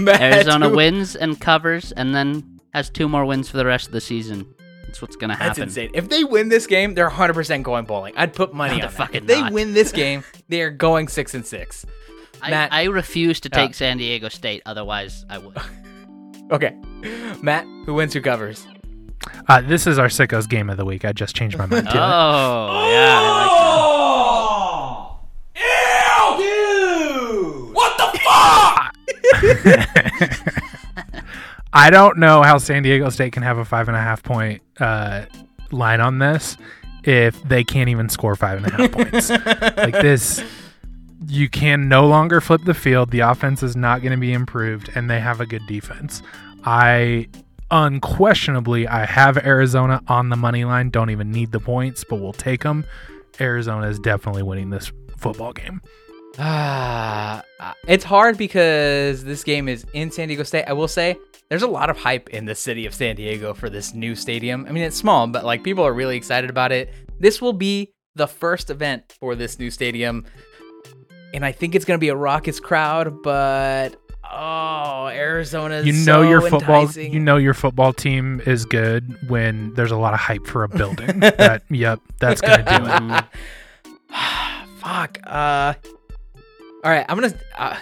Arizona 0.09 0.68
wins 0.68 1.16
and 1.16 1.40
covers, 1.40 1.92
and 1.92 2.14
then 2.14 2.61
has 2.74 2.90
two 2.90 3.09
more 3.09 3.24
wins 3.24 3.48
for 3.48 3.56
the 3.56 3.66
rest 3.66 3.87
of 3.88 3.92
the 3.92 4.00
season. 4.00 4.46
That's 4.85 5.02
what's 5.02 5.16
gonna 5.16 5.35
happen. 5.35 5.46
That's 5.48 5.59
happen. 5.59 5.68
insane. 5.68 5.90
If 5.94 6.09
they 6.09 6.24
win 6.24 6.48
this 6.48 6.66
game, 6.66 6.94
they're 6.94 7.11
100% 7.11 7.62
going 7.62 7.85
bowling. 7.85 8.14
I'd 8.16 8.33
put 8.35 8.54
money 8.54 8.70
No, 8.70 8.74
on 8.74 8.80
they're 8.83 8.88
that. 8.90 8.96
fucking 8.96 9.22
If 9.22 9.26
they 9.26 9.40
not. 9.40 9.52
win 9.52 9.72
this 9.72 9.90
game, 10.04 10.24
they 10.48 10.62
are 10.62 10.70
going 10.70 11.09
six 11.09 11.35
and 11.35 11.45
six. 11.47 11.84
I, 12.42 12.51
Matt- 12.51 12.72
I 12.72 12.84
refuse 12.84 13.40
to 13.40 13.51
Yeah. 13.53 13.59
take 13.66 13.74
San 13.74 13.99
Diego 13.99 14.28
State. 14.28 14.62
Otherwise, 14.66 15.24
I 15.28 15.38
would. 15.38 15.57
Okay, 16.51 16.74
Matt, 17.42 17.64
who 17.86 17.94
wins? 17.94 18.12
Who 18.14 18.20
covers? 18.20 18.66
Uh, 19.48 19.61
this 19.61 19.86
is 19.86 19.98
our 19.98 20.09
sickos 20.09 20.48
game 20.48 20.68
of 20.70 20.76
the 20.76 20.84
week. 20.84 21.05
I 21.05 21.12
just 21.12 21.36
changed 21.36 21.57
my 21.57 21.66
mind 21.66 21.86
to 21.88 21.92
it. 21.92 21.96
oh 21.96 22.90
yeah, 22.90 23.18
I 23.20 23.40
like 23.40 23.51
that. 23.51 23.61
I 31.72 31.90
don't 31.90 32.18
know 32.18 32.42
how 32.42 32.59
San 32.59 32.82
Diego 32.82 33.09
State 33.11 33.32
can 33.32 33.42
have 33.42 33.59
a 33.59 33.64
five 33.64 33.88
and 33.88 33.96
a 33.96 34.01
half 34.01 34.22
point 34.22 34.62
uh, 34.80 35.24
line 35.70 36.01
on 36.01 36.18
this 36.18 36.57
if 37.05 37.40
they 37.44 37.64
can't 37.64 37.88
even 37.88 38.09
score 38.09 38.34
five 38.34 38.62
and 38.62 38.66
a 38.66 38.70
half 38.70 38.92
points. 38.92 39.30
like 39.30 39.94
this, 39.94 40.42
you 41.31 41.49
can 41.49 41.89
no 41.89 42.07
longer 42.07 42.41
flip 42.41 42.62
the 42.64 42.74
field. 42.74 43.11
The 43.11 43.20
offense 43.20 43.62
is 43.62 43.76
not 43.76 44.03
going 44.03 44.12
to 44.12 44.18
be 44.18 44.33
improved, 44.33 44.91
and 44.95 45.09
they 45.09 45.20
have 45.20 45.41
a 45.41 45.47
good 45.47 45.66
defense. 45.66 46.22
I 46.64 47.28
unquestionably, 47.70 48.89
I 48.89 49.07
have 49.07 49.39
Arizona 49.39 50.03
on 50.09 50.28
the 50.28 50.37
money 50.37 50.64
line. 50.64 50.91
Don't 50.91 51.11
even 51.11 51.31
need 51.31 51.53
the 51.53 51.61
points, 51.61 52.05
but 52.05 52.16
we'll 52.16 52.33
take 52.33 52.62
them. 52.62 52.85
Arizona 53.41 53.87
is 53.87 53.99
definitely 54.01 54.43
winning 54.43 54.70
this 54.70 54.91
football 55.16 55.53
game. 55.53 55.81
Ah, 56.39 57.43
uh, 57.61 57.74
it's 57.87 58.05
hard 58.05 58.37
because 58.37 59.22
this 59.24 59.45
game 59.45 59.68
is 59.68 59.87
in 59.93 60.11
San 60.11 60.28
Diego 60.28 60.43
State. 60.43 60.64
I 60.66 60.72
will 60.72 60.89
say 60.89 61.16
there's 61.49 61.62
a 61.62 61.68
lot 61.68 61.91
of 61.91 61.97
hype 61.97 62.28
in 62.31 62.45
the 62.45 62.55
city 62.57 62.87
of 62.87 62.95
San 62.95 63.14
Diego 63.14 63.55
for 63.55 63.70
this 63.70 63.95
new 63.95 64.16
stadium. 64.16 64.66
I 64.68 64.72
mean, 64.72 64.83
it's 64.83 64.97
small, 64.97 65.28
but 65.28 65.45
like 65.45 65.62
people 65.62 65.85
are 65.85 65.95
really 65.95 66.16
excited 66.16 66.51
about 66.51 66.72
it. 66.72 66.93
This 67.20 67.41
will 67.41 67.53
be 67.53 67.93
the 68.16 68.26
first 68.26 68.70
event 68.70 69.14
for 69.20 69.37
this 69.37 69.59
new 69.59 69.70
stadium. 69.70 70.24
And 71.33 71.45
I 71.45 71.53
think 71.53 71.74
it's 71.74 71.85
going 71.85 71.97
to 71.97 72.01
be 72.01 72.09
a 72.09 72.16
raucous 72.16 72.59
crowd, 72.61 73.22
but 73.22 73.97
oh, 74.31 75.07
Arizona 75.09 75.83
You 75.83 75.93
know 75.93 76.22
so 76.22 76.22
your 76.22 76.41
football 76.41 76.83
enticing. 76.83 77.12
you 77.12 77.20
know 77.20 77.37
your 77.37 77.55
football 77.55 77.93
team 77.93 78.41
is 78.47 78.64
good 78.64 79.16
when 79.28 79.72
there's 79.74 79.93
a 79.93 79.97
lot 79.97 80.12
of 80.14 80.20
hype 80.20 80.47
for 80.47 80.64
a 80.64 80.68
building. 80.68 81.20
that 81.20 81.62
yep, 81.70 82.01
that's 82.18 82.41
going 82.41 82.64
to 82.64 82.78
do 82.78 83.14
it. 83.14 83.24
Fuck. 84.81 85.18
Uh. 85.24 85.74
All 86.83 86.91
right, 86.91 87.05
I'm 87.09 87.20
gonna. 87.20 87.35
Uh, 87.57 87.76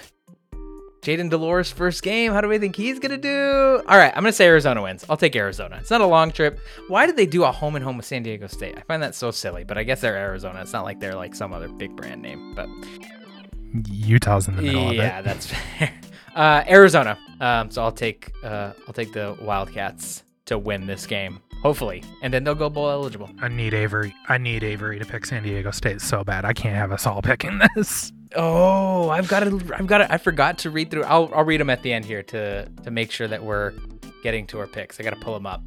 Jayden 1.03 1.30
de 1.30 1.36
Laura 1.38 1.64
first 1.64 2.03
game. 2.03 2.32
How 2.32 2.40
do 2.40 2.49
we 2.49 2.59
think 2.59 2.74
he's 2.74 2.99
gonna 2.99 3.16
do? 3.16 3.82
All 3.88 3.96
right, 3.96 4.12
I'm 4.14 4.22
gonna 4.22 4.32
say 4.32 4.46
Arizona 4.46 4.82
wins. 4.82 5.05
I'll 5.09 5.16
take 5.16 5.36
Arizona. 5.36 5.78
It's 5.80 5.90
not 5.90 6.01
a 6.01 6.07
long 6.07 6.32
trip. 6.32 6.59
Why 6.88 7.07
did 7.07 7.16
they 7.16 7.24
do 7.24 7.44
a 7.44 7.53
home 7.53 7.76
and 7.76 7.84
home 7.84 7.96
with 7.96 8.05
San 8.05 8.24
Diego 8.24 8.49
State? 8.49 8.76
I 8.76 8.82
find 8.82 9.03
that 9.03 9.14
so 9.14 9.30
silly. 9.30 9.62
But 9.64 9.78
I 9.78 9.84
guess 9.84 10.01
they're 10.01 10.16
Arizona. 10.16 10.61
It's 10.61 10.72
not 10.72 10.84
like 10.84 10.99
they're 10.99 11.14
like 11.14 11.34
some 11.34 11.53
other 11.53 11.68
big 11.68 11.94
brand 11.96 12.20
name. 12.20 12.55
But 12.55 12.68
Utah's 13.88 14.48
in 14.48 14.56
the 14.56 14.62
middle 14.62 14.82
yeah, 14.82 14.88
of 14.88 14.94
it. 14.94 14.96
Yeah, 14.96 15.22
that's 15.22 15.46
fair. 15.46 15.92
Uh, 16.34 16.62
Arizona. 16.68 17.18
Um, 17.40 17.68
so 17.68 17.82
I'll 17.82 17.90
take 17.90 18.30
uh, 18.44 18.72
I'll 18.86 18.94
take 18.94 19.12
the 19.12 19.36
Wildcats 19.42 20.22
to 20.44 20.56
win 20.56 20.86
this 20.86 21.04
game. 21.04 21.40
Hopefully, 21.62 22.04
and 22.22 22.32
then 22.32 22.44
they'll 22.44 22.54
go 22.54 22.70
bowl 22.70 22.88
eligible. 22.88 23.28
I 23.40 23.48
need 23.48 23.74
Avery. 23.74 24.14
I 24.28 24.38
need 24.38 24.62
Avery 24.62 25.00
to 25.00 25.04
pick 25.04 25.26
San 25.26 25.42
Diego 25.42 25.72
State 25.72 26.00
so 26.00 26.22
bad. 26.22 26.44
I 26.44 26.52
can't 26.52 26.76
have 26.76 26.92
us 26.92 27.06
all 27.06 27.22
picking 27.22 27.60
this. 27.74 28.12
Oh, 28.36 29.08
I've 29.08 29.26
got 29.26 29.40
to. 29.40 29.60
I've 29.74 29.88
got 29.88 29.98
to. 29.98 30.12
I 30.12 30.18
forgot 30.18 30.58
to 30.58 30.70
read 30.70 30.92
through. 30.92 31.04
I'll. 31.04 31.28
I'll 31.34 31.44
read 31.44 31.60
them 31.60 31.70
at 31.70 31.82
the 31.82 31.92
end 31.92 32.04
here 32.04 32.22
to 32.24 32.68
to 32.84 32.90
make 32.92 33.10
sure 33.10 33.26
that 33.26 33.42
we're 33.42 33.72
getting 34.22 34.46
to 34.48 34.60
our 34.60 34.68
picks. 34.68 35.00
I 35.00 35.02
got 35.02 35.14
to 35.14 35.20
pull 35.20 35.34
them 35.34 35.46
up. 35.46 35.62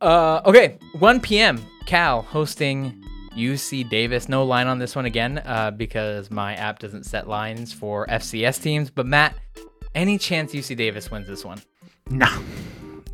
Uh, 0.00 0.40
okay, 0.46 0.78
1 0.98 1.20
p.m. 1.20 1.62
Cal 1.86 2.22
hosting 2.22 3.04
UC 3.36 3.88
Davis. 3.88 4.28
No 4.28 4.44
line 4.44 4.66
on 4.66 4.78
this 4.78 4.94
one 4.94 5.06
again, 5.06 5.42
uh, 5.44 5.70
because 5.70 6.30
my 6.30 6.54
app 6.54 6.78
doesn't 6.78 7.04
set 7.04 7.28
lines 7.28 7.72
for 7.72 8.06
FCS 8.06 8.62
teams. 8.62 8.90
But 8.90 9.06
Matt, 9.06 9.36
any 9.94 10.18
chance 10.18 10.52
UC 10.52 10.76
Davis 10.76 11.10
wins 11.10 11.26
this 11.26 11.44
one? 11.44 11.62
No. 12.10 12.28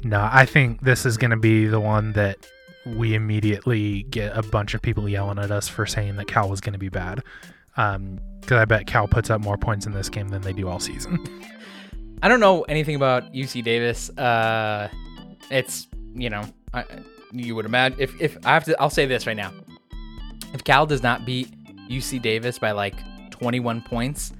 No, 0.04 0.28
I 0.30 0.46
think 0.46 0.80
this 0.82 1.04
is 1.04 1.16
going 1.16 1.30
to 1.30 1.36
be 1.36 1.66
the 1.66 1.80
one 1.80 2.12
that 2.12 2.46
we 2.86 3.14
immediately 3.14 4.04
get 4.04 4.36
a 4.36 4.42
bunch 4.42 4.74
of 4.74 4.82
people 4.82 5.08
yelling 5.08 5.38
at 5.38 5.50
us 5.50 5.68
for 5.68 5.86
saying 5.86 6.16
that 6.16 6.28
Cal 6.28 6.48
was 6.48 6.60
going 6.60 6.72
to 6.72 6.78
be 6.78 6.88
bad. 6.88 7.22
Because 7.74 8.52
I 8.52 8.64
bet 8.64 8.86
Cal 8.86 9.06
puts 9.06 9.30
up 9.30 9.40
more 9.40 9.56
points 9.56 9.86
in 9.86 9.92
this 9.92 10.08
game 10.08 10.28
than 10.28 10.42
they 10.42 10.52
do 10.52 10.68
all 10.68 10.80
season. 10.80 11.18
I 12.22 12.28
don't 12.28 12.40
know 12.40 12.62
anything 12.62 12.96
about 12.96 13.32
UC 13.32 13.62
Davis. 13.62 14.10
Uh, 14.10 14.88
it's 15.50 15.86
you 16.14 16.30
know, 16.30 16.44
I, 16.74 16.84
you 17.32 17.54
would 17.54 17.64
imagine 17.64 18.00
if 18.00 18.20
if 18.20 18.36
I 18.44 18.54
have 18.54 18.64
to, 18.64 18.80
I'll 18.80 18.90
say 18.90 19.06
this 19.06 19.26
right 19.26 19.36
now. 19.36 19.52
If 20.53 20.64
Cal 20.64 20.86
does 20.86 21.03
not 21.03 21.24
beat 21.24 21.49
UC 21.88 22.22
Davis 22.22 22.59
by 22.59 22.72
like 22.72 22.94
21 23.30 23.82
points, 23.82 24.32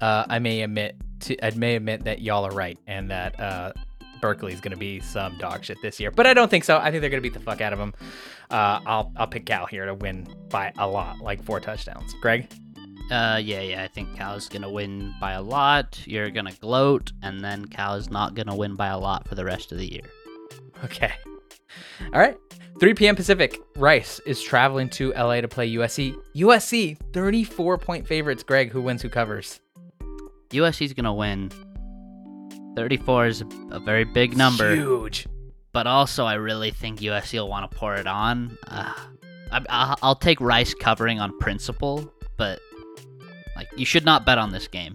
uh, 0.00 0.24
I 0.28 0.38
may 0.38 0.62
admit 0.62 0.96
to 1.20 1.44
I 1.44 1.50
may 1.50 1.76
admit 1.76 2.04
that 2.04 2.20
y'all 2.20 2.44
are 2.44 2.52
right 2.52 2.78
and 2.86 3.10
that 3.10 3.38
uh, 3.40 3.72
Berkeley 4.20 4.52
is 4.52 4.60
going 4.60 4.72
to 4.72 4.78
be 4.78 5.00
some 5.00 5.36
dog 5.38 5.64
shit 5.64 5.78
this 5.82 5.98
year. 5.98 6.10
But 6.10 6.26
I 6.26 6.34
don't 6.34 6.50
think 6.50 6.64
so. 6.64 6.78
I 6.78 6.90
think 6.90 7.00
they're 7.00 7.10
going 7.10 7.22
to 7.22 7.28
beat 7.28 7.34
the 7.34 7.40
fuck 7.40 7.60
out 7.60 7.72
of 7.72 7.78
them. 7.78 7.94
Uh, 8.50 8.80
I'll 8.86 9.12
I'll 9.16 9.26
pick 9.26 9.46
Cal 9.46 9.66
here 9.66 9.86
to 9.86 9.94
win 9.94 10.26
by 10.48 10.72
a 10.78 10.86
lot, 10.86 11.18
like 11.20 11.42
four 11.42 11.60
touchdowns. 11.60 12.14
Greg. 12.20 12.48
Uh, 13.10 13.40
yeah, 13.40 13.60
yeah. 13.60 13.84
I 13.84 13.88
think 13.88 14.16
Cal's 14.16 14.48
gonna 14.48 14.70
win 14.70 15.14
by 15.20 15.32
a 15.32 15.42
lot. 15.42 16.00
You're 16.06 16.28
gonna 16.28 16.52
gloat, 16.60 17.12
and 17.22 17.42
then 17.42 17.66
Cal 17.66 17.94
is 17.94 18.10
not 18.10 18.34
gonna 18.34 18.54
win 18.54 18.74
by 18.74 18.88
a 18.88 18.98
lot 18.98 19.28
for 19.28 19.36
the 19.36 19.44
rest 19.44 19.70
of 19.70 19.78
the 19.78 19.86
year. 19.86 20.02
Okay. 20.84 21.12
All 22.12 22.20
right. 22.20 22.36
3 22.78 22.94
p.m. 22.94 23.16
Pacific. 23.16 23.58
Rice 23.76 24.20
is 24.26 24.42
traveling 24.42 24.90
to 24.90 25.12
LA 25.14 25.40
to 25.40 25.48
play 25.48 25.72
USC. 25.74 26.14
USC, 26.36 26.98
34 27.12 27.78
point 27.78 28.06
favorites. 28.06 28.42
Greg, 28.42 28.70
who 28.70 28.82
wins, 28.82 29.02
who 29.02 29.08
covers? 29.08 29.60
USC's 30.50 30.92
gonna 30.92 31.14
win. 31.14 31.50
34 32.76 33.26
is 33.26 33.44
a 33.70 33.80
very 33.80 34.04
big 34.04 34.36
number, 34.36 34.74
Huge. 34.74 35.26
but 35.72 35.86
also 35.86 36.24
I 36.26 36.34
really 36.34 36.70
think 36.70 37.00
USC 37.00 37.32
will 37.34 37.48
want 37.48 37.70
to 37.70 37.76
pour 37.76 37.94
it 37.94 38.06
on. 38.06 38.56
Uh, 38.66 38.92
I, 39.50 39.64
I'll, 39.70 39.96
I'll 40.02 40.14
take 40.14 40.40
Rice 40.40 40.74
covering 40.74 41.18
on 41.18 41.36
principle, 41.38 42.12
but 42.36 42.60
like 43.56 43.68
you 43.76 43.86
should 43.86 44.04
not 44.04 44.26
bet 44.26 44.36
on 44.36 44.52
this 44.52 44.68
game. 44.68 44.94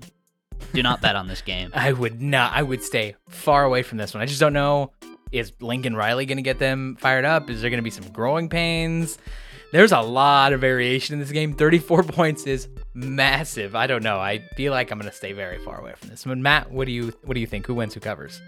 Do 0.73 0.84
not 0.84 1.01
bet 1.01 1.15
on 1.15 1.27
this 1.27 1.41
game. 1.41 1.71
I 1.73 1.91
would 1.91 2.21
not. 2.21 2.53
I 2.53 2.61
would 2.61 2.84
stay 2.84 3.15
far 3.27 3.63
away 3.63 3.82
from 3.82 3.97
this 3.97 4.13
one. 4.13 4.21
I 4.21 4.27
just 4.27 4.39
don't 4.39 4.53
know. 4.53 4.91
Is 5.32 5.53
Lincoln 5.59 5.95
Riley 5.95 6.25
going 6.25 6.38
to 6.38 6.43
get 6.43 6.59
them 6.59 6.97
fired 6.99 7.25
up? 7.25 7.49
Is 7.49 7.61
there 7.61 7.69
going 7.69 7.79
to 7.79 7.84
be 7.84 7.89
some 7.89 8.09
growing 8.09 8.49
pains? 8.49 9.17
There's 9.71 9.93
a 9.93 10.01
lot 10.01 10.51
of 10.51 10.59
variation 10.59 11.13
in 11.13 11.19
this 11.19 11.32
game. 11.32 11.53
34 11.53 12.03
points 12.03 12.45
is 12.45 12.67
massive. 12.93 13.73
I 13.75 13.88
don't 13.88 14.03
know. 14.03 14.17
I 14.17 14.39
feel 14.57 14.73
like 14.73 14.91
I'm 14.91 14.99
going 14.99 15.09
to 15.09 15.15
stay 15.15 15.32
very 15.32 15.59
far 15.59 15.79
away 15.79 15.93
from 15.95 16.09
this 16.09 16.25
one. 16.25 16.41
Matt, 16.41 16.71
what 16.71 16.86
do 16.86 16.91
you 16.91 17.13
what 17.23 17.36
do 17.36 17.39
you 17.39 17.47
think? 17.47 17.67
Who 17.67 17.75
wins? 17.75 17.93
Who 17.93 17.99
covers? 18.01 18.41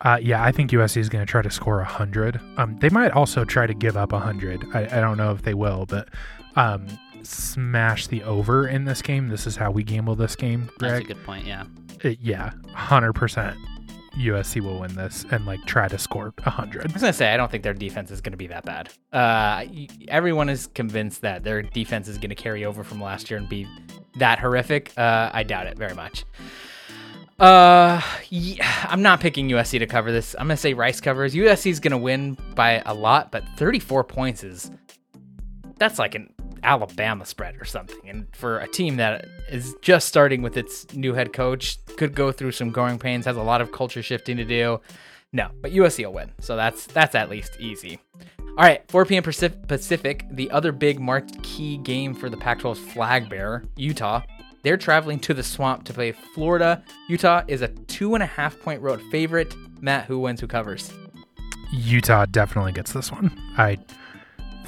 Uh, 0.00 0.18
yeah, 0.20 0.44
I 0.44 0.52
think 0.52 0.70
USC 0.70 0.96
is 0.98 1.08
going 1.08 1.24
to 1.24 1.30
try 1.30 1.42
to 1.42 1.50
score 1.50 1.76
100. 1.78 2.40
Um, 2.56 2.78
they 2.78 2.88
might 2.88 3.10
also 3.12 3.44
try 3.44 3.66
to 3.66 3.74
give 3.74 3.96
up 3.96 4.12
100. 4.12 4.66
I, 4.72 4.84
I 4.84 5.00
don't 5.00 5.16
know 5.16 5.32
if 5.32 5.42
they 5.42 5.54
will, 5.54 5.86
but 5.86 6.08
um, 6.54 6.86
smash 7.24 8.06
the 8.06 8.22
over 8.22 8.68
in 8.68 8.84
this 8.84 9.02
game. 9.02 9.28
This 9.28 9.44
is 9.44 9.56
how 9.56 9.72
we 9.72 9.82
gamble 9.82 10.14
this 10.14 10.36
game, 10.36 10.70
That's 10.78 11.04
a 11.04 11.04
good 11.04 11.22
point. 11.24 11.46
Yeah. 11.46 11.64
Uh, 12.04 12.10
yeah, 12.20 12.52
100% 12.74 13.56
USC 14.18 14.60
will 14.60 14.80
win 14.80 14.94
this 14.94 15.24
and 15.30 15.46
like 15.46 15.64
try 15.64 15.88
to 15.88 15.98
score 15.98 16.32
100. 16.42 16.82
I 16.88 16.92
was 16.92 17.02
gonna 17.02 17.12
say 17.12 17.32
I 17.32 17.36
don't 17.36 17.50
think 17.50 17.62
their 17.62 17.74
defense 17.74 18.10
is 18.10 18.20
gonna 18.20 18.36
be 18.36 18.48
that 18.48 18.64
bad. 18.64 18.90
Uh, 19.12 19.64
everyone 20.08 20.48
is 20.48 20.66
convinced 20.68 21.22
that 21.22 21.44
their 21.44 21.62
defense 21.62 22.08
is 22.08 22.18
gonna 22.18 22.34
carry 22.34 22.64
over 22.64 22.82
from 22.84 23.00
last 23.00 23.30
year 23.30 23.38
and 23.38 23.48
be 23.48 23.66
that 24.16 24.38
horrific. 24.38 24.92
Uh, 24.96 25.30
I 25.32 25.42
doubt 25.42 25.66
it 25.66 25.78
very 25.78 25.94
much. 25.94 26.24
Uh, 27.38 28.00
yeah, 28.30 28.86
I'm 28.88 29.02
not 29.02 29.20
picking 29.20 29.48
USC 29.48 29.78
to 29.78 29.86
cover 29.86 30.10
this. 30.10 30.34
I'm 30.38 30.48
gonna 30.48 30.56
say 30.56 30.74
Rice 30.74 31.00
covers. 31.00 31.34
USC 31.34 31.70
is 31.70 31.78
gonna 31.78 31.98
win 31.98 32.36
by 32.56 32.82
a 32.84 32.94
lot, 32.94 33.30
but 33.30 33.44
34 33.56 34.02
points 34.02 34.42
is 34.42 34.70
that's 35.78 35.98
like 35.98 36.14
an 36.14 36.32
Alabama 36.62 37.24
spread 37.24 37.56
or 37.60 37.64
something. 37.64 38.08
And 38.08 38.26
for 38.34 38.58
a 38.58 38.68
team 38.68 38.96
that 38.96 39.26
is 39.50 39.74
just 39.80 40.08
starting 40.08 40.42
with 40.42 40.56
its 40.56 40.92
new 40.94 41.14
head 41.14 41.32
coach, 41.32 41.78
could 41.96 42.14
go 42.14 42.32
through 42.32 42.52
some 42.52 42.70
growing 42.70 42.98
pains, 42.98 43.24
has 43.26 43.36
a 43.36 43.42
lot 43.42 43.60
of 43.60 43.72
culture 43.72 44.02
shifting 44.02 44.36
to 44.36 44.44
do. 44.44 44.80
No, 45.32 45.50
but 45.60 45.72
USC 45.72 46.04
will 46.04 46.14
win. 46.14 46.32
So 46.40 46.56
that's 46.56 46.86
that's 46.86 47.14
at 47.14 47.28
least 47.28 47.56
easy. 47.60 47.98
All 48.40 48.64
right, 48.64 48.82
4 48.90 49.04
p.m. 49.04 49.22
Pacif- 49.22 49.68
Pacific, 49.68 50.24
the 50.32 50.50
other 50.50 50.72
big 50.72 50.98
marquee 50.98 51.76
game 51.76 52.12
for 52.12 52.28
the 52.28 52.36
Pac-12's 52.36 52.80
flag 52.80 53.28
bearer, 53.28 53.64
Utah. 53.76 54.22
They're 54.64 54.76
traveling 54.76 55.20
to 55.20 55.34
the 55.34 55.44
swamp 55.44 55.84
to 55.84 55.92
play 55.92 56.10
Florida. 56.10 56.82
Utah 57.08 57.44
is 57.46 57.62
a 57.62 57.68
two 57.68 58.14
and 58.14 58.22
a 58.22 58.26
half 58.26 58.58
point 58.58 58.82
road 58.82 59.00
favorite. 59.12 59.54
Matt, 59.80 60.06
who 60.06 60.18
wins? 60.18 60.40
Who 60.40 60.48
covers? 60.48 60.92
Utah 61.70 62.26
definitely 62.26 62.72
gets 62.72 62.92
this 62.92 63.12
one. 63.12 63.30
I 63.56 63.78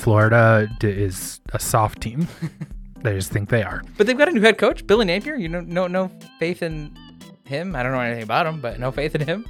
Florida 0.01 0.69
d- 0.81 0.89
is 0.89 1.41
a 1.53 1.59
soft 1.59 2.01
team. 2.01 2.27
they 3.03 3.15
just 3.15 3.31
think 3.33 3.49
they 3.49 3.63
are. 3.63 3.83
But 3.97 4.07
they've 4.07 4.17
got 4.19 4.29
a 4.29 4.33
new 4.33 4.41
head 4.41 4.59
coach, 4.59 4.87
Billy 4.87 5.05
Napier. 5.05 5.37
You 5.37 5.49
know, 5.49 5.61
no, 5.61 5.87
no 5.87 6.11
faith 6.39 6.63
in 6.63 6.97
him. 7.45 7.77
I 7.77 7.83
don't 7.83 7.93
know 7.93 8.01
anything 8.01 8.23
about 8.25 8.47
him, 8.47 8.61
but 8.61 8.79
no 8.81 8.91
faith 8.91 9.15
in 9.15 9.21
him. 9.23 9.45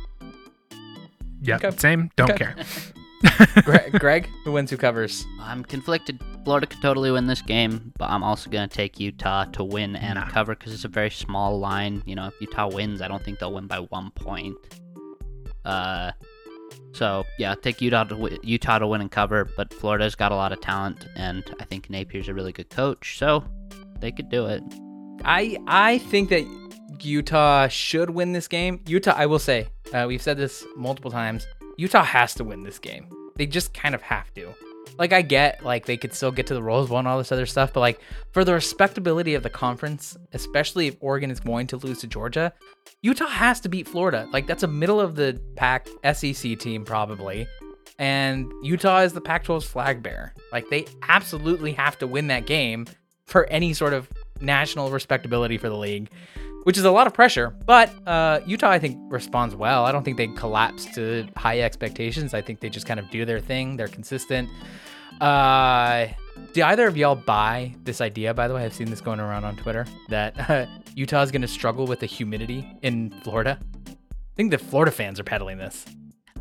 Yeah, 1.43 1.57
Okay. 1.57 1.71
same. 1.77 2.11
Don't 2.17 2.31
Okay. 2.33 2.45
care. 2.45 2.57
Greg, 3.65 3.93
Greg, 4.01 4.29
who 4.45 4.53
wins? 4.53 4.71
Who 4.71 4.77
covers? 4.77 5.25
I'm 5.41 5.63
conflicted. 5.63 6.19
Florida 6.45 6.67
could 6.67 6.81
totally 6.81 7.11
win 7.11 7.27
this 7.27 7.43
game, 7.43 7.93
but 7.99 8.09
I'm 8.11 8.23
also 8.23 8.49
going 8.51 8.67
to 8.69 8.75
take 8.75 8.99
Utah 8.99 9.45
to 9.53 9.63
win 9.65 9.95
and 9.97 10.15
Nah. 10.19 10.29
cover 10.29 10.55
because 10.55 10.73
it's 10.73 10.85
a 10.87 10.89
very 10.89 11.11
small 11.11 11.59
line. 11.59 12.03
You 12.07 12.15
know, 12.15 12.27
if 12.29 12.35
Utah 12.41 12.69
wins, 12.69 13.03
I 13.03 13.09
don't 13.09 13.23
think 13.23 13.39
they'll 13.39 13.53
win 13.53 13.67
by 13.67 13.79
one 13.81 14.11
point. 14.13 14.57
Uh, 15.65 16.13
so 16.93 17.25
yeah, 17.39 17.55
take 17.55 17.81
Utah 17.81 18.05
to 18.05 18.39
Utah 18.43 18.79
to 18.79 18.87
win 18.87 19.01
and 19.01 19.11
cover, 19.11 19.49
but 19.57 19.73
Florida's 19.73 20.15
got 20.15 20.33
a 20.33 20.37
lot 20.37 20.53
of 20.53 20.61
talent, 20.61 21.07
and 21.17 21.45
I 21.61 21.65
think 21.65 21.89
Napier's 21.89 22.29
a 22.29 22.35
really 22.35 22.53
good 22.53 22.71
coach, 22.71 23.19
so 23.19 23.45
they 24.01 24.13
could 24.13 24.29
do 24.29 24.47
it. 24.47 24.63
I 25.25 25.59
I 25.67 25.99
think 25.99 26.31
that 26.31 26.45
Utah 27.01 27.69
should 27.69 28.11
win 28.11 28.33
this 28.33 28.49
game. 28.49 28.81
Utah, 28.87 29.15
I 29.17 29.27
will 29.27 29.39
say, 29.39 29.69
uh, 29.93 30.05
we've 30.09 30.23
said 30.23 30.37
this 30.37 30.65
multiple 30.77 31.11
times. 31.11 31.47
Utah 31.77 32.05
has 32.05 32.35
to 32.35 32.45
win 32.45 32.63
this 32.63 32.79
game. 32.79 33.09
They 33.37 33.47
just 33.47 33.73
kind 33.73 33.95
of 33.95 34.03
have 34.03 34.33
to. 34.35 34.53
Like 35.01 35.15
I 35.15 35.23
get 35.23 35.65
like 35.65 35.87
they 35.87 35.97
could 35.97 36.13
still 36.13 36.31
get 36.31 36.47
to 36.49 36.55
the 36.55 36.63
Rose 36.63 36.89
Bowl 36.89 36.99
and 36.99 37.09
all 37.09 37.17
this 37.17 37.33
other 37.33 37.47
stuff, 37.47 37.73
but 37.73 37.81
like 37.81 38.01
for 38.33 38.45
the 38.45 38.53
respectability 38.53 39.35
of 39.35 39.43
the 39.43 39.51
conference, 39.51 40.17
especially 40.35 40.87
if 40.89 40.97
Oregon 41.01 41.31
is 41.31 41.41
going 41.41 41.67
to 41.69 41.79
lose 41.79 42.01
to 42.01 42.07
Georgia, 42.07 42.53
Utah 43.01 43.27
has 43.27 43.61
to 43.61 43.71
beat 43.71 43.89
Florida. 43.89 44.29
Like 44.31 44.47
that's 44.47 44.63
a 44.63 44.69
middle 44.69 45.01
of 45.01 45.17
the 45.17 45.41
pack 45.57 45.89
SEC 46.13 46.59
team 46.59 46.85
probably. 46.85 47.49
And 47.99 48.53
Utah 48.63 49.01
is 49.01 49.15
the 49.15 49.21
Pac 49.21 49.45
12's 49.45 49.65
flag 49.65 50.03
bearer. 50.03 50.35
Like 50.53 50.69
they 50.69 50.87
absolutely 51.09 51.73
have 51.73 51.99
to 51.99 52.07
win 52.07 52.27
that 52.29 52.47
game 52.47 52.87
for 53.25 53.47
any 53.47 53.73
sort 53.73 53.95
of 53.95 54.09
national 54.41 54.91
respectability 54.91 55.57
for 55.57 55.69
the 55.71 55.77
league, 55.77 56.11
which 56.65 56.77
is 56.77 56.85
a 56.85 56.91
lot 56.91 57.07
of 57.07 57.15
pressure. 57.15 57.55
But 57.65 57.91
uh, 58.07 58.41
Utah, 58.47 58.71
I 58.71 58.79
think, 58.79 58.99
responds 59.11 59.55
well. 59.55 59.85
I 59.85 59.93
don't 59.93 60.03
think 60.03 60.19
they 60.19 60.29
collapse 60.29 60.87
to 60.95 61.27
high 61.37 61.61
expectations. 61.61 62.35
I 62.35 62.43
think 62.43 62.61
they 62.61 62.69
just 62.69 62.87
kind 62.87 63.01
of 63.01 63.09
do 63.11 63.25
their 63.25 63.41
thing. 63.41 63.77
They're 63.77 63.89
consistent. 63.89 64.49
Uh, 65.21 66.09
do 66.53 66.63
either 66.63 66.87
of 66.87 66.97
y'all 66.97 67.15
buy 67.15 67.75
this 67.85 68.01
idea? 68.01 68.35
By 68.35 68.49
the 68.49 68.55
way, 68.55 68.65
I've 68.65 68.75
seen 68.75 68.91
this 68.91 69.01
going 69.01 69.21
around 69.21 69.45
on 69.45 69.57
Twitter 69.57 69.87
that 70.09 70.51
uh, 70.51 70.67
Utah 70.95 71.23
is 71.23 71.31
going 71.31 71.43
to 71.43 71.49
struggle 71.49 71.87
with 71.87 72.01
the 72.01 72.07
humidity 72.07 72.67
in 72.83 73.11
Florida. 73.23 73.59
I 73.87 74.37
think 74.37 74.51
the 74.51 74.59
Florida 74.59 74.91
fans 74.91 75.21
are 75.21 75.25
peddling 75.25 75.59
this. 75.59 75.85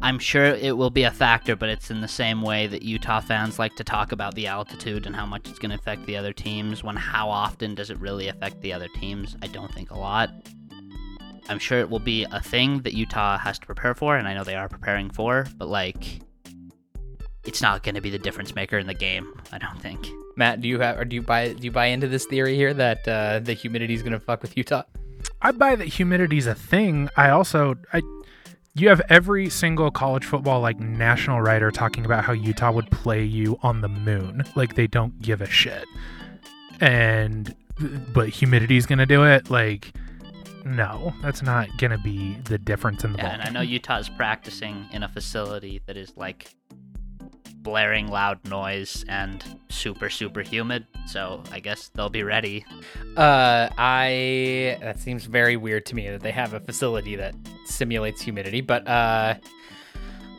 I'm 0.02 0.18
sure 0.18 0.46
it 0.46 0.78
will 0.78 0.90
be 0.90 1.04
a 1.04 1.12
factor, 1.12 1.58
but 1.58 1.68
it's 1.68 1.92
in 1.92 2.00
the 2.00 2.08
same 2.08 2.42
way 2.42 2.68
that 2.68 2.84
Utah 2.84 3.20
fans 3.20 3.60
like 3.60 3.76
to 3.76 3.84
talk 3.84 4.14
about 4.14 4.34
the 4.34 4.48
altitude 4.48 5.06
and 5.06 5.14
how 5.14 5.26
much 5.26 5.50
it's 5.50 5.60
going 5.60 5.72
to 5.72 5.76
affect 5.76 6.06
the 6.06 6.16
other 6.16 6.32
teams. 6.32 6.84
When 6.84 6.96
how 6.96 7.30
often 7.30 7.76
does 7.76 7.90
it 7.90 8.00
really 8.00 8.30
affect 8.30 8.62
the 8.62 8.72
other 8.72 8.88
teams? 8.96 9.36
I 9.42 9.48
don't 9.48 9.74
think 9.74 9.92
a 9.92 10.00
lot. 10.00 10.30
I'm 11.50 11.60
sure 11.60 11.80
it 11.80 11.90
will 11.90 12.00
be 12.00 12.26
a 12.32 12.40
thing 12.40 12.82
that 12.84 12.94
Utah 12.94 13.38
has 13.38 13.60
to 13.60 13.66
prepare 13.66 13.94
for, 13.94 14.16
and 14.16 14.28
I 14.28 14.34
know 14.34 14.44
they 14.46 14.56
are 14.56 14.70
preparing 14.70 15.10
for, 15.10 15.48
but 15.58 15.68
like, 15.68 16.22
it's 17.46 17.62
not 17.62 17.84
going 17.84 17.96
to 17.96 18.02
be 18.02 18.10
the 18.10 18.20
difference 18.20 18.54
maker 18.56 18.78
in 18.78 18.88
the 18.88 18.94
game. 18.94 19.34
I 19.52 19.58
don't 19.58 19.80
think. 19.82 20.08
Matt, 20.36 20.62
do 20.62 20.68
you 20.68 20.80
have 20.80 20.98
or 21.00 21.06
do 21.06 21.16
you 21.16 21.22
buy 21.22 21.54
do 21.54 21.64
you 21.64 21.72
buy 21.72 21.88
into 21.88 22.08
this 22.08 22.26
theory 22.26 22.56
here 22.56 22.74
that 22.74 23.08
uh, 23.08 23.40
the 23.40 23.54
humidity 23.54 23.94
is 23.94 24.02
going 24.02 24.14
to 24.14 24.20
fuck 24.20 24.42
with 24.42 24.56
Utah? 24.58 24.84
I 25.42 25.52
buy 25.52 25.76
that 25.76 25.88
humidity's 25.88 26.48
a 26.48 26.56
thing. 26.56 27.10
I 27.18 27.30
also 27.30 27.76
I 27.94 28.02
you 28.76 28.88
have 28.90 29.02
every 29.10 29.50
single 29.50 29.92
college 29.92 30.24
football 30.24 30.62
like 30.62 30.80
national 30.80 31.42
writer 31.42 31.72
talking 31.72 32.06
about 32.06 32.24
how 32.24 32.34
Utah 32.34 32.72
would 32.72 32.90
play 32.92 33.24
you 33.24 33.58
on 33.64 33.82
the 33.82 33.90
moon. 33.90 34.44
Like 34.56 34.76
they 34.76 34.88
don't 34.88 35.20
give 35.22 35.42
a 35.42 35.50
shit. 35.50 35.86
And 36.80 37.56
but 38.14 38.30
humidity's 38.30 38.86
going 38.86 39.00
to 39.00 39.06
do 39.06 39.24
it 39.26 39.50
like 39.50 39.92
no, 40.66 41.14
that's 41.22 41.42
not 41.42 41.70
going 41.78 41.92
to 41.92 41.98
be 41.98 42.36
the 42.44 42.58
difference 42.58 43.04
in 43.04 43.14
the 43.14 43.18
Yeah, 43.18 43.24
ball. 43.24 43.34
and 43.34 43.42
I 43.44 43.50
know 43.50 43.62
Utah's 43.62 44.10
practicing 44.10 44.86
in 44.92 45.04
a 45.04 45.08
facility 45.08 45.82
that 45.88 45.96
is 45.98 46.14
like 46.18 46.54
blaring 47.62 48.08
loud 48.08 48.44
noise 48.50 49.06
and 49.08 49.44
super 49.70 50.10
super 50.10 50.42
humid, 50.42 50.86
so 51.08 51.44
I 51.52 51.60
guess 51.60 51.90
they'll 51.94 52.10
be 52.10 52.24
ready. 52.24 52.66
Uh, 53.18 53.70
I 53.78 54.78
that 54.82 55.00
seems 55.00 55.26
very 55.26 55.58
weird 55.58 55.86
to 55.88 55.96
me 55.96 56.10
that 56.10 56.22
they 56.22 56.32
have 56.32 56.54
a 56.54 56.60
facility 56.60 57.16
that 57.16 57.36
simulates 57.66 58.22
humidity, 58.22 58.62
but 58.62 58.88
uh, 58.88 59.36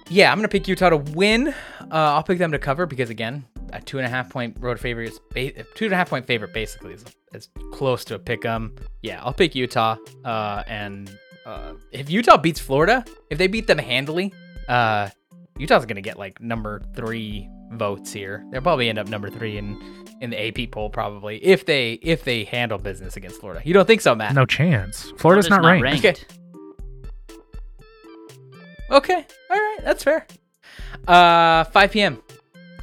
yeah, 0.08 0.32
I'm 0.32 0.38
gonna 0.38 0.48
pick 0.48 0.66
Utah 0.66 0.90
to 0.90 0.96
win. 0.96 1.48
Uh, 1.48 1.54
I'll 1.90 2.22
pick 2.22 2.38
them 2.38 2.52
to 2.52 2.58
cover 2.58 2.86
because 2.86 3.10
again, 3.10 3.44
a 3.72 3.80
two 3.80 3.98
and 3.98 4.06
a 4.06 4.10
half 4.10 4.30
point 4.30 4.56
road 4.60 4.80
favorite 4.80 5.10
is 5.10 5.20
ba- 5.30 5.64
two 5.74 5.84
and 5.84 5.94
a 5.94 5.96
half 5.96 6.10
point 6.10 6.26
favorite 6.26 6.52
basically 6.52 6.94
is, 6.94 7.04
is 7.32 7.48
close 7.72 8.04
to 8.06 8.14
a 8.16 8.18
pick 8.18 8.44
'em. 8.44 8.74
Yeah, 9.02 9.22
I'll 9.22 9.32
pick 9.34 9.54
Utah. 9.54 9.96
Uh, 10.24 10.64
and 10.66 11.10
uh, 11.46 11.74
if 11.92 12.10
Utah 12.10 12.36
beats 12.38 12.60
Florida, 12.60 13.04
if 13.30 13.38
they 13.38 13.46
beat 13.46 13.66
them 13.66 13.78
handily, 13.78 14.32
uh, 14.68 15.10
Utah's 15.61 15.84
gonna 15.84 16.00
get 16.00 16.18
like 16.18 16.40
number 16.40 16.80
three 16.94 17.48
votes 17.72 18.12
here. 18.12 18.44
They'll 18.50 18.62
probably 18.62 18.88
end 18.88 18.98
up 18.98 19.08
number 19.08 19.28
three 19.28 19.58
in 19.58 19.78
in 20.20 20.30
the 20.30 20.48
AP 20.48 20.70
poll 20.70 20.90
probably 20.90 21.36
if 21.44 21.66
they 21.66 21.94
if 21.94 22.24
they 22.24 22.44
handle 22.44 22.78
business 22.78 23.16
against 23.16 23.40
Florida. 23.40 23.61
You 23.64 23.74
don't 23.74 23.86
think 23.86 24.00
so, 24.00 24.14
Matt? 24.14 24.34
no 24.34 24.46
chance. 24.46 25.12
Florida's 25.16 25.46
Florida's 25.46 25.50
not, 25.50 25.62
ranked. 25.62 26.04
Okay. 26.04 26.16
Okay, 28.90 29.24
all 29.50 29.56
right, 29.56 29.78
that's 29.84 30.02
fair. 30.02 30.26
Uh, 31.06 31.62
5 31.62 31.92
p.m. 31.92 32.20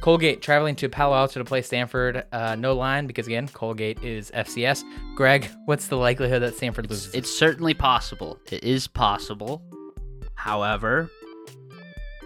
Colgate 0.00 0.40
traveling 0.40 0.74
to 0.76 0.88
Palo 0.88 1.14
Alto 1.14 1.38
to 1.38 1.44
play 1.44 1.60
Stanford. 1.60 2.24
Uh, 2.32 2.54
no 2.54 2.74
line 2.74 3.06
because 3.06 3.26
again, 3.26 3.46
Colgate 3.48 4.02
is 4.02 4.30
FCS. 4.30 4.84
Greg, 5.16 5.50
what's 5.66 5.88
the 5.88 5.96
likelihood 5.96 6.40
that 6.40 6.54
Stanford 6.56 6.88
loses? 6.88 7.14
It's 7.14 7.30
certainly 7.30 7.74
possible. 7.74 8.38
It 8.50 8.64
is 8.64 8.86
possible. 8.86 9.62
However, 10.34 11.10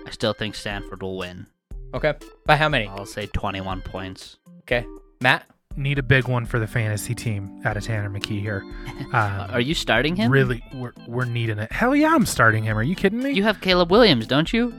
I 0.06 0.10
still 0.10 0.32
think 0.32 0.54
Stanford 0.54 1.02
will 1.02 1.16
win. 1.16 1.46
okay. 1.94 2.14
By 2.46 2.56
how 2.56 2.68
many? 2.68 2.86
I'll 2.88 3.06
say 3.06 3.26
21 3.26 3.82
points. 3.82 4.38
Okay, 4.62 4.84
Matt. 5.20 5.44
Need 5.74 5.98
a 5.98 6.02
big 6.02 6.28
one 6.28 6.44
for 6.44 6.58
the 6.58 6.66
fantasy 6.66 7.14
team 7.14 7.62
out 7.64 7.78
of 7.78 7.82
Tanner 7.84 8.10
McKee 8.10 8.40
here. 8.40 8.62
Uh, 9.12 9.46
Um, 9.48 9.50
Are 9.54 9.60
you 9.60 9.72
starting 9.74 10.16
him? 10.16 10.30
Really, 10.30 10.62
we're, 10.74 10.92
we're 11.08 11.24
needing 11.24 11.58
it. 11.58 11.72
Hell 11.72 11.96
yeah, 11.96 12.14
I'm 12.14 12.26
starting 12.26 12.62
him. 12.64 12.76
Are 12.76 12.82
you 12.82 12.94
kidding 12.94 13.22
me? 13.22 13.30
You 13.32 13.42
have 13.44 13.60
Caleb 13.62 13.90
Williams, 13.90 14.26
don't 14.26 14.52
you? 14.52 14.74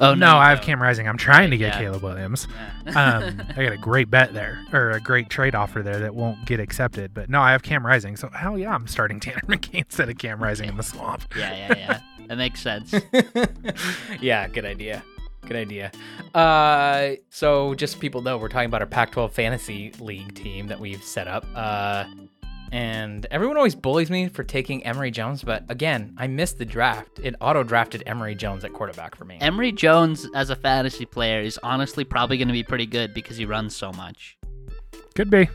Oh 0.00 0.12
no, 0.12 0.26
you 0.32 0.36
I 0.38 0.50
have. 0.50 0.60
Cam 0.60 0.82
Rising. 0.82 1.08
I'm 1.08 1.16
trying 1.16 1.50
to 1.52 1.56
get 1.56 1.74
Yeah. 1.74 1.78
Caleb 1.80 2.02
Williams. 2.02 2.46
Yeah. 2.86 3.16
Um, 3.16 3.42
I 3.56 3.62
got 3.64 3.72
a 3.72 3.78
great 3.78 4.10
bet 4.10 4.34
there, 4.34 4.62
or 4.70 4.90
a 4.90 5.00
great 5.00 5.30
trade 5.30 5.54
offer 5.54 5.80
there 5.82 6.00
that 6.00 6.14
won't 6.14 6.44
get 6.44 6.60
accepted. 6.60 7.14
But 7.14 7.30
no, 7.30 7.40
I 7.40 7.52
have 7.52 7.62
Cam 7.62 7.86
Rising. 7.86 8.16
So 8.16 8.28
hell 8.28 8.58
yeah, 8.58 8.74
I'm 8.74 8.86
starting 8.86 9.20
Tanner 9.20 9.40
McKee 9.46 9.76
instead 9.84 10.10
of 10.10 10.18
Cam 10.18 10.42
Rising 10.42 10.68
in 10.68 10.76
the 10.76 10.82
swamp. 10.82 11.24
yeah, 11.34 11.56
yeah, 11.56 11.74
yeah. 11.78 12.00
That 12.28 12.36
makes 12.36 12.60
sense. 12.60 12.94
yeah, 14.20 14.48
good 14.48 14.64
idea. 14.64 15.02
Good 15.46 15.56
idea. 15.56 15.92
Uh, 16.34 17.16
so 17.30 17.74
just 17.74 17.94
so 17.94 17.98
people 17.98 18.22
know, 18.22 18.38
we're 18.38 18.48
talking 18.48 18.66
about 18.66 18.80
our 18.80 18.86
Pac-12 18.86 19.30
fantasy 19.32 19.92
league 19.98 20.34
team 20.34 20.68
that 20.68 20.80
we've 20.80 21.02
set 21.02 21.28
up. 21.28 21.44
Uh, 21.54 22.04
and 22.72 23.26
everyone 23.30 23.56
always 23.56 23.74
bullies 23.74 24.10
me 24.10 24.28
for 24.28 24.42
taking 24.42 24.84
Emory 24.84 25.10
Jones, 25.10 25.44
but 25.44 25.64
again, 25.68 26.14
I 26.18 26.26
missed 26.26 26.58
the 26.58 26.64
draft. 26.64 27.20
It 27.22 27.36
auto 27.40 27.62
drafted 27.62 28.02
Emory 28.06 28.34
Jones 28.34 28.64
at 28.64 28.72
quarterback 28.72 29.14
for 29.14 29.24
me. 29.24 29.38
Emory 29.40 29.70
Jones 29.70 30.26
as 30.34 30.50
a 30.50 30.56
fantasy 30.56 31.04
player 31.04 31.40
is 31.40 31.58
honestly 31.62 32.04
probably 32.04 32.36
going 32.36 32.48
to 32.48 32.52
be 32.52 32.64
pretty 32.64 32.86
good 32.86 33.14
because 33.14 33.36
he 33.36 33.46
runs 33.46 33.76
so 33.76 33.92
much. 33.92 34.36
Could 35.14 35.30
be. 35.30 35.46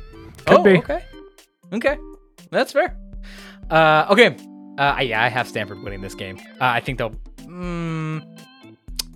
Could 0.45 0.59
oh, 0.59 0.63
be. 0.63 0.77
okay. 0.77 1.03
Okay, 1.73 1.97
that's 2.51 2.71
fair. 2.71 2.97
Uh, 3.69 4.07
okay. 4.09 4.37
Uh, 4.79 5.01
yeah, 5.01 5.21
I 5.21 5.27
have 5.27 5.45
Stanford 5.45 5.83
winning 5.83 5.99
this 5.99 6.15
game. 6.15 6.37
Uh, 6.59 6.65
I 6.65 6.79
think 6.79 6.97
they'll. 6.97 7.13
Mm, 7.39 8.25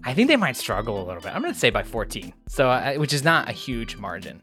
I 0.03 0.13
think 0.13 0.27
they 0.27 0.35
might 0.35 0.57
struggle 0.57 1.01
a 1.01 1.05
little 1.05 1.21
bit. 1.21 1.33
I'm 1.33 1.41
gonna 1.41 1.53
say 1.53 1.69
by 1.69 1.83
14, 1.83 2.33
so 2.47 2.69
uh, 2.69 2.95
which 2.95 3.13
is 3.13 3.23
not 3.23 3.49
a 3.49 3.53
huge 3.53 3.95
margin. 3.95 4.41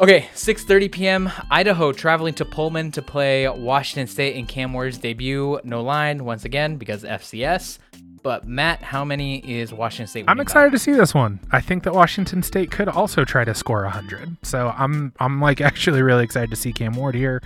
Okay, 0.00 0.28
6:30 0.34 0.90
p.m. 0.90 1.30
Idaho 1.52 1.92
traveling 1.92 2.34
to 2.34 2.44
Pullman 2.44 2.90
to 2.92 3.00
play 3.00 3.48
Washington 3.48 4.08
State 4.08 4.34
in 4.34 4.46
Cam 4.46 4.72
Ward's 4.72 4.98
debut. 4.98 5.60
No 5.62 5.82
line 5.84 6.24
once 6.24 6.44
again 6.44 6.78
because 6.78 7.04
FCS. 7.04 7.78
But 8.24 8.48
Matt, 8.48 8.82
how 8.82 9.04
many 9.04 9.36
is 9.38 9.72
Washington 9.72 10.08
State? 10.08 10.24
I'm 10.26 10.36
winning 10.36 10.38
by? 10.38 10.42
excited 10.50 10.72
to 10.72 10.78
see 10.78 10.92
this 10.92 11.14
one. 11.14 11.38
I 11.52 11.60
think 11.60 11.84
that 11.84 11.92
Washington 11.92 12.42
State 12.42 12.72
could 12.72 12.88
also 12.88 13.24
try 13.24 13.44
to 13.44 13.54
score 13.54 13.84
100. 13.84 14.38
So 14.42 14.74
I'm 14.76 15.12
I'm 15.20 15.40
like 15.40 15.60
actually 15.60 16.02
really 16.02 16.24
excited 16.24 16.50
to 16.50 16.56
see 16.56 16.72
Cam 16.72 16.94
Ward 16.94 17.14
here. 17.14 17.40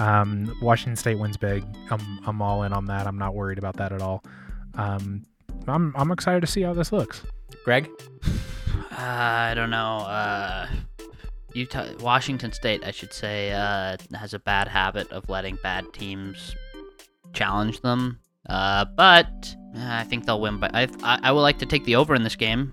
Um, 0.00 0.56
Washington 0.62 0.96
State 0.96 1.18
wins 1.18 1.36
big. 1.36 1.64
I'm 1.90 2.20
I'm 2.26 2.42
all 2.42 2.62
in 2.62 2.72
on 2.72 2.86
that. 2.86 3.06
I'm 3.06 3.18
not 3.18 3.34
worried 3.34 3.58
about 3.58 3.76
that 3.76 3.92
at 3.92 4.00
all. 4.00 4.24
Um, 4.74 5.24
I'm 5.66 5.94
I'm 5.96 6.10
excited 6.10 6.40
to 6.40 6.46
see 6.46 6.62
how 6.62 6.72
this 6.72 6.90
looks. 6.90 7.22
Greg. 7.64 7.88
Uh, 8.24 8.30
I 8.98 9.52
don't 9.54 9.70
know. 9.70 9.98
Uh, 9.98 10.66
Utah, 11.52 11.86
Washington 12.00 12.52
State, 12.52 12.84
I 12.84 12.92
should 12.92 13.12
say, 13.12 13.52
uh, 13.52 13.96
has 14.14 14.34
a 14.34 14.38
bad 14.38 14.68
habit 14.68 15.10
of 15.10 15.28
letting 15.28 15.58
bad 15.62 15.92
teams 15.92 16.54
challenge 17.32 17.80
them. 17.80 18.20
Uh, 18.48 18.84
but 18.96 19.54
uh, 19.76 19.80
I 19.80 20.04
think 20.04 20.26
they'll 20.26 20.40
win. 20.40 20.58
But 20.58 20.74
I, 20.74 20.88
I, 21.02 21.18
I 21.24 21.32
would 21.32 21.40
like 21.40 21.58
to 21.58 21.66
take 21.66 21.84
the 21.84 21.96
over 21.96 22.14
in 22.14 22.22
this 22.22 22.36
game. 22.36 22.72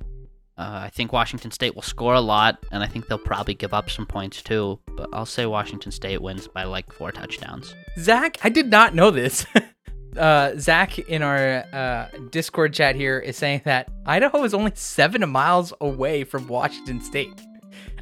Uh, 0.57 0.81
I 0.85 0.89
think 0.89 1.13
Washington 1.13 1.51
State 1.51 1.75
will 1.75 1.83
score 1.83 2.15
a 2.15 2.21
lot, 2.21 2.57
and 2.71 2.81
I 2.81 2.87
think 2.87 3.07
they'll 3.07 3.19
probably 3.19 3.53
give 3.53 3.73
up 3.75 3.89
some 3.91 4.05
points 4.07 4.41
too. 4.41 4.79
But 4.95 5.09
I'll 5.13 5.25
say 5.25 5.45
Washington 5.45 5.91
State 5.91 6.21
wins 6.21 6.47
by 6.47 6.63
like 6.63 6.91
four 6.91 7.11
touchdowns. 7.11 7.75
Zach, 7.99 8.37
I 8.43 8.49
did 8.49 8.71
not 8.71 8.95
know 8.95 9.11
this. 9.11 9.45
uh, 10.17 10.53
Zach 10.57 10.97
in 10.97 11.21
our 11.21 11.63
uh, 11.71 12.07
Discord 12.31 12.73
chat 12.73 12.95
here 12.95 13.19
is 13.19 13.37
saying 13.37 13.61
that 13.65 13.87
Idaho 14.07 14.43
is 14.43 14.55
only 14.55 14.71
seven 14.73 15.29
miles 15.29 15.73
away 15.79 16.23
from 16.23 16.47
Washington 16.47 17.01
State. 17.01 17.39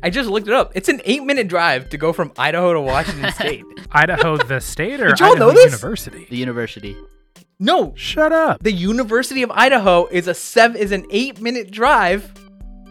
I 0.02 0.10
just 0.10 0.30
looked 0.30 0.48
it 0.48 0.54
up. 0.54 0.72
It's 0.76 0.88
an 0.88 1.02
eight 1.04 1.24
minute 1.24 1.48
drive 1.50 1.90
to 1.90 1.98
go 1.98 2.14
from 2.14 2.32
Idaho 2.38 2.74
to 2.74 2.82
Washington 2.82 3.32
State. 3.34 3.66
Idaho 3.92 4.38
the 4.38 4.62
state 4.62 5.02
or 5.02 5.08
Did 5.14 5.22
Idaho 5.22 5.36
know 5.36 5.52
this? 5.52 5.66
University? 5.74 6.28
The 6.30 6.38
university. 6.38 6.96
No, 7.60 7.94
Shut 7.96 8.32
up. 8.32 8.62
the 8.64 8.72
University 8.72 9.42
of 9.42 9.52
Idaho 9.52 10.06
is 10.08 10.28
a 10.28 10.34
seven 10.34 10.78
is 10.78 10.92
an 10.92 11.06
eight 11.10 11.40
minute 11.42 11.72
drive 11.72 12.32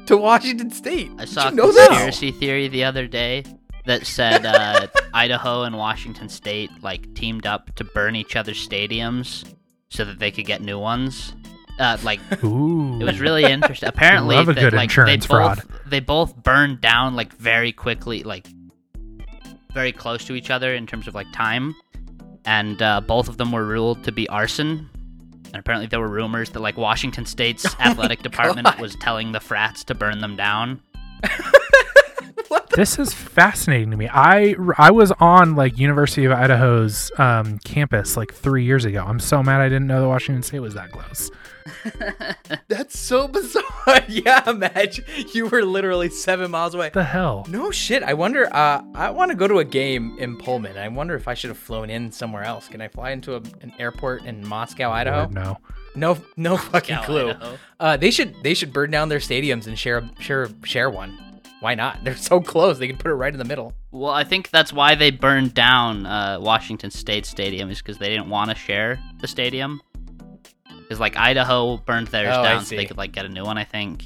to 0.07 0.17
Washington 0.17 0.71
State. 0.71 1.11
I 1.19 1.25
Did 1.25 1.29
saw 1.29 1.43
you 1.45 1.49
a 1.49 1.55
know 1.55 1.73
this? 1.73 1.89
conspiracy 1.89 2.31
theory 2.33 2.69
the 2.69 2.85
other 2.85 3.07
day 3.07 3.45
that 3.87 4.07
said 4.07 4.45
uh, 4.47 4.87
Idaho 5.15 5.63
and 5.63 5.77
Washington 5.77 6.29
State 6.29 6.71
like 6.83 7.13
teamed 7.15 7.47
up 7.47 7.75
to 7.77 7.85
burn 7.85 8.17
each 8.17 8.37
other's 8.37 8.67
stadiums 8.67 9.45
so 9.89 10.05
that 10.05 10.19
they 10.19 10.31
could 10.31 10.47
get 10.47 10.63
new 10.63 10.79
ones. 10.79 11.35
Uh, 11.79 11.97
like 12.05 12.21
Ooh. 12.45 13.01
it 13.01 13.05
was 13.05 13.21
really 13.21 13.45
interesting. 13.45 13.89
Apparently, 13.89 14.37
Love 14.37 14.49
a 14.49 14.53
that, 14.55 14.61
good 14.61 14.73
like, 14.73 14.85
insurance 14.85 15.27
they 15.27 15.29
both, 15.35 15.61
fraud. 15.61 15.81
they 15.87 16.01
both 16.01 16.37
burned 16.43 16.81
down 16.81 17.17
like 17.17 17.33
very 17.35 17.73
quickly, 17.73 18.23
like 18.23 18.47
very 19.73 19.91
close 19.93 20.25
to 20.27 20.35
each 20.35 20.51
other 20.51 20.75
in 20.75 20.87
terms 20.87 21.09
of 21.09 21.15
like 21.17 21.27
time, 21.33 21.75
and 22.45 22.81
uh, 22.81 23.01
both 23.01 23.29
of 23.29 23.39
them 23.39 23.51
were 23.51 23.65
ruled 23.65 24.05
to 24.05 24.13
be 24.13 24.29
arson. 24.29 24.89
And 25.55 25.61
apparently, 25.61 25.87
there 25.87 26.01
were 26.01 26.09
rumors 26.09 26.51
that 26.51 26.59
like 26.59 26.77
Washington 26.77 27.25
State's 27.27 27.65
athletic 27.81 28.23
department 28.23 28.67
God. 28.67 28.81
was 28.81 28.97
telling 28.97 29.31
the 29.31 29.39
frats 29.39 29.85
to 29.85 29.95
burn 29.95 30.19
them 30.19 30.35
down. 30.35 30.83
this 32.75 32.99
is 32.99 33.15
fascinating 33.15 33.93
to 33.93 33.97
me. 33.97 34.09
I 34.13 34.57
I 34.79 34.91
was 34.91 35.13
on 35.21 35.55
like 35.55 35.79
University 35.79 36.25
of 36.25 36.33
Idaho's 36.33 37.13
um, 37.19 37.61
campus 37.61 38.17
like 38.17 38.35
three 38.35 38.65
years 38.65 38.85
ago. 38.85 39.05
I'm 39.07 39.21
so 39.21 39.45
mad 39.45 39.61
I 39.61 39.69
didn't 39.69 39.87
know 39.87 40.01
that 40.01 40.09
Washington 40.09 40.43
State 40.43 40.59
was 40.59 40.75
that 40.75 40.91
close. 40.91 41.31
That's 42.69 42.99
so 42.99 43.29
bizarre. 43.29 43.63
yeah, 44.09 44.49
imagine 44.49 45.05
you 45.33 45.47
were 45.47 45.65
literally 45.65 46.11
seven 46.11 46.51
miles 46.51 46.75
away. 46.75 46.87
What 46.87 46.93
the 46.95 47.05
hell? 47.05 47.47
No 47.49 47.71
shit. 47.71 48.03
I 48.03 48.15
wonder. 48.15 48.55
Uh, 48.55 48.83
I 48.95 49.11
want 49.11 49.31
to 49.31 49.37
go 49.37 49.49
to 49.49 49.59
a 49.59 49.65
game 49.65 50.17
in 50.19 50.37
Pullman. 50.37 50.77
I 50.77 50.89
wonder 50.89 51.15
if 51.15 51.29
I 51.29 51.35
should 51.35 51.51
have 51.51 51.59
flown 51.59 51.91
in 51.91 52.13
somewhere 52.13 52.45
else. 52.45 52.69
Can 52.69 52.81
I 52.81 52.89
fly 52.89 53.11
into 53.11 53.35
a, 53.35 53.43
an 53.61 53.73
airport 53.79 54.25
in 54.25 54.47
Moscow, 54.47 54.91
Idaho? 54.91 55.29
No. 55.29 55.59
No, 55.97 56.19
no 56.37 56.57
fucking 56.57 56.97
Moscow, 56.97 57.35
clue. 57.35 57.57
Uh, 57.79 57.97
they 57.97 58.11
should 58.11 58.35
they 58.43 58.55
should 58.55 58.73
burn 58.73 58.91
down 58.91 59.09
their 59.09 59.21
stadiums 59.21 59.67
and 59.67 59.79
share 59.79 60.09
share 60.19 60.49
share 60.65 60.91
one. 60.91 61.19
Why 61.61 61.75
not? 61.75 62.05
They're 62.05 62.17
so 62.17 62.41
close. 62.41 62.79
They 62.79 62.89
can 62.89 62.99
put 62.99 63.11
it 63.11 63.15
right 63.15 63.33
in 63.33 63.39
the 63.39 63.45
middle. 63.45 63.73
Well, 63.91 64.13
I 64.13 64.25
think 64.25 64.51
that's 64.51 64.71
why 64.73 64.97
they 64.97 65.11
burned 65.11 65.55
down 65.55 66.05
uh, 66.05 66.39
Washington 66.41 66.91
State 66.91 67.25
Stadium 67.25 67.71
is 67.71 67.79
because 67.79 67.97
they 67.97 68.11
didn't 68.11 68.29
want 68.29 68.51
to 68.51 68.57
share 68.57 69.01
the 69.21 69.29
stadium. 69.29 69.81
Because 70.85 71.01
like 71.01 71.17
Idaho 71.17 71.79
burned 71.79 72.09
theirs 72.09 72.35
Oh, 72.37 72.43
down 72.43 72.65
so 72.65 72.77
they 72.77 72.85
could 72.87 72.97
like 72.99 73.13
get 73.13 73.25
a 73.25 73.29
new 73.29 73.45
one, 73.45 73.59
I 73.59 73.65
think, 73.65 74.05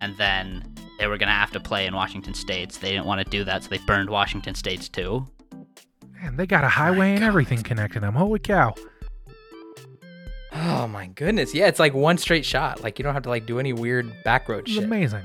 and 0.00 0.16
then 0.16 0.74
they 0.98 1.06
were 1.06 1.18
gonna 1.18 1.32
have 1.32 1.50
to 1.52 1.60
play 1.60 1.86
in 1.86 1.94
Washington 1.94 2.34
State's. 2.34 2.78
They 2.78 2.90
didn't 2.90 3.04
want 3.06 3.22
to 3.24 3.30
do 3.30 3.44
that, 3.44 3.62
so 3.64 3.68
they 3.70 3.78
burned 3.86 4.08
Washington 4.10 4.54
State's 4.54 4.88
too. 4.88 5.26
Man, 6.22 6.36
they 6.36 6.46
got 6.46 6.64
a 6.64 6.68
highway 6.68 7.14
and 7.14 7.22
everything 7.22 7.62
connecting 7.62 8.00
them. 8.00 8.14
Holy 8.14 8.38
cow! 8.38 8.74
Oh 10.52 10.86
my 10.86 11.06
goodness. 11.08 11.54
Yeah, 11.54 11.66
it's 11.66 11.78
like 11.78 11.92
one 11.92 12.16
straight 12.18 12.44
shot. 12.44 12.82
Like 12.82 12.98
you 12.98 13.02
don't 13.02 13.14
have 13.14 13.24
to 13.24 13.28
like 13.28 13.46
do 13.46 13.58
any 13.58 13.72
weird 13.72 14.10
back 14.24 14.48
road 14.48 14.60
It's 14.60 14.72
shit. 14.72 14.84
amazing. 14.84 15.22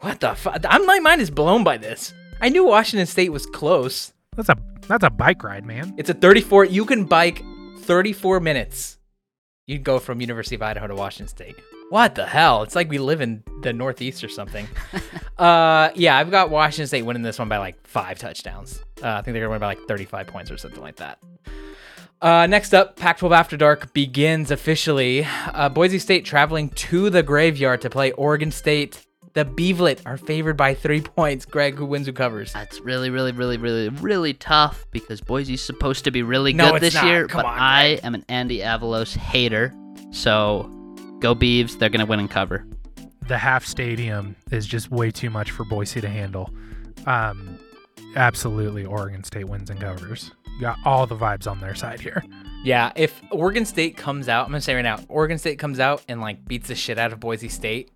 What 0.00 0.20
the 0.20 0.34
fuck? 0.34 0.60
I'm 0.68 0.86
my 0.86 1.00
mind 1.00 1.20
is 1.20 1.30
blown 1.30 1.64
by 1.64 1.76
this. 1.78 2.14
I 2.40 2.48
knew 2.48 2.64
Washington 2.66 3.06
State 3.06 3.30
was 3.32 3.46
close. 3.46 4.12
That's 4.36 4.48
a 4.48 4.56
that's 4.88 5.04
a 5.04 5.10
bike 5.10 5.42
ride, 5.42 5.64
man. 5.64 5.94
It's 5.96 6.10
a 6.10 6.14
34. 6.14 6.66
You 6.66 6.84
can 6.84 7.04
bike 7.04 7.42
34 7.80 8.40
minutes. 8.40 8.98
You'd 9.66 9.84
go 9.84 10.00
from 10.00 10.20
University 10.20 10.56
of 10.56 10.62
Idaho 10.62 10.88
to 10.88 10.94
Washington 10.94 11.28
State. 11.28 11.56
What 11.88 12.16
the 12.16 12.26
hell? 12.26 12.62
It's 12.62 12.74
like 12.74 12.88
we 12.90 12.98
live 12.98 13.20
in 13.20 13.44
the 13.62 13.72
Northeast 13.72 14.24
or 14.24 14.28
something. 14.28 14.66
uh, 15.38 15.90
yeah, 15.94 16.16
I've 16.16 16.32
got 16.32 16.50
Washington 16.50 16.88
State 16.88 17.02
winning 17.02 17.22
this 17.22 17.38
one 17.38 17.48
by 17.48 17.58
like 17.58 17.86
five 17.86 18.18
touchdowns. 18.18 18.82
Uh, 19.02 19.10
I 19.10 19.22
think 19.22 19.34
they're 19.34 19.42
gonna 19.42 19.50
win 19.50 19.60
by 19.60 19.66
like 19.66 19.86
35 19.86 20.26
points 20.26 20.50
or 20.50 20.56
something 20.56 20.80
like 20.80 20.96
that. 20.96 21.18
Uh, 22.20 22.46
next 22.46 22.72
up, 22.72 22.96
Pac-12 22.96 23.36
After 23.36 23.56
Dark 23.56 23.92
begins 23.92 24.50
officially. 24.50 25.26
Uh, 25.52 25.68
Boise 25.68 25.98
State 25.98 26.24
traveling 26.24 26.68
to 26.70 27.10
the 27.10 27.22
graveyard 27.22 27.80
to 27.82 27.90
play 27.90 28.12
Oregon 28.12 28.50
State. 28.50 29.06
The 29.34 29.44
Beavlet 29.46 30.00
are 30.04 30.16
favored 30.18 30.56
by 30.56 30.74
three 30.74 31.00
points. 31.16 31.44
Greg, 31.46 31.74
who 31.76 31.86
wins, 31.86 32.06
who 32.06 32.12
covers? 32.12 32.52
That's 32.52 32.80
really, 32.80 33.08
really, 33.10 33.32
really, 33.32 33.56
really, 33.56 33.88
really 33.88 34.34
tough 34.34 34.84
because 34.90 35.20
Boise's 35.20 35.62
supposed 35.62 36.04
to 36.04 36.10
be 36.10 36.22
really 36.22 36.52
No, 36.52 36.72
good 36.72 36.82
it's 36.82 36.94
this 36.94 37.02
not. 37.02 37.06
year, 37.06 37.26
Come 37.28 37.40
but 37.42 37.46
on, 37.48 37.58
I 37.58 37.84
am 38.02 38.14
an 38.14 38.24
Andy 38.28 38.58
Avalos 38.58 39.16
hater. 39.16 39.74
So 40.10 40.64
go 41.20 41.34
Beavs, 41.34 41.78
they're 41.78 41.88
gonna 41.88 42.04
win 42.06 42.20
and 42.20 42.30
cover. 42.30 42.66
The 43.28 43.38
half 43.38 43.64
stadium 43.64 44.36
is 44.50 44.66
just 44.66 44.90
way 44.90 45.10
too 45.10 45.30
much 45.30 45.50
for 45.50 45.64
Boise 45.64 46.00
to 46.02 46.08
handle. 46.08 46.50
Um, 47.06 47.58
absolutely, 48.16 48.84
Oregon 48.84 49.24
State 49.24 49.44
wins 49.48 49.70
and 49.70 49.80
covers. 49.80 50.30
You 50.56 50.60
got 50.60 50.76
all 50.84 51.06
the 51.06 51.16
vibes 51.16 51.50
on 51.50 51.60
their 51.60 51.74
side 51.74 52.00
here. 52.00 52.22
Yeah, 52.64 52.92
if 52.96 53.20
Oregon 53.30 53.64
State 53.64 53.96
comes 53.96 54.28
out, 54.28 54.44
I'm 54.44 54.50
gonna 54.52 54.60
say 54.60 54.74
right 54.74 54.82
now, 54.82 54.98
Oregon 55.08 55.38
State 55.38 55.58
comes 55.58 55.80
out 55.80 56.02
and 56.08 56.20
like 56.20 56.44
beats 56.44 56.68
the 56.68 56.74
shit 56.74 56.98
out 56.98 57.12
of 57.12 57.20
Boise 57.20 57.48
State. 57.48 57.90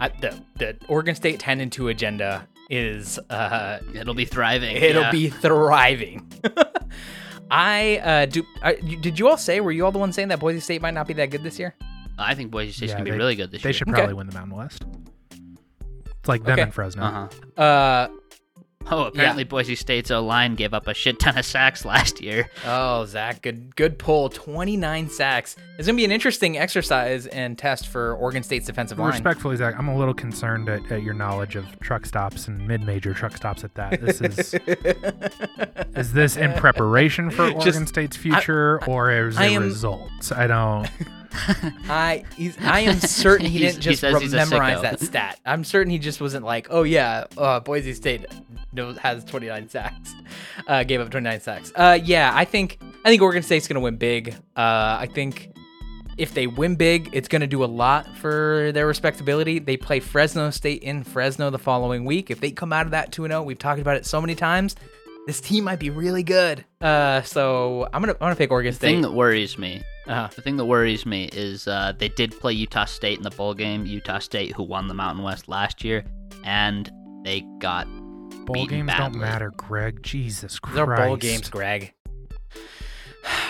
I, 0.00 0.08
the 0.08 0.42
the 0.56 0.76
Oregon 0.88 1.14
State 1.14 1.38
10 1.40 1.60
and 1.60 1.72
2 1.72 1.88
agenda 1.88 2.46
is 2.68 3.18
uh 3.30 3.78
It'll 3.94 4.14
be 4.14 4.24
thriving. 4.24 4.76
it'll 4.76 5.02
yeah. 5.02 5.10
be 5.10 5.28
thriving. 5.30 6.30
I 7.50 7.98
uh 8.02 8.26
do 8.26 8.42
uh, 8.62 8.72
did 9.00 9.18
you 9.18 9.28
all 9.28 9.36
say 9.36 9.60
were 9.60 9.70
you 9.72 9.84
all 9.84 9.92
the 9.92 9.98
ones 9.98 10.14
saying 10.16 10.28
that 10.28 10.40
Boise 10.40 10.60
State 10.60 10.82
might 10.82 10.94
not 10.94 11.06
be 11.06 11.14
that 11.14 11.30
good 11.30 11.42
this 11.42 11.58
year? 11.58 11.74
I 12.18 12.34
think 12.34 12.50
Boise 12.50 12.72
State's 12.72 12.90
Yeah, 12.90 12.96
gonna 12.96 13.04
be 13.04 13.10
they- 13.12 13.16
really 13.18 13.36
good 13.36 13.50
this 13.52 13.62
They 13.62 13.68
year. 13.68 13.72
They 13.72 13.78
should 13.78 13.88
Okay. 13.88 13.96
probably 13.98 14.14
win 14.14 14.26
the 14.26 14.34
Mountain 14.34 14.56
West. 14.56 14.84
It's 16.18 16.28
like 16.28 16.42
them 16.44 16.54
Okay. 16.54 16.62
and 16.62 16.74
Fresno. 16.74 17.02
Uh 17.04 17.28
huh. 17.56 17.62
Uh 17.62 18.08
Oh, 18.88 19.04
apparently 19.04 19.44
Boise 19.44 19.74
State's 19.74 20.10
O 20.10 20.22
line 20.24 20.54
gave 20.54 20.72
up 20.72 20.86
a 20.86 20.94
shit 20.94 21.18
ton 21.18 21.36
of 21.36 21.44
sacks 21.44 21.84
last 21.84 22.20
year. 22.20 22.48
oh 22.64 23.04
Zach, 23.06 23.42
good 23.42 23.74
good 23.76 23.98
pull. 23.98 24.28
29 24.28 25.08
sacks. 25.10 25.56
It's 25.78 25.86
gonna 25.86 25.96
be 25.96 26.04
an 26.04 26.12
interesting 26.12 26.56
exercise 26.56 27.26
and 27.26 27.58
test 27.58 27.88
for 27.88 28.14
Oregon 28.14 28.42
State's 28.42 28.66
defensive 28.66 28.98
line. 28.98 29.10
Respectfully, 29.12 29.56
Zach, 29.56 29.74
I'm 29.78 29.88
a 29.88 29.96
little 29.98 30.14
concerned 30.14 30.68
at, 30.68 30.90
at 30.92 31.02
your 31.02 31.14
knowledge 31.14 31.56
of 31.56 31.66
truck 31.80 32.06
stops 32.06 32.48
and 32.48 32.66
mid-major 32.66 33.12
truck 33.12 33.36
stops 33.36 33.64
at 33.64 33.74
that. 33.74 34.00
This 34.00 34.20
is 34.20 34.54
is 35.96 36.12
this 36.12 36.36
in 36.36 36.52
preparation 36.54 37.30
for 37.30 37.50
Just- 37.50 37.66
Oregon 37.66 37.86
State's 37.86 38.16
future 38.16 38.84
or 38.86 39.10
as 39.10 39.36
I 39.36 39.46
a 39.46 39.50
am- 39.50 39.62
result? 39.62 40.10
I 40.34 40.46
don't. 40.46 40.88
I 41.88 42.24
he's, 42.36 42.56
I 42.60 42.80
am 42.80 42.98
certain 43.00 43.46
he 43.46 43.58
didn't 43.60 43.80
just 43.80 44.00
says 44.00 44.14
re- 44.14 44.20
he's 44.20 44.32
a 44.32 44.36
memorize 44.36 44.82
that 44.82 45.00
stat. 45.00 45.38
I'm 45.44 45.64
certain 45.64 45.90
he 45.90 45.98
just 45.98 46.20
wasn't 46.20 46.44
like, 46.44 46.68
oh 46.70 46.82
yeah, 46.82 47.24
uh, 47.36 47.60
Boise 47.60 47.94
State 47.94 48.26
knows 48.72 48.98
has 48.98 49.24
29 49.24 49.68
sacks, 49.68 50.14
uh, 50.66 50.84
gave 50.84 51.00
up 51.00 51.10
29 51.10 51.40
sacks. 51.40 51.72
Uh, 51.74 51.98
yeah, 52.02 52.32
I 52.34 52.44
think 52.44 52.78
I 53.04 53.08
think 53.08 53.22
Oregon 53.22 53.42
State's 53.42 53.68
gonna 53.68 53.80
win 53.80 53.96
big. 53.96 54.34
Uh, 54.56 54.96
I 55.00 55.08
think 55.12 55.52
if 56.18 56.32
they 56.32 56.46
win 56.46 56.76
big, 56.76 57.10
it's 57.12 57.28
gonna 57.28 57.46
do 57.46 57.62
a 57.62 57.66
lot 57.66 58.16
for 58.16 58.72
their 58.72 58.86
respectability. 58.86 59.58
They 59.58 59.76
play 59.76 60.00
Fresno 60.00 60.50
State 60.50 60.82
in 60.82 61.04
Fresno 61.04 61.50
the 61.50 61.58
following 61.58 62.04
week. 62.04 62.30
If 62.30 62.40
they 62.40 62.50
come 62.50 62.72
out 62.72 62.86
of 62.86 62.92
that 62.92 63.12
2 63.12 63.26
0, 63.26 63.42
we've 63.42 63.58
talked 63.58 63.80
about 63.80 63.96
it 63.96 64.06
so 64.06 64.20
many 64.20 64.34
times. 64.34 64.76
This 65.26 65.40
team 65.40 65.64
might 65.64 65.80
be 65.80 65.90
really 65.90 66.22
good. 66.22 66.64
Uh, 66.80 67.20
so 67.22 67.88
I'm 67.92 68.00
gonna 68.00 68.12
I'm 68.12 68.18
gonna 68.20 68.36
pick 68.36 68.50
Oregon 68.50 68.72
The 68.72 68.78
thing 68.78 69.00
that 69.02 69.12
worries 69.12 69.58
me, 69.58 69.82
Uh-huh. 70.06 70.28
the 70.34 70.42
thing 70.42 70.56
that 70.56 70.64
worries 70.64 71.04
me 71.04 71.28
is 71.32 71.66
uh, 71.66 71.92
they 71.98 72.08
did 72.08 72.38
play 72.38 72.52
Utah 72.52 72.84
State 72.84 73.18
in 73.18 73.24
the 73.24 73.30
bowl 73.30 73.54
game. 73.54 73.86
Utah 73.86 74.18
State, 74.18 74.52
who 74.54 74.62
won 74.62 74.88
the 74.88 74.94
Mountain 74.94 75.24
West 75.24 75.48
last 75.48 75.82
year, 75.82 76.04
and 76.44 76.90
they 77.24 77.40
got 77.58 77.86
Bowl 78.46 78.54
beaten 78.54 78.86
games 78.86 78.92
don't 78.96 79.16
matter, 79.16 79.52
Greg. 79.56 80.02
Jesus 80.02 80.58
Christ. 80.58 80.76
These 80.76 80.80
are 80.80 80.96
bowl 80.96 81.16
games, 81.16 81.50
Greg. 81.50 81.92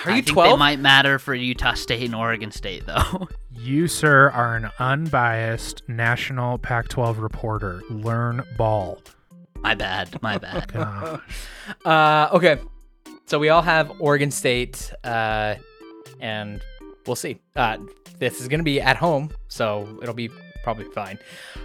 Are 0.04 0.10
I 0.10 0.16
you 0.16 0.22
think 0.22 0.34
12? 0.34 0.50
They 0.50 0.56
might 0.56 0.80
matter 0.80 1.18
for 1.18 1.34
Utah 1.34 1.74
State 1.74 2.04
and 2.04 2.14
Oregon 2.14 2.50
State, 2.50 2.86
though. 2.86 3.28
You, 3.58 3.88
sir, 3.88 4.30
are 4.30 4.54
an 4.54 4.70
unbiased 4.78 5.82
national 5.88 6.58
Pac-12 6.58 7.22
reporter. 7.22 7.80
Learn 7.88 8.42
ball. 8.58 9.00
my 9.56 9.74
bad. 9.74 10.20
My 10.20 10.36
bad. 10.36 10.70
Gosh. 10.72 11.20
Uh, 11.82 12.28
okay. 12.34 12.58
So 13.24 13.38
we 13.38 13.48
all 13.48 13.62
have 13.62 13.98
Oregon 13.98 14.30
State, 14.30 14.92
uh, 15.02 15.54
and 16.20 16.62
we'll 17.06 17.16
see. 17.16 17.38
Uh, 17.54 17.78
this 18.18 18.40
is 18.40 18.48
going 18.48 18.60
to 18.60 18.64
be 18.64 18.80
at 18.80 18.96
home, 18.96 19.30
so 19.48 19.98
it'll 20.02 20.14
be 20.14 20.30
probably 20.62 20.84
fine. 20.86 21.18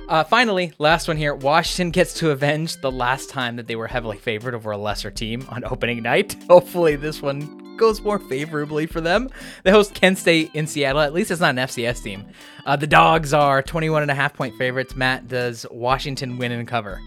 Uh, 0.09 0.23
finally, 0.23 0.73
last 0.77 1.07
one 1.07 1.17
here. 1.17 1.33
Washington 1.33 1.91
gets 1.91 2.13
to 2.15 2.29
avenge 2.31 2.77
the 2.81 2.91
last 2.91 3.29
time 3.29 3.55
that 3.55 3.67
they 3.67 3.75
were 3.75 3.87
heavily 3.87 4.17
favored 4.17 4.53
over 4.53 4.71
a 4.71 4.77
lesser 4.77 5.09
team 5.09 5.45
on 5.49 5.63
opening 5.65 6.03
night. 6.03 6.35
Hopefully, 6.49 6.95
this 6.95 7.21
one 7.21 7.75
goes 7.77 8.01
more 8.01 8.19
favorably 8.19 8.85
for 8.85 9.01
them. 9.01 9.27
They 9.63 9.71
host 9.71 9.95
Kent 9.95 10.19
State 10.19 10.51
in 10.53 10.67
Seattle. 10.67 11.01
At 11.01 11.13
least 11.13 11.31
it's 11.31 11.41
not 11.41 11.51
an 11.51 11.55
FCS 11.67 12.03
team. 12.03 12.27
Uh, 12.65 12.75
the 12.75 12.85
Dogs 12.85 13.33
are 13.33 13.63
21 13.63 14.03
and 14.03 14.11
a 14.11 14.15
half 14.15 14.33
point 14.35 14.55
favorites. 14.57 14.95
Matt, 14.95 15.27
does 15.27 15.65
Washington 15.71 16.37
win 16.37 16.51
and 16.51 16.67
cover? 16.67 17.01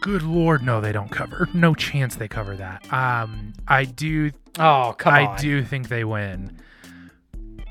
Good 0.00 0.22
lord, 0.22 0.62
no, 0.62 0.80
they 0.80 0.92
don't 0.92 1.10
cover. 1.10 1.48
No 1.52 1.74
chance 1.74 2.16
they 2.16 2.28
cover 2.28 2.56
that. 2.56 2.90
Um, 2.90 3.52
I 3.68 3.84
do, 3.84 4.30
Oh, 4.58 4.94
come 4.96 5.12
I 5.12 5.26
on. 5.26 5.38
do 5.38 5.62
think 5.62 5.88
they 5.88 6.04
win. 6.04 6.56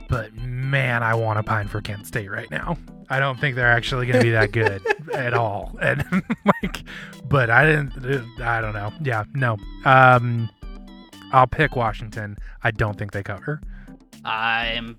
But 0.09 0.33
man, 0.35 1.03
I 1.03 1.15
want 1.15 1.37
to 1.39 1.43
pine 1.43 1.67
for 1.67 1.81
Kent 1.81 2.07
State 2.07 2.29
right 2.29 2.49
now. 2.51 2.77
I 3.09 3.19
don't 3.19 3.39
think 3.39 3.55
they're 3.55 3.71
actually 3.71 4.07
going 4.07 4.19
to 4.19 4.23
be 4.23 4.31
that 4.31 4.51
good 4.51 4.81
at 5.13 5.33
all. 5.33 5.77
And 5.81 6.03
like, 6.63 6.83
but 7.25 7.49
I 7.49 7.65
didn't. 7.65 8.41
I 8.41 8.61
don't 8.61 8.73
know. 8.73 8.91
Yeah, 9.01 9.23
no. 9.33 9.57
Um, 9.85 10.49
I'll 11.31 11.47
pick 11.47 11.75
Washington. 11.75 12.37
I 12.63 12.71
don't 12.71 12.97
think 12.97 13.11
they 13.11 13.23
cover. 13.23 13.61
I'm 14.23 14.97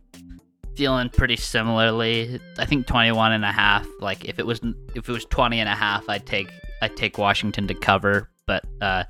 feeling 0.76 1.08
pretty 1.08 1.36
similarly. 1.36 2.40
I 2.58 2.66
think 2.66 2.86
21 2.86 3.32
and 3.32 3.44
a 3.44 3.52
half. 3.52 3.86
Like 4.00 4.24
if 4.24 4.38
it 4.38 4.46
was 4.46 4.60
if 4.94 5.08
it 5.08 5.12
was 5.12 5.24
20 5.26 5.60
and 5.60 5.68
a 5.68 5.74
half, 5.74 6.08
I'd 6.08 6.26
take 6.26 6.50
I'd 6.82 6.96
take 6.96 7.18
Washington 7.18 7.66
to 7.68 7.74
cover, 7.74 8.30
but 8.46 8.64
uh 8.80 9.04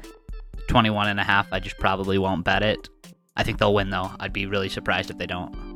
21 0.68 1.08
and 1.08 1.20
a 1.20 1.24
half, 1.24 1.46
I 1.52 1.60
just 1.60 1.78
probably 1.78 2.18
won't 2.18 2.44
bet 2.44 2.62
it. 2.62 2.88
I 3.36 3.42
think 3.42 3.58
they'll 3.58 3.74
win 3.74 3.90
though. 3.90 4.10
I'd 4.20 4.32
be 4.32 4.46
really 4.46 4.68
surprised 4.68 5.10
if 5.10 5.18
they 5.18 5.26
don't. 5.26 5.73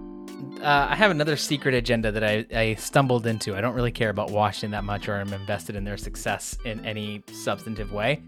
Uh, 0.61 0.89
I 0.91 0.97
have 0.97 1.11
another 1.11 1.37
secret 1.37 1.75
agenda 1.75 2.13
that 2.13 2.25
I, 2.25 2.47
I 2.55 2.75
stumbled 2.75 3.27
into. 3.27 3.57
I 3.57 3.61
don't 3.61 3.75
really 3.75 3.93
care 3.93 4.11
about 4.11 4.31
Washington 4.31 4.71
that 4.73 4.85
much, 4.85 5.09
or 5.09 5.17
I'm 5.17 5.33
invested 5.33 5.77
in 5.77 5.85
their 5.85 5.97
success 5.97 6.57
in 6.65 6.85
any 6.85 7.23
substantive 7.33 7.93
way. 7.93 8.23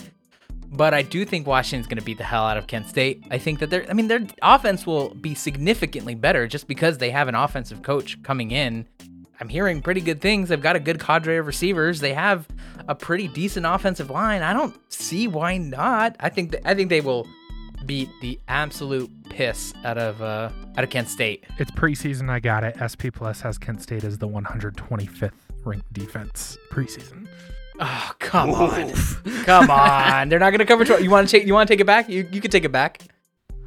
But 0.73 0.95
I 0.95 1.03
do 1.03 1.25
think 1.25 1.47
Washington's 1.47 1.89
going 1.89 1.99
to 1.99 2.05
beat 2.05 2.19
the 2.19 2.25
hell 2.25 2.45
out 2.45 2.57
of 2.57 2.69
Kent 2.69 2.89
State. 2.89 3.25
I 3.31 3.39
think 3.39 3.59
that 3.59 3.71
their, 3.71 3.89
I 3.91 3.93
mean, 3.93 4.07
their 4.07 4.25
offense 4.43 4.87
will 4.87 5.15
be 5.15 5.35
significantly 5.35 6.15
better 6.15 6.47
just 6.47 6.69
because 6.69 6.99
they 6.99 7.11
have 7.11 7.27
an 7.27 7.35
offensive 7.35 7.83
coach 7.83 8.23
coming 8.23 8.53
in. 8.53 8.87
I'm 9.41 9.49
hearing 9.49 9.83
pretty 9.83 10.01
good 10.01 10.21
things. 10.21 10.51
They've 10.51 10.61
got 10.61 10.77
a 10.77 10.81
good 10.81 11.01
cadre 11.01 11.39
of 11.39 11.47
receivers. 11.47 11.99
They 11.99 12.13
have 12.13 12.47
a 12.87 12.95
pretty 12.95 13.27
decent 13.27 13.67
offensive 13.67 14.11
line. 14.11 14.43
I 14.43 14.53
don't 14.53 14.79
see 14.93 15.27
why 15.27 15.57
not. 15.57 16.15
I 16.21 16.29
think 16.29 16.53
that, 16.53 16.69
I 16.69 16.75
think 16.75 16.91
they 16.91 17.01
will 17.01 17.27
beat 17.87 18.09
the 18.21 18.39
absolute 18.49 19.11
piss 19.29 19.73
out 19.85 19.99
of 19.99 20.21
uh, 20.23 20.51
out 20.77 20.85
of 20.85 20.91
Kent 20.91 21.09
State. 21.09 21.45
It's 21.59 21.71
preseason. 21.71 22.31
I 22.31 22.41
got 22.41 22.65
it. 22.65 22.77
SP 22.81 23.09
Plus 23.13 23.41
has 23.41 23.59
Kent 23.59 23.83
State 23.83 24.05
as 24.05 24.19
the 24.19 24.29
125th 24.29 25.33
ranked 25.65 25.93
defense 25.93 26.59
preseason. 26.71 27.27
Oh 27.81 28.13
come 28.19 28.51
on, 28.51 28.93
come 29.45 29.71
on! 29.71 30.29
They're 30.29 30.39
not 30.39 30.51
gonna 30.51 30.67
cover. 30.67 30.85
12. 30.85 31.03
You 31.03 31.11
want 31.11 31.29
to 31.29 31.39
take? 31.39 31.47
You 31.47 31.55
want 31.55 31.67
to 31.69 31.73
take 31.73 31.81
it 31.81 31.87
back? 31.87 32.09
You 32.11 32.29
you 32.31 32.41
can 32.41 32.51
take 32.51 32.65
it 32.65 32.73
back. 32.73 33.01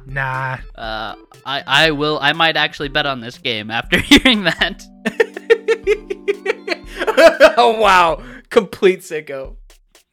Nah, 0.06 0.58
Uh, 0.76 1.14
I 1.46 1.62
I 1.66 1.90
will. 1.90 2.18
I 2.20 2.32
might 2.32 2.56
actually 2.56 2.88
bet 2.90 3.06
on 3.06 3.20
this 3.20 3.38
game 3.38 3.70
after 3.70 3.98
hearing 3.98 4.44
that. 4.44 4.84
oh 7.56 7.78
wow, 7.80 8.22
complete 8.50 9.00
sicko. 9.00 9.56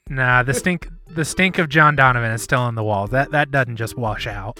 nah. 0.09 0.43
The 0.43 0.53
stink, 0.53 0.87
the 1.15 1.25
stink 1.25 1.57
of 1.57 1.69
John 1.69 1.95
Donovan 1.95 2.31
is 2.31 2.41
still 2.41 2.59
on 2.61 2.75
the 2.75 2.83
walls. 2.83 3.09
That 3.11 3.31
that 3.31 3.51
doesn't 3.51 3.77
just 3.77 3.97
wash 3.97 4.27
out. 4.27 4.59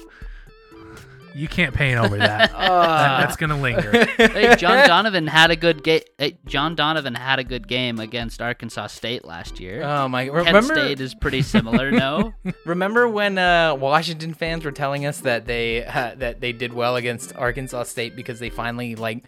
You 1.34 1.48
can't 1.48 1.74
paint 1.74 1.98
over 1.98 2.18
that. 2.18 2.52
That- 2.62 2.72
Uh, 2.72 3.22
that's 3.22 3.38
gonna 3.38 3.60
linger. 3.60 4.06
hey, 4.18 4.54
John 4.58 4.86
Donovan 4.88 5.28
had 5.28 5.50
a 5.50 5.56
good 5.56 5.82
game. 5.82 6.02
Hey, 6.18 6.38
John 6.46 6.76
Donovan 6.76 7.16
had 7.16 7.40
a 7.40 7.44
good 7.46 7.68
game 7.70 8.00
against 8.00 8.42
Arkansas 8.42 8.88
State 8.88 9.24
last 9.24 9.60
year. 9.60 9.82
Oh 9.82 10.10
my! 10.10 10.26
Kent 10.26 10.36
Remember, 10.48 10.74
State 10.76 11.00
is 11.00 11.16
pretty 11.16 11.42
similar, 11.42 11.90
no? 11.92 12.34
remember 12.66 13.08
when 13.08 13.38
uh, 13.38 13.76
Washington 13.76 14.34
fans 14.34 14.66
were 14.66 14.72
telling 14.74 15.06
us 15.06 15.22
that 15.22 15.46
they 15.46 15.86
uh, 15.86 16.16
that 16.18 16.42
they 16.42 16.52
did 16.52 16.74
well 16.74 16.98
against 16.98 17.34
Arkansas 17.36 17.84
State 17.84 18.16
because 18.18 18.40
they 18.40 18.50
finally 18.50 18.96
like 18.96 19.24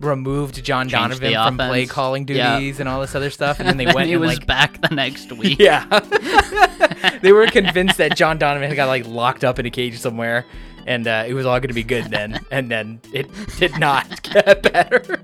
removed 0.00 0.62
John 0.64 0.88
Changed 0.88 1.20
Donovan 1.20 1.32
from 1.32 1.56
play 1.56 1.86
calling 1.86 2.26
Yeah. 2.28 2.58
duties 2.58 2.80
and 2.80 2.88
all 2.88 3.00
this 3.00 3.14
other 3.14 3.30
stuff, 3.30 3.58
and 3.60 3.68
then 3.68 3.76
they 3.76 3.84
then 3.86 3.94
went 3.96 4.06
he 4.08 4.12
and 4.14 4.20
was 4.20 4.36
like 4.38 4.46
back 4.46 4.80
the 4.80 4.94
next 4.94 5.32
week. 5.38 5.58
Yeah. 5.58 5.84
they 7.22 7.32
were 7.32 7.46
convinced 7.46 7.98
that 7.98 8.16
John 8.16 8.38
Donovan 8.38 8.68
had 8.68 8.76
got 8.76 8.86
like 8.86 9.06
locked 9.06 9.44
up 9.44 9.58
in 9.58 9.66
a 9.66 9.70
cage 9.70 9.98
somewhere 9.98 10.44
and 10.86 11.06
uh, 11.06 11.24
it 11.26 11.34
was 11.34 11.44
all 11.46 11.58
going 11.60 11.68
to 11.68 11.74
be 11.74 11.82
good 11.82 12.06
then. 12.06 12.40
And 12.50 12.70
then 12.70 13.00
it 13.12 13.28
did 13.58 13.78
not 13.78 14.22
get 14.22 14.62
better. 14.62 15.20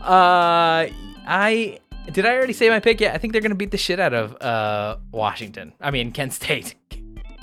uh, 0.00 0.88
I. 1.26 1.78
Did 2.12 2.24
I 2.24 2.34
already 2.36 2.52
say 2.52 2.68
my 2.68 2.78
pick? 2.78 3.00
Yeah, 3.00 3.14
I 3.14 3.18
think 3.18 3.32
they're 3.32 3.42
going 3.42 3.50
to 3.50 3.56
beat 3.56 3.72
the 3.72 3.76
shit 3.78 3.98
out 3.98 4.14
of 4.14 4.40
uh, 4.40 4.96
Washington. 5.10 5.72
I 5.80 5.90
mean, 5.90 6.12
Kent 6.12 6.32
State. 6.34 6.76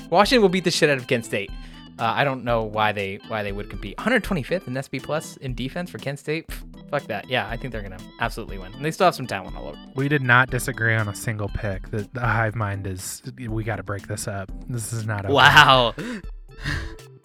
Washington 0.10 0.42
will 0.42 0.48
beat 0.50 0.64
the 0.64 0.72
shit 0.72 0.90
out 0.90 0.98
of 0.98 1.08
Kent 1.08 1.26
State. 1.26 1.52
Uh, 2.00 2.12
I 2.16 2.24
don't 2.24 2.44
know 2.44 2.64
why 2.64 2.92
they 2.92 3.20
why 3.28 3.44
they 3.44 3.52
would 3.52 3.70
compete. 3.70 3.98
125th 3.98 4.68
in 4.68 4.82
SP 4.82 4.98
Plus 5.02 5.38
in 5.38 5.54
defense 5.54 5.90
for 5.90 5.98
Kent 6.00 6.20
State. 6.20 6.48
Pff, 6.48 6.90
fuck 6.90 7.04
that. 7.04 7.30
Yeah, 7.30 7.48
I 7.48 7.58
think 7.58 7.72
they're 7.72 7.82
gonna 7.82 8.00
absolutely 8.20 8.58
win. 8.58 8.74
And 8.74 8.84
they 8.84 8.92
still 8.92 9.06
have 9.06 9.16
some 9.16 9.28
talent 9.28 9.56
all 9.56 9.68
over. 9.68 9.78
We 9.96 10.08
did 10.08 10.22
not 10.22 10.50
disagree 10.50 10.96
on 10.96 11.08
a 11.08 11.16
single 11.16 11.50
pick. 11.50 11.90
The, 11.92 12.10
the 12.14 12.22
hive 12.22 12.56
mind 12.56 12.88
is. 12.88 13.22
We 13.48 13.64
got 13.64 13.76
to 13.78 13.84
break 13.84 14.08
this 14.08 14.28
up. 14.28 14.52
This 14.68 14.92
is 14.94 15.06
not. 15.06 15.26
Okay. 15.26 15.34
Wow. 15.34 15.94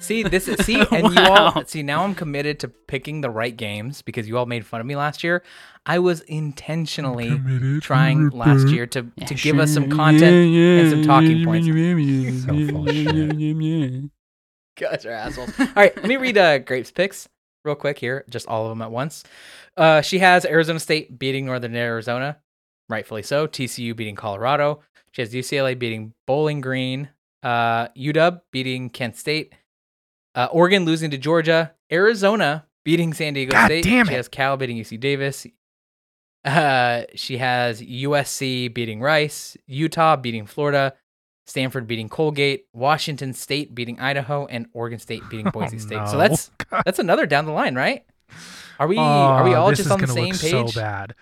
See 0.00 0.22
this 0.22 0.46
is 0.46 0.64
see 0.64 0.80
and 0.92 1.12
you 1.12 1.20
all 1.22 1.64
see 1.64 1.82
now 1.82 2.04
I'm 2.04 2.14
committed 2.14 2.60
to 2.60 2.68
picking 2.68 3.20
the 3.20 3.30
right 3.30 3.54
games 3.56 4.00
because 4.00 4.28
you 4.28 4.38
all 4.38 4.46
made 4.46 4.64
fun 4.64 4.80
of 4.80 4.86
me 4.86 4.94
last 4.94 5.24
year. 5.24 5.42
I 5.86 5.98
was 5.98 6.20
intentionally 6.22 7.30
trying 7.80 8.28
last 8.30 8.68
year 8.68 8.86
to 8.86 9.02
to 9.26 9.34
give 9.34 9.58
us 9.58 9.74
some 9.74 9.90
content 9.90 10.22
and 10.82 10.90
some 10.90 11.02
talking 11.02 11.44
points. 11.44 11.66
So 12.46 12.52
full 12.72 12.88
of 12.88 12.94
shit. 12.94 14.10
Guys 14.78 15.04
are 15.04 15.10
assholes. 15.10 15.50
All 15.58 15.66
right, 15.76 15.94
let 15.96 16.06
me 16.06 16.16
read 16.16 16.38
uh, 16.38 16.58
Grapes 16.58 16.90
picks 16.90 17.28
real 17.64 17.74
quick 17.74 17.98
here, 17.98 18.24
just 18.30 18.46
all 18.46 18.64
of 18.64 18.70
them 18.70 18.82
at 18.82 18.90
once. 18.90 19.24
Uh, 19.76 20.00
she 20.00 20.18
has 20.20 20.44
Arizona 20.44 20.80
State 20.80 21.18
beating 21.18 21.46
Northern 21.46 21.74
Arizona, 21.74 22.38
rightfully 22.88 23.22
so. 23.22 23.46
TCU 23.46 23.94
beating 23.94 24.14
Colorado. 24.14 24.80
She 25.12 25.22
has 25.22 25.32
UCLA 25.32 25.78
beating 25.78 26.14
Bowling 26.26 26.60
Green. 26.60 27.08
Uh, 27.42 27.88
UW 27.88 28.40
beating 28.52 28.90
Kent 28.90 29.16
State. 29.16 29.52
Uh, 30.34 30.48
Oregon 30.50 30.84
losing 30.84 31.10
to 31.10 31.18
Georgia. 31.18 31.72
Arizona 31.90 32.66
beating 32.84 33.12
San 33.14 33.34
Diego 33.34 33.52
God 33.52 33.66
State. 33.66 33.84
damn 33.84 34.06
She 34.06 34.14
has 34.14 34.28
Cal 34.28 34.56
beating 34.56 34.76
UC 34.76 35.00
Davis. 35.00 35.46
Uh, 36.44 37.02
she 37.14 37.38
has 37.38 37.82
USC 37.82 38.72
beating 38.72 39.00
Rice. 39.00 39.56
Utah 39.66 40.16
beating 40.16 40.46
Florida. 40.46 40.94
Stanford 41.48 41.86
beating 41.86 42.08
Colgate, 42.08 42.66
Washington 42.74 43.32
State 43.32 43.74
beating 43.74 43.98
Idaho, 43.98 44.46
and 44.46 44.66
Oregon 44.74 44.98
State 44.98 45.22
beating 45.30 45.50
Boise 45.52 45.76
Oh, 45.76 45.80
State. 45.80 46.06
So 46.08 46.12
no. 46.12 46.18
that's 46.18 46.50
that's 46.84 46.98
another 46.98 47.24
down 47.26 47.46
the 47.46 47.52
line, 47.52 47.74
right? 47.74 48.04
Are 48.78 48.86
we 48.86 48.98
are 48.98 49.42
we 49.44 49.54
Oh, 49.54 49.62
all 49.62 49.72
just 49.72 49.90
on 49.90 49.98
the 49.98 50.06
gonna 50.06 50.12
same 50.12 50.32
look 50.32 50.40
page? 50.40 50.74
So 50.74 50.80
bad. 50.80 51.14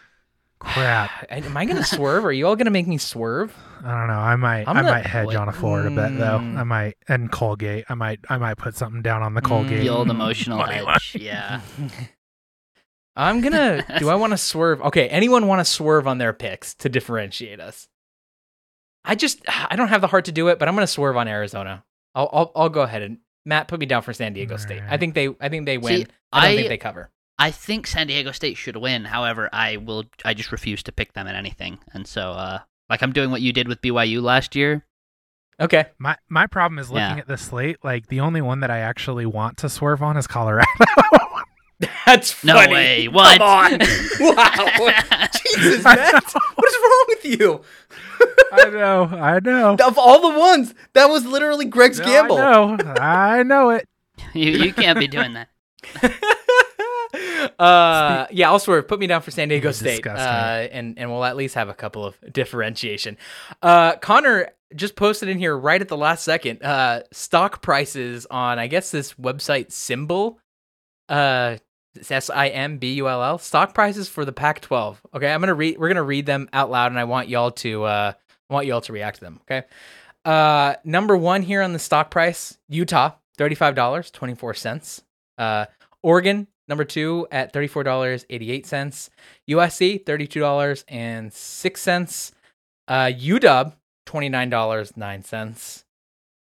Crap. 0.59 1.11
Am 1.31 1.57
I 1.57 1.65
gonna 1.65 1.85
swerve? 1.85 2.25
Are 2.25 2.33
you 2.33 2.47
all 2.47 2.57
gonna 2.57 2.71
make 2.71 2.87
me 2.89 2.99
swerve? 2.99 3.55
I 3.85 3.91
don't 3.99 4.09
know. 4.09 4.15
I 4.15 4.35
might. 4.37 4.67
I'm 4.67 4.77
I 4.79 4.83
might 4.83 5.07
hedge 5.07 5.35
on 5.35 5.49
a 5.49 5.53
Florida 5.53 5.91
bet 5.95 6.19
though. 6.19 6.39
Mm. 6.39 6.59
I 6.59 6.65
might 6.65 6.97
and 7.09 7.31
Colgate. 7.31 7.85
I 7.89 7.95
might. 7.95 8.19
I 8.29 8.37
might 8.39 8.57
put 8.57 8.75
something 8.75 9.03
down 9.03 9.23
on 9.23 9.35
the 9.35 9.43
Colgate. 9.43 9.81
The 9.83 9.91
old 9.91 10.09
Mm. 10.09 10.13
emotional 10.13 10.59
Money 10.59 10.85
hedge. 10.85 11.17
Yeah. 11.21 11.61
I'm 13.17 13.41
gonna. 13.41 13.85
do 13.99 14.09
I 14.11 14.15
want 14.17 14.33
to 14.33 14.37
swerve? 14.53 14.83
Okay, 14.83 15.09
anyone 15.09 15.47
want 15.47 15.61
to 15.61 15.65
swerve 15.65 16.07
on 16.07 16.19
their 16.19 16.33
picks 16.33 16.75
to 16.77 16.89
differentiate 16.89 17.61
us? 17.61 17.89
I 19.07 19.15
just 19.15 19.41
I 19.49 19.77
don't 19.77 19.89
have 19.89 20.01
the 20.03 20.07
heart 20.09 20.27
to 20.27 20.33
do 20.33 20.49
it, 20.49 20.59
but 20.59 20.69
I'm 20.69 20.75
gonna 20.75 20.87
swerve 20.87 21.17
on 21.17 21.29
Arizona. 21.29 21.85
I'll 22.15 22.29
I'll, 22.33 22.53
I'll 22.57 22.69
go 22.69 22.83
ahead 22.83 23.03
and 23.03 23.19
Matt 23.45 23.69
put 23.69 23.79
me 23.81 23.87
down 23.87 24.03
for 24.03 24.13
San 24.13 24.33
Diego 24.35 24.57
State. 24.57 24.83
I 24.89 24.97
think 24.99 25.15
they 25.15 25.29
I 25.41 25.49
think 25.49 25.65
they 25.67 25.79
win. 25.79 26.01
See, 26.03 26.07
I 26.33 26.43
don't 26.43 26.51
I- 26.53 26.57
think 26.57 26.69
they 26.69 26.79
cover. 26.79 27.11
I 27.39 27.51
think 27.51 27.87
San 27.87 28.07
Diego 28.07 28.33
State 28.33 28.57
should 28.57 28.79
win. 28.79 29.05
However, 29.05 29.51
I 29.53 29.77
will. 29.77 30.05
I 30.25 30.33
just 30.33 30.53
refuse 30.53 30.83
to 30.85 30.93
pick 30.93 31.13
them 31.13 31.27
in 31.27 31.37
anything, 31.37 31.79
and 31.93 32.07
so, 32.07 32.31
uh, 32.33 32.61
like 32.89 33.03
I'm 33.03 33.13
doing 33.13 33.31
what 33.31 33.43
you 33.43 33.53
did 33.53 33.69
with 33.69 33.83
BYU 33.83 34.23
last 34.23 34.57
year. 34.57 34.87
Okay. 35.61 35.85
My 35.99 36.17
my 36.31 36.47
problem 36.47 36.79
is 36.79 36.91
looking 36.91 37.03
Yeah. 37.17 37.19
at 37.19 37.29
the 37.29 37.37
slate. 37.37 37.77
Like 37.85 38.07
the 38.07 38.21
only 38.21 38.41
one 38.41 38.61
that 38.61 38.71
I 38.71 38.79
actually 38.79 39.27
want 39.27 39.59
to 39.59 39.69
swerve 39.69 40.03
on 40.03 40.17
is 40.17 40.27
Colorado. 40.27 40.67
That's 42.07 42.43
No 42.43 42.57
way. 42.57 43.07
What? 43.09 43.39
Come 43.39 43.47
on. 43.49 43.79
wow. 44.21 45.29
Jesus, 45.55 45.85
Matt. 45.85 46.25
What 46.55 46.69
is 46.69 46.77
wrong 46.83 47.05
with 47.09 47.25
you? 47.25 47.61
I 48.53 48.71
know. 48.71 49.05
I 49.05 49.41
know. 49.41 49.77
Of 49.85 49.99
all 49.99 50.33
the 50.33 50.39
ones, 50.39 50.75
that 50.95 51.11
was 51.11 51.27
literally 51.27 51.67
Greg's 51.67 51.99
No, 51.99 52.05
gamble. 52.05 52.39
I 52.39 52.77
know. 52.77 52.95
I 53.01 53.43
know 53.43 53.71
it. 53.71 53.87
you 54.35 54.53
you 54.53 54.73
can't 54.73 54.99
be 54.99 55.07
doing 55.07 55.35
that. 55.35 55.49
uh, 57.59 58.27
yeah, 58.31 58.49
I'll 58.51 58.59
swear. 58.59 58.83
Put 58.83 58.99
me 59.01 59.07
down 59.07 59.23
for 59.23 59.31
San 59.31 59.49
Diego 59.49 59.67
You're 59.67 59.73
State, 59.73 60.07
uh, 60.07 60.11
and 60.73 60.99
and 60.99 61.11
we'll 61.11 61.25
at 61.25 61.37
least 61.37 61.55
have 61.55 61.69
a 61.69 61.75
couple 61.75 62.05
of 62.05 62.17
differentiation. 62.33 63.17
Uh, 63.63 63.97
Connor 63.97 64.51
just 64.75 64.97
posted 64.97 65.29
in 65.29 65.39
here 65.39 65.57
right 65.57 65.81
at 65.81 65.89
the 65.89 65.97
last 65.97 66.25
second. 66.25 66.63
Uh, 66.63 67.03
stock 67.13 67.63
prices 67.63 68.27
on 68.31 68.59
I 68.59 68.67
guess 68.67 68.91
this 68.91 69.15
website 69.15 69.69
SimBull. 69.69 70.37
Uh, 71.09 71.57
S 72.11 72.31
I 72.31 72.49
M 72.49 72.79
B 72.79 72.95
U 72.95 73.09
L 73.09 73.23
L. 73.23 73.39
Stock 73.39 73.75
prices 73.75 74.09
for 74.09 74.25
the 74.25 74.33
Pac-12. 74.33 74.97
Okay, 75.15 75.33
I'm 75.33 75.41
gonna 75.41 75.55
read. 75.55 75.79
We're 75.79 75.89
gonna 75.89 76.03
read 76.03 76.27
them 76.27 76.49
out 76.53 76.71
loud, 76.71 76.93
and 76.93 76.99
I 76.99 77.05
want 77.05 77.29
y'all 77.29 77.51
to 77.53 77.85
uh, 77.85 78.13
want 78.51 78.67
y'all 78.67 78.81
to 78.83 78.93
react 78.93 79.19
to 79.19 79.25
them. 79.25 79.41
Okay. 79.43 79.67
Uh, 80.25 80.75
number 80.85 81.17
one 81.17 81.43
here 81.43 81.63
on 81.63 81.73
the 81.73 81.79
stock 81.79 82.11
price, 82.11 82.59
Utah, 82.69 83.13
thirty-five 83.39 83.75
dollars 83.75 84.11
twenty-four 84.11 84.55
cents. 84.55 85.03
Uh, 85.39 85.67
Oregon, 86.03 86.47
number 86.69 86.85
two 86.85 87.27
at 87.31 87.53
thirty-four 87.53 87.85
dollars 87.85 88.27
eighty-eight 88.29 88.67
cents. 88.67 89.11
USC, 89.49 90.05
thirty-two 90.05 90.41
dollars 90.41 90.85
and 90.89 91.33
six 91.33 91.81
cents. 91.81 92.33
Uh, 92.89 93.07
UW, 93.07 93.73
twenty-nine 94.05 94.51
dollars 94.51 94.97
nine 94.97 95.23
cents. 95.23 95.86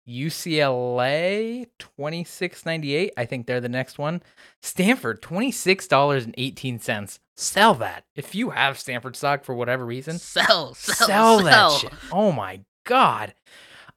UCLA 0.09 1.67
26.98. 1.79 3.11
I 3.17 3.25
think 3.25 3.47
they're 3.47 3.61
the 3.61 3.69
next 3.69 3.99
one. 3.99 4.23
Stanford 4.63 5.23
$26.18. 5.23 7.19
Sell 7.37 7.75
that. 7.75 8.05
If 8.17 8.35
you 8.35 8.51
have 8.51 8.79
Stanford 8.79 9.17
stock 9.17 9.45
for 9.45 9.55
whatever 9.55 9.87
reason, 9.87 10.19
sell, 10.19 10.75
sell, 10.75 11.07
sell, 11.07 11.43
that 11.45 11.81
shit. 11.81 11.93
Oh 12.11 12.33
my 12.33 12.61
god. 12.85 13.35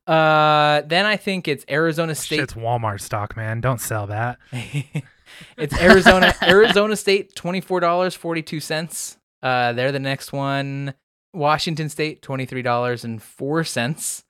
Uh 0.06 0.82
then 0.86 1.06
I 1.06 1.16
think 1.16 1.48
it's 1.48 1.66
Arizona 1.70 2.14
State. 2.14 2.42
It's 2.42 2.54
Walmart 2.54 3.02
stock, 3.02 3.38
man. 3.38 3.62
Don't 3.62 3.80
sell 3.80 4.08
that. 4.08 4.38
it's 5.58 5.80
Arizona 5.80 6.36
Arizona 6.44 6.96
State 6.96 7.34
$24.42. 7.36 9.18
Uh 9.42 9.74
they're 9.74 9.92
the 9.92 10.00
next 10.00 10.34
one. 10.34 10.94
Washington 11.34 11.90
State 11.90 12.22
$23.04. 12.22 14.24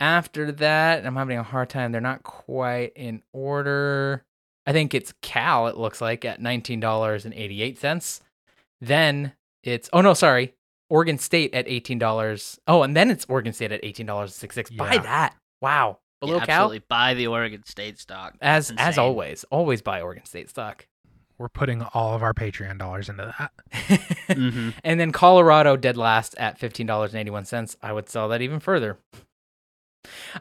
After 0.00 0.50
that, 0.52 1.04
I'm 1.06 1.14
having 1.16 1.36
a 1.38 1.42
hard 1.42 1.68
time. 1.68 1.92
They're 1.92 2.00
not 2.00 2.22
quite 2.22 2.92
in 2.96 3.22
order. 3.34 4.24
I 4.66 4.72
think 4.72 4.94
it's 4.94 5.12
Cal. 5.22 5.66
It 5.68 5.76
looks 5.76 6.00
like 6.00 6.24
at 6.24 6.40
nineteen 6.40 6.80
dollars 6.80 7.24
and 7.24 7.34
eighty 7.34 7.60
eight 7.62 7.78
cents. 7.78 8.22
Then 8.80 9.34
it's 9.62 9.90
oh 9.92 10.00
no, 10.00 10.14
sorry, 10.14 10.54
Oregon 10.88 11.18
State 11.18 11.52
at 11.54 11.68
eighteen 11.68 11.98
dollars. 11.98 12.58
Oh, 12.66 12.82
and 12.82 12.96
then 12.96 13.10
it's 13.10 13.26
Oregon 13.28 13.52
State 13.52 13.72
at 13.72 13.80
eighteen 13.84 14.06
dollars 14.06 14.34
six 14.34 14.54
six. 14.54 14.70
Buy 14.70 14.96
that. 14.98 15.34
Wow, 15.60 15.98
below 16.20 16.38
Yeah, 16.38 16.46
Cal. 16.46 16.62
absolutely 16.64 16.84
buy 16.88 17.12
the 17.14 17.26
Oregon 17.26 17.62
State 17.66 17.98
stock. 17.98 18.36
As 18.40 18.68
That's 18.68 18.80
as 18.80 18.88
insane. 18.88 19.04
always, 19.04 19.44
always 19.50 19.82
buy 19.82 20.00
Oregon 20.00 20.24
State 20.24 20.48
stock. 20.48 20.86
We're 21.36 21.48
putting 21.50 21.82
all 21.82 22.14
of 22.14 22.22
our 22.22 22.32
Patreon 22.34 22.78
dollars 22.78 23.08
into 23.10 23.34
that. 23.38 23.52
Mhm. 24.28 24.74
and 24.84 24.98
then 25.00 25.10
Colorado 25.12 25.76
dead 25.76 25.96
last 25.98 26.34
at 26.38 26.58
fifteen 26.58 26.86
dollars 26.86 27.12
and 27.12 27.20
eighty 27.20 27.30
one 27.30 27.44
cents. 27.44 27.76
I 27.82 27.92
would 27.92 28.08
sell 28.08 28.28
that 28.28 28.40
even 28.40 28.60
further. 28.60 28.98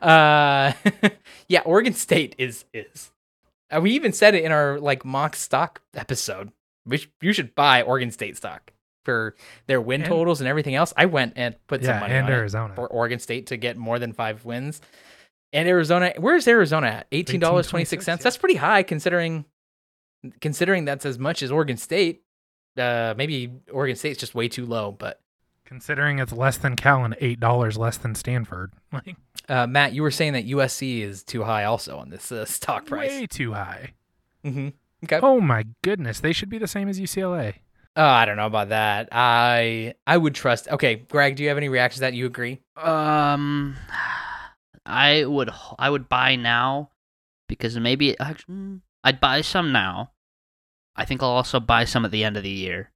Uh, 0.01 0.74
yeah, 1.47 1.62
Oregon 1.66 1.93
State 1.93 2.36
is 2.38 2.66
is. 2.74 3.12
Uh, 3.72 3.80
we 3.82 3.91
even 3.91 4.14
said 4.14 4.34
it 4.36 4.43
in 4.43 4.51
our 4.51 4.80
like 4.80 5.05
mock 5.05 5.36
stock 5.36 5.82
episode. 5.93 6.51
Which 6.86 7.10
you 7.22 7.34
should 7.34 7.53
buy 7.53 7.84
Oregon 7.84 8.10
State 8.10 8.36
stock 8.38 8.72
for 9.05 9.36
their 9.68 9.80
win 9.82 10.01
And- 10.01 10.10
totals 10.10 10.41
and 10.41 10.47
everything 10.47 10.74
else. 10.76 10.91
I 10.97 11.05
went 11.05 11.34
and 11.36 11.55
put 11.68 11.84
some 11.84 11.99
money 11.99 12.16
and 12.16 12.26
on 12.26 12.32
Arizona. 12.32 12.74
for 12.74 12.88
Oregon 12.88 13.20
State 13.20 13.47
to 13.47 13.57
get 13.57 13.78
more 13.78 13.99
than 13.99 14.14
five 14.14 14.43
wins. 14.45 14.82
And 15.53 15.68
Arizona, 15.68 16.14
where's 16.18 16.47
Arizona 16.47 16.88
at? 16.88 17.07
Eighteen 17.12 17.39
dollars 17.39 17.68
twenty 17.68 17.86
six 17.86 18.05
cents. 18.05 18.22
$18.26, 18.22 18.24
That's 18.24 18.38
pretty 18.38 18.55
high 18.55 18.82
considering 18.84 19.45
considering 20.41 20.86
that's 20.86 21.05
as 21.05 21.20
much 21.20 21.43
as 21.43 21.51
Oregon 21.51 21.78
State. 21.78 22.24
Uh, 22.78 23.14
maybe 23.18 23.51
Oregon 23.72 23.95
State's 23.95 24.20
just 24.20 24.34
way 24.36 24.47
too 24.47 24.66
low. 24.66 24.91
But 24.91 25.20
Considering 25.70 26.18
it's 26.18 26.34
less 26.34 26.58
than 26.58 26.76
Cal 26.76 27.06
and 27.06 27.16
eight 27.22 27.40
dollars 27.40 27.78
less 27.78 27.96
than 27.96 28.16
Stanford, 28.16 28.74
like 28.92 29.16
uh, 29.48 29.68
Matt, 29.68 29.94
you 29.94 30.02
were 30.02 30.10
saying 30.10 30.34
that 30.34 30.48
USC 30.48 31.02
is 31.02 31.22
too 31.24 31.44
high 31.44 31.64
also 31.64 32.00
on 32.00 32.10
this 32.10 32.32
uh, 32.32 32.44
stock 32.46 32.88
price. 32.88 33.12
way 33.12 33.28
too 33.28 33.54
high. 33.54 33.94
Mm-hmm. 34.44 34.70
Okay. 35.04 35.20
Oh 35.22 35.40
my 35.40 35.66
goodness, 35.84 36.22
they 36.22 36.34
should 36.34 36.50
be 36.50 36.58
the 36.58 36.66
same 36.68 36.90
as 36.90 37.00
UCLA. 37.00 37.54
Oh, 37.96 38.04
I 38.04 38.26
don't 38.26 38.36
know 38.38 38.48
about 38.48 38.70
that. 38.70 39.10
I 39.12 39.94
I 40.08 40.18
would 40.18 40.34
trust. 40.34 40.68
Okay, 40.70 40.96
Greg, 40.96 41.36
do 41.36 41.44
you 41.44 41.50
have 41.50 41.58
any 41.60 41.70
reactions 41.70 41.98
to 41.98 42.02
that? 42.02 42.16
You 42.16 42.26
agree? 42.26 42.62
Um, 42.76 43.76
I 44.88 45.24
would 45.24 45.50
h- 45.50 45.76
I 45.78 45.92
would 45.92 46.10
buy 46.10 46.36
now 46.36 46.90
because 47.48 47.78
maybe 47.78 48.20
actually, 48.20 48.56
mm, 48.56 48.82
I'd 49.04 49.20
buy 49.20 49.42
some 49.42 49.72
now. 49.72 50.14
I 50.96 51.06
think 51.06 51.22
I'll 51.22 51.30
also 51.30 51.60
buy 51.60 51.86
some 51.86 52.06
at 52.06 52.12
the 52.12 52.24
end 52.24 52.38
of 52.38 52.44
the 52.44 52.50
year 52.50 52.92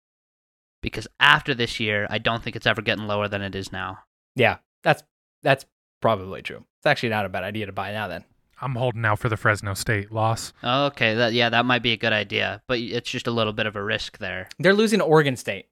because 0.84 1.08
after 1.20 1.56
this 1.56 1.80
year, 1.80 2.06
I 2.12 2.20
don't 2.20 2.44
think 2.44 2.56
it's 2.56 2.68
ever 2.68 2.84
getting 2.84 3.08
lower 3.08 3.28
than 3.28 3.42
it 3.42 3.56
is 3.56 3.72
now. 3.72 4.00
Yeah, 4.36 4.58
that's 4.84 5.02
that's 5.42 5.66
probably 6.02 6.44
true. 6.44 6.64
It's 6.80 6.86
actually 6.86 7.10
not 7.10 7.26
a 7.26 7.30
bad 7.30 7.44
idea 7.44 7.66
to 7.66 7.72
buy 7.72 7.92
now. 7.92 8.08
Then. 8.08 8.26
I'm 8.62 8.76
holding 8.76 9.04
out 9.04 9.20
for 9.20 9.30
the 9.30 9.36
Fresno 9.38 9.74
State 9.74 10.12
loss. 10.12 10.54
Okay, 10.64 11.16
that 11.16 11.34
yeah, 11.34 11.50
that 11.50 11.66
might 11.66 11.82
be 11.82 11.92
a 11.92 11.98
good 11.98 12.14
idea, 12.14 12.62
but 12.68 12.80
it's 12.80 13.10
just 13.10 13.28
a 13.28 13.32
little 13.32 13.54
bit 13.54 13.66
of 13.66 13.76
a 13.76 13.84
risk 13.84 14.20
there. 14.20 14.48
They're 14.60 14.74
losing 14.74 15.02
Oregon 15.02 15.36
State. 15.36 15.68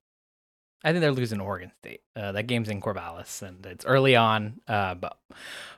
I 0.84 0.92
think 0.92 1.02
they're 1.02 1.12
losing 1.12 1.40
Oregon 1.40 1.72
State. 1.80 2.02
Uh, 2.16 2.32
that 2.32 2.48
game's 2.48 2.70
in 2.70 2.82
Corvallis, 2.82 3.44
and 3.44 3.66
it's 3.66 3.86
early 3.86 4.16
on. 4.16 4.60
Uh, 4.68 4.96
but 4.96 5.18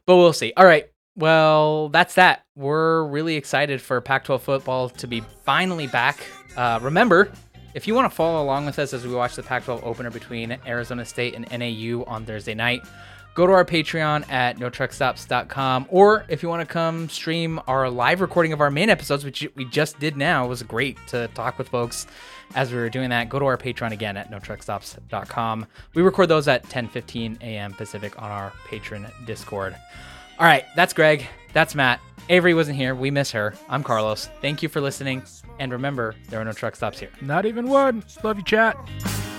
but 0.06 0.16
we'll 0.16 0.34
see. 0.34 0.54
All 0.56 0.66
right. 0.66 0.90
Well, 1.16 1.90
that's 1.90 2.16
that. 2.16 2.46
We're 2.56 3.04
really 3.04 3.36
excited 3.36 3.80
for 3.82 4.02
Pac-12 4.02 4.42
football 4.42 4.90
to 4.90 5.06
be 5.06 5.22
finally 5.46 5.86
back. 5.86 6.18
Uh, 6.58 6.80
remember, 6.82 7.32
if 7.74 7.88
you 7.88 7.96
want 7.96 8.10
to 8.10 8.16
follow 8.16 8.44
along 8.44 8.66
with 8.66 8.80
us 8.80 8.94
as 8.94 9.06
we 9.06 9.14
watch 9.14 9.36
the 9.36 9.44
Pac-12 9.44 9.84
opener 9.84 10.12
between 10.12 10.58
Arizona 10.66 11.06
State 11.06 11.36
and 11.36 11.48
NAU 11.52 12.04
on 12.06 12.26
Thursday 12.26 12.54
night, 12.54 12.84
go 13.36 13.48
to 13.48 13.54
our 13.54 13.66
Patreon 13.66 14.30
at 14.32 14.58
notruckstops.com. 14.58 15.88
Or 15.90 16.26
if 16.28 16.44
you 16.44 16.50
want 16.50 16.68
to 16.68 16.72
come 16.72 17.10
stream 17.10 17.60
our 17.68 17.90
live 17.90 18.22
recording 18.22 18.54
of 18.54 18.62
our 18.62 18.72
main 18.72 18.90
episodes, 18.90 19.26
which 19.26 19.48
we 19.56 19.66
just 19.66 20.00
did 20.00 20.18
now, 20.18 20.46
it 20.46 20.50
was 20.50 20.64
great 20.64 20.98
to 21.08 21.28
talk 21.30 21.58
with 21.58 21.70
folks 21.70 22.08
as 22.56 22.72
we 22.72 22.78
were 22.78 22.90
doing 22.90 23.10
that. 23.10 23.30
Go 23.30 23.40
to 23.40 23.46
our 23.46 23.58
Patreon 23.58 23.92
again 23.92 24.18
at 24.18 24.30
notruckstops.com. 24.30 25.66
We 25.96 26.02
record 26.02 26.30
those 26.30 26.48
at 26.48 26.64
10:15 26.70 27.42
a.m. 27.42 27.74
Pacific 27.74 28.22
on 28.22 28.30
our 28.30 28.54
patron 28.68 29.08
Discord. 29.26 29.76
All 30.40 30.46
right, 30.46 30.66
that's 30.76 30.94
Greg. 30.94 31.28
That's 31.54 31.76
Matt. 31.76 32.00
Avery 32.30 32.54
wasn't 32.54 32.78
here. 32.78 32.96
We 32.96 33.12
miss 33.12 33.32
her. 33.32 33.54
I'm 33.70 33.84
Carlos. 33.84 34.30
Thank 34.42 34.64
you 34.64 34.70
for 34.70 34.82
listening. 34.82 35.24
And 35.60 35.72
remember, 35.72 36.16
there 36.30 36.42
are 36.42 36.46
no 36.46 36.54
truck 36.54 36.76
stops 36.76 37.00
here. 37.00 37.10
Not 37.22 37.46
even 37.46 37.68
one. 37.68 38.04
Love 38.24 38.38
you, 38.38 38.44
chat. 38.44 38.76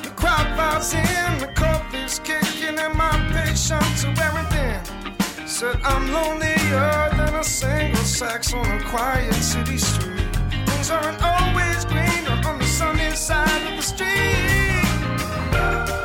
The 0.03 0.11
crowd 0.11 0.47
vibes 0.59 0.95
in, 0.95 1.39
the 1.39 1.53
coffee's 1.55 2.19
kicking, 2.21 2.79
and 2.79 2.95
my 2.97 3.11
patience 3.33 4.05
are 4.05 4.15
wearing 4.17 4.47
thin. 4.47 5.47
Said 5.47 5.81
I'm 5.85 6.13
lonelier 6.13 7.11
than 7.17 7.35
a 7.35 7.45
single 7.45 8.03
sax 8.05 8.53
on 8.55 8.67
a 8.67 8.83
quiet 8.85 9.35
city 9.35 9.79
street. 9.79 10.21
Things 10.67 10.91
aren't 10.91 11.23
always 11.23 11.85
greener 11.85 12.41
on 12.49 12.59
the 12.59 12.67
sunny 12.67 13.11
side 13.15 13.71
of 13.71 13.77
the 13.77 13.83
street. 13.83 14.09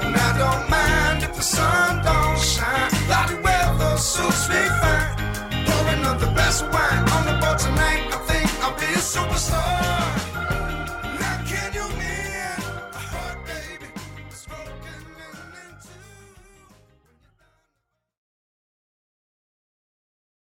And 0.06 0.16
I 0.16 0.38
don't 0.38 0.70
mind 0.70 1.24
if 1.24 1.36
the 1.36 1.42
sun 1.42 2.04
don't 2.04 2.40
shine. 2.40 2.92
Cloudy 3.08 3.36
weather 3.42 3.98
suits 3.98 4.50
me 4.50 4.62
fine. 4.82 5.66
Pouring 5.66 6.06
up 6.06 6.20
the 6.20 6.32
best 6.36 6.64
wine 6.64 7.10
on 7.10 7.26
the 7.26 7.40
boat 7.42 7.60
tonight. 7.60 8.09
Superstar. 9.10 10.19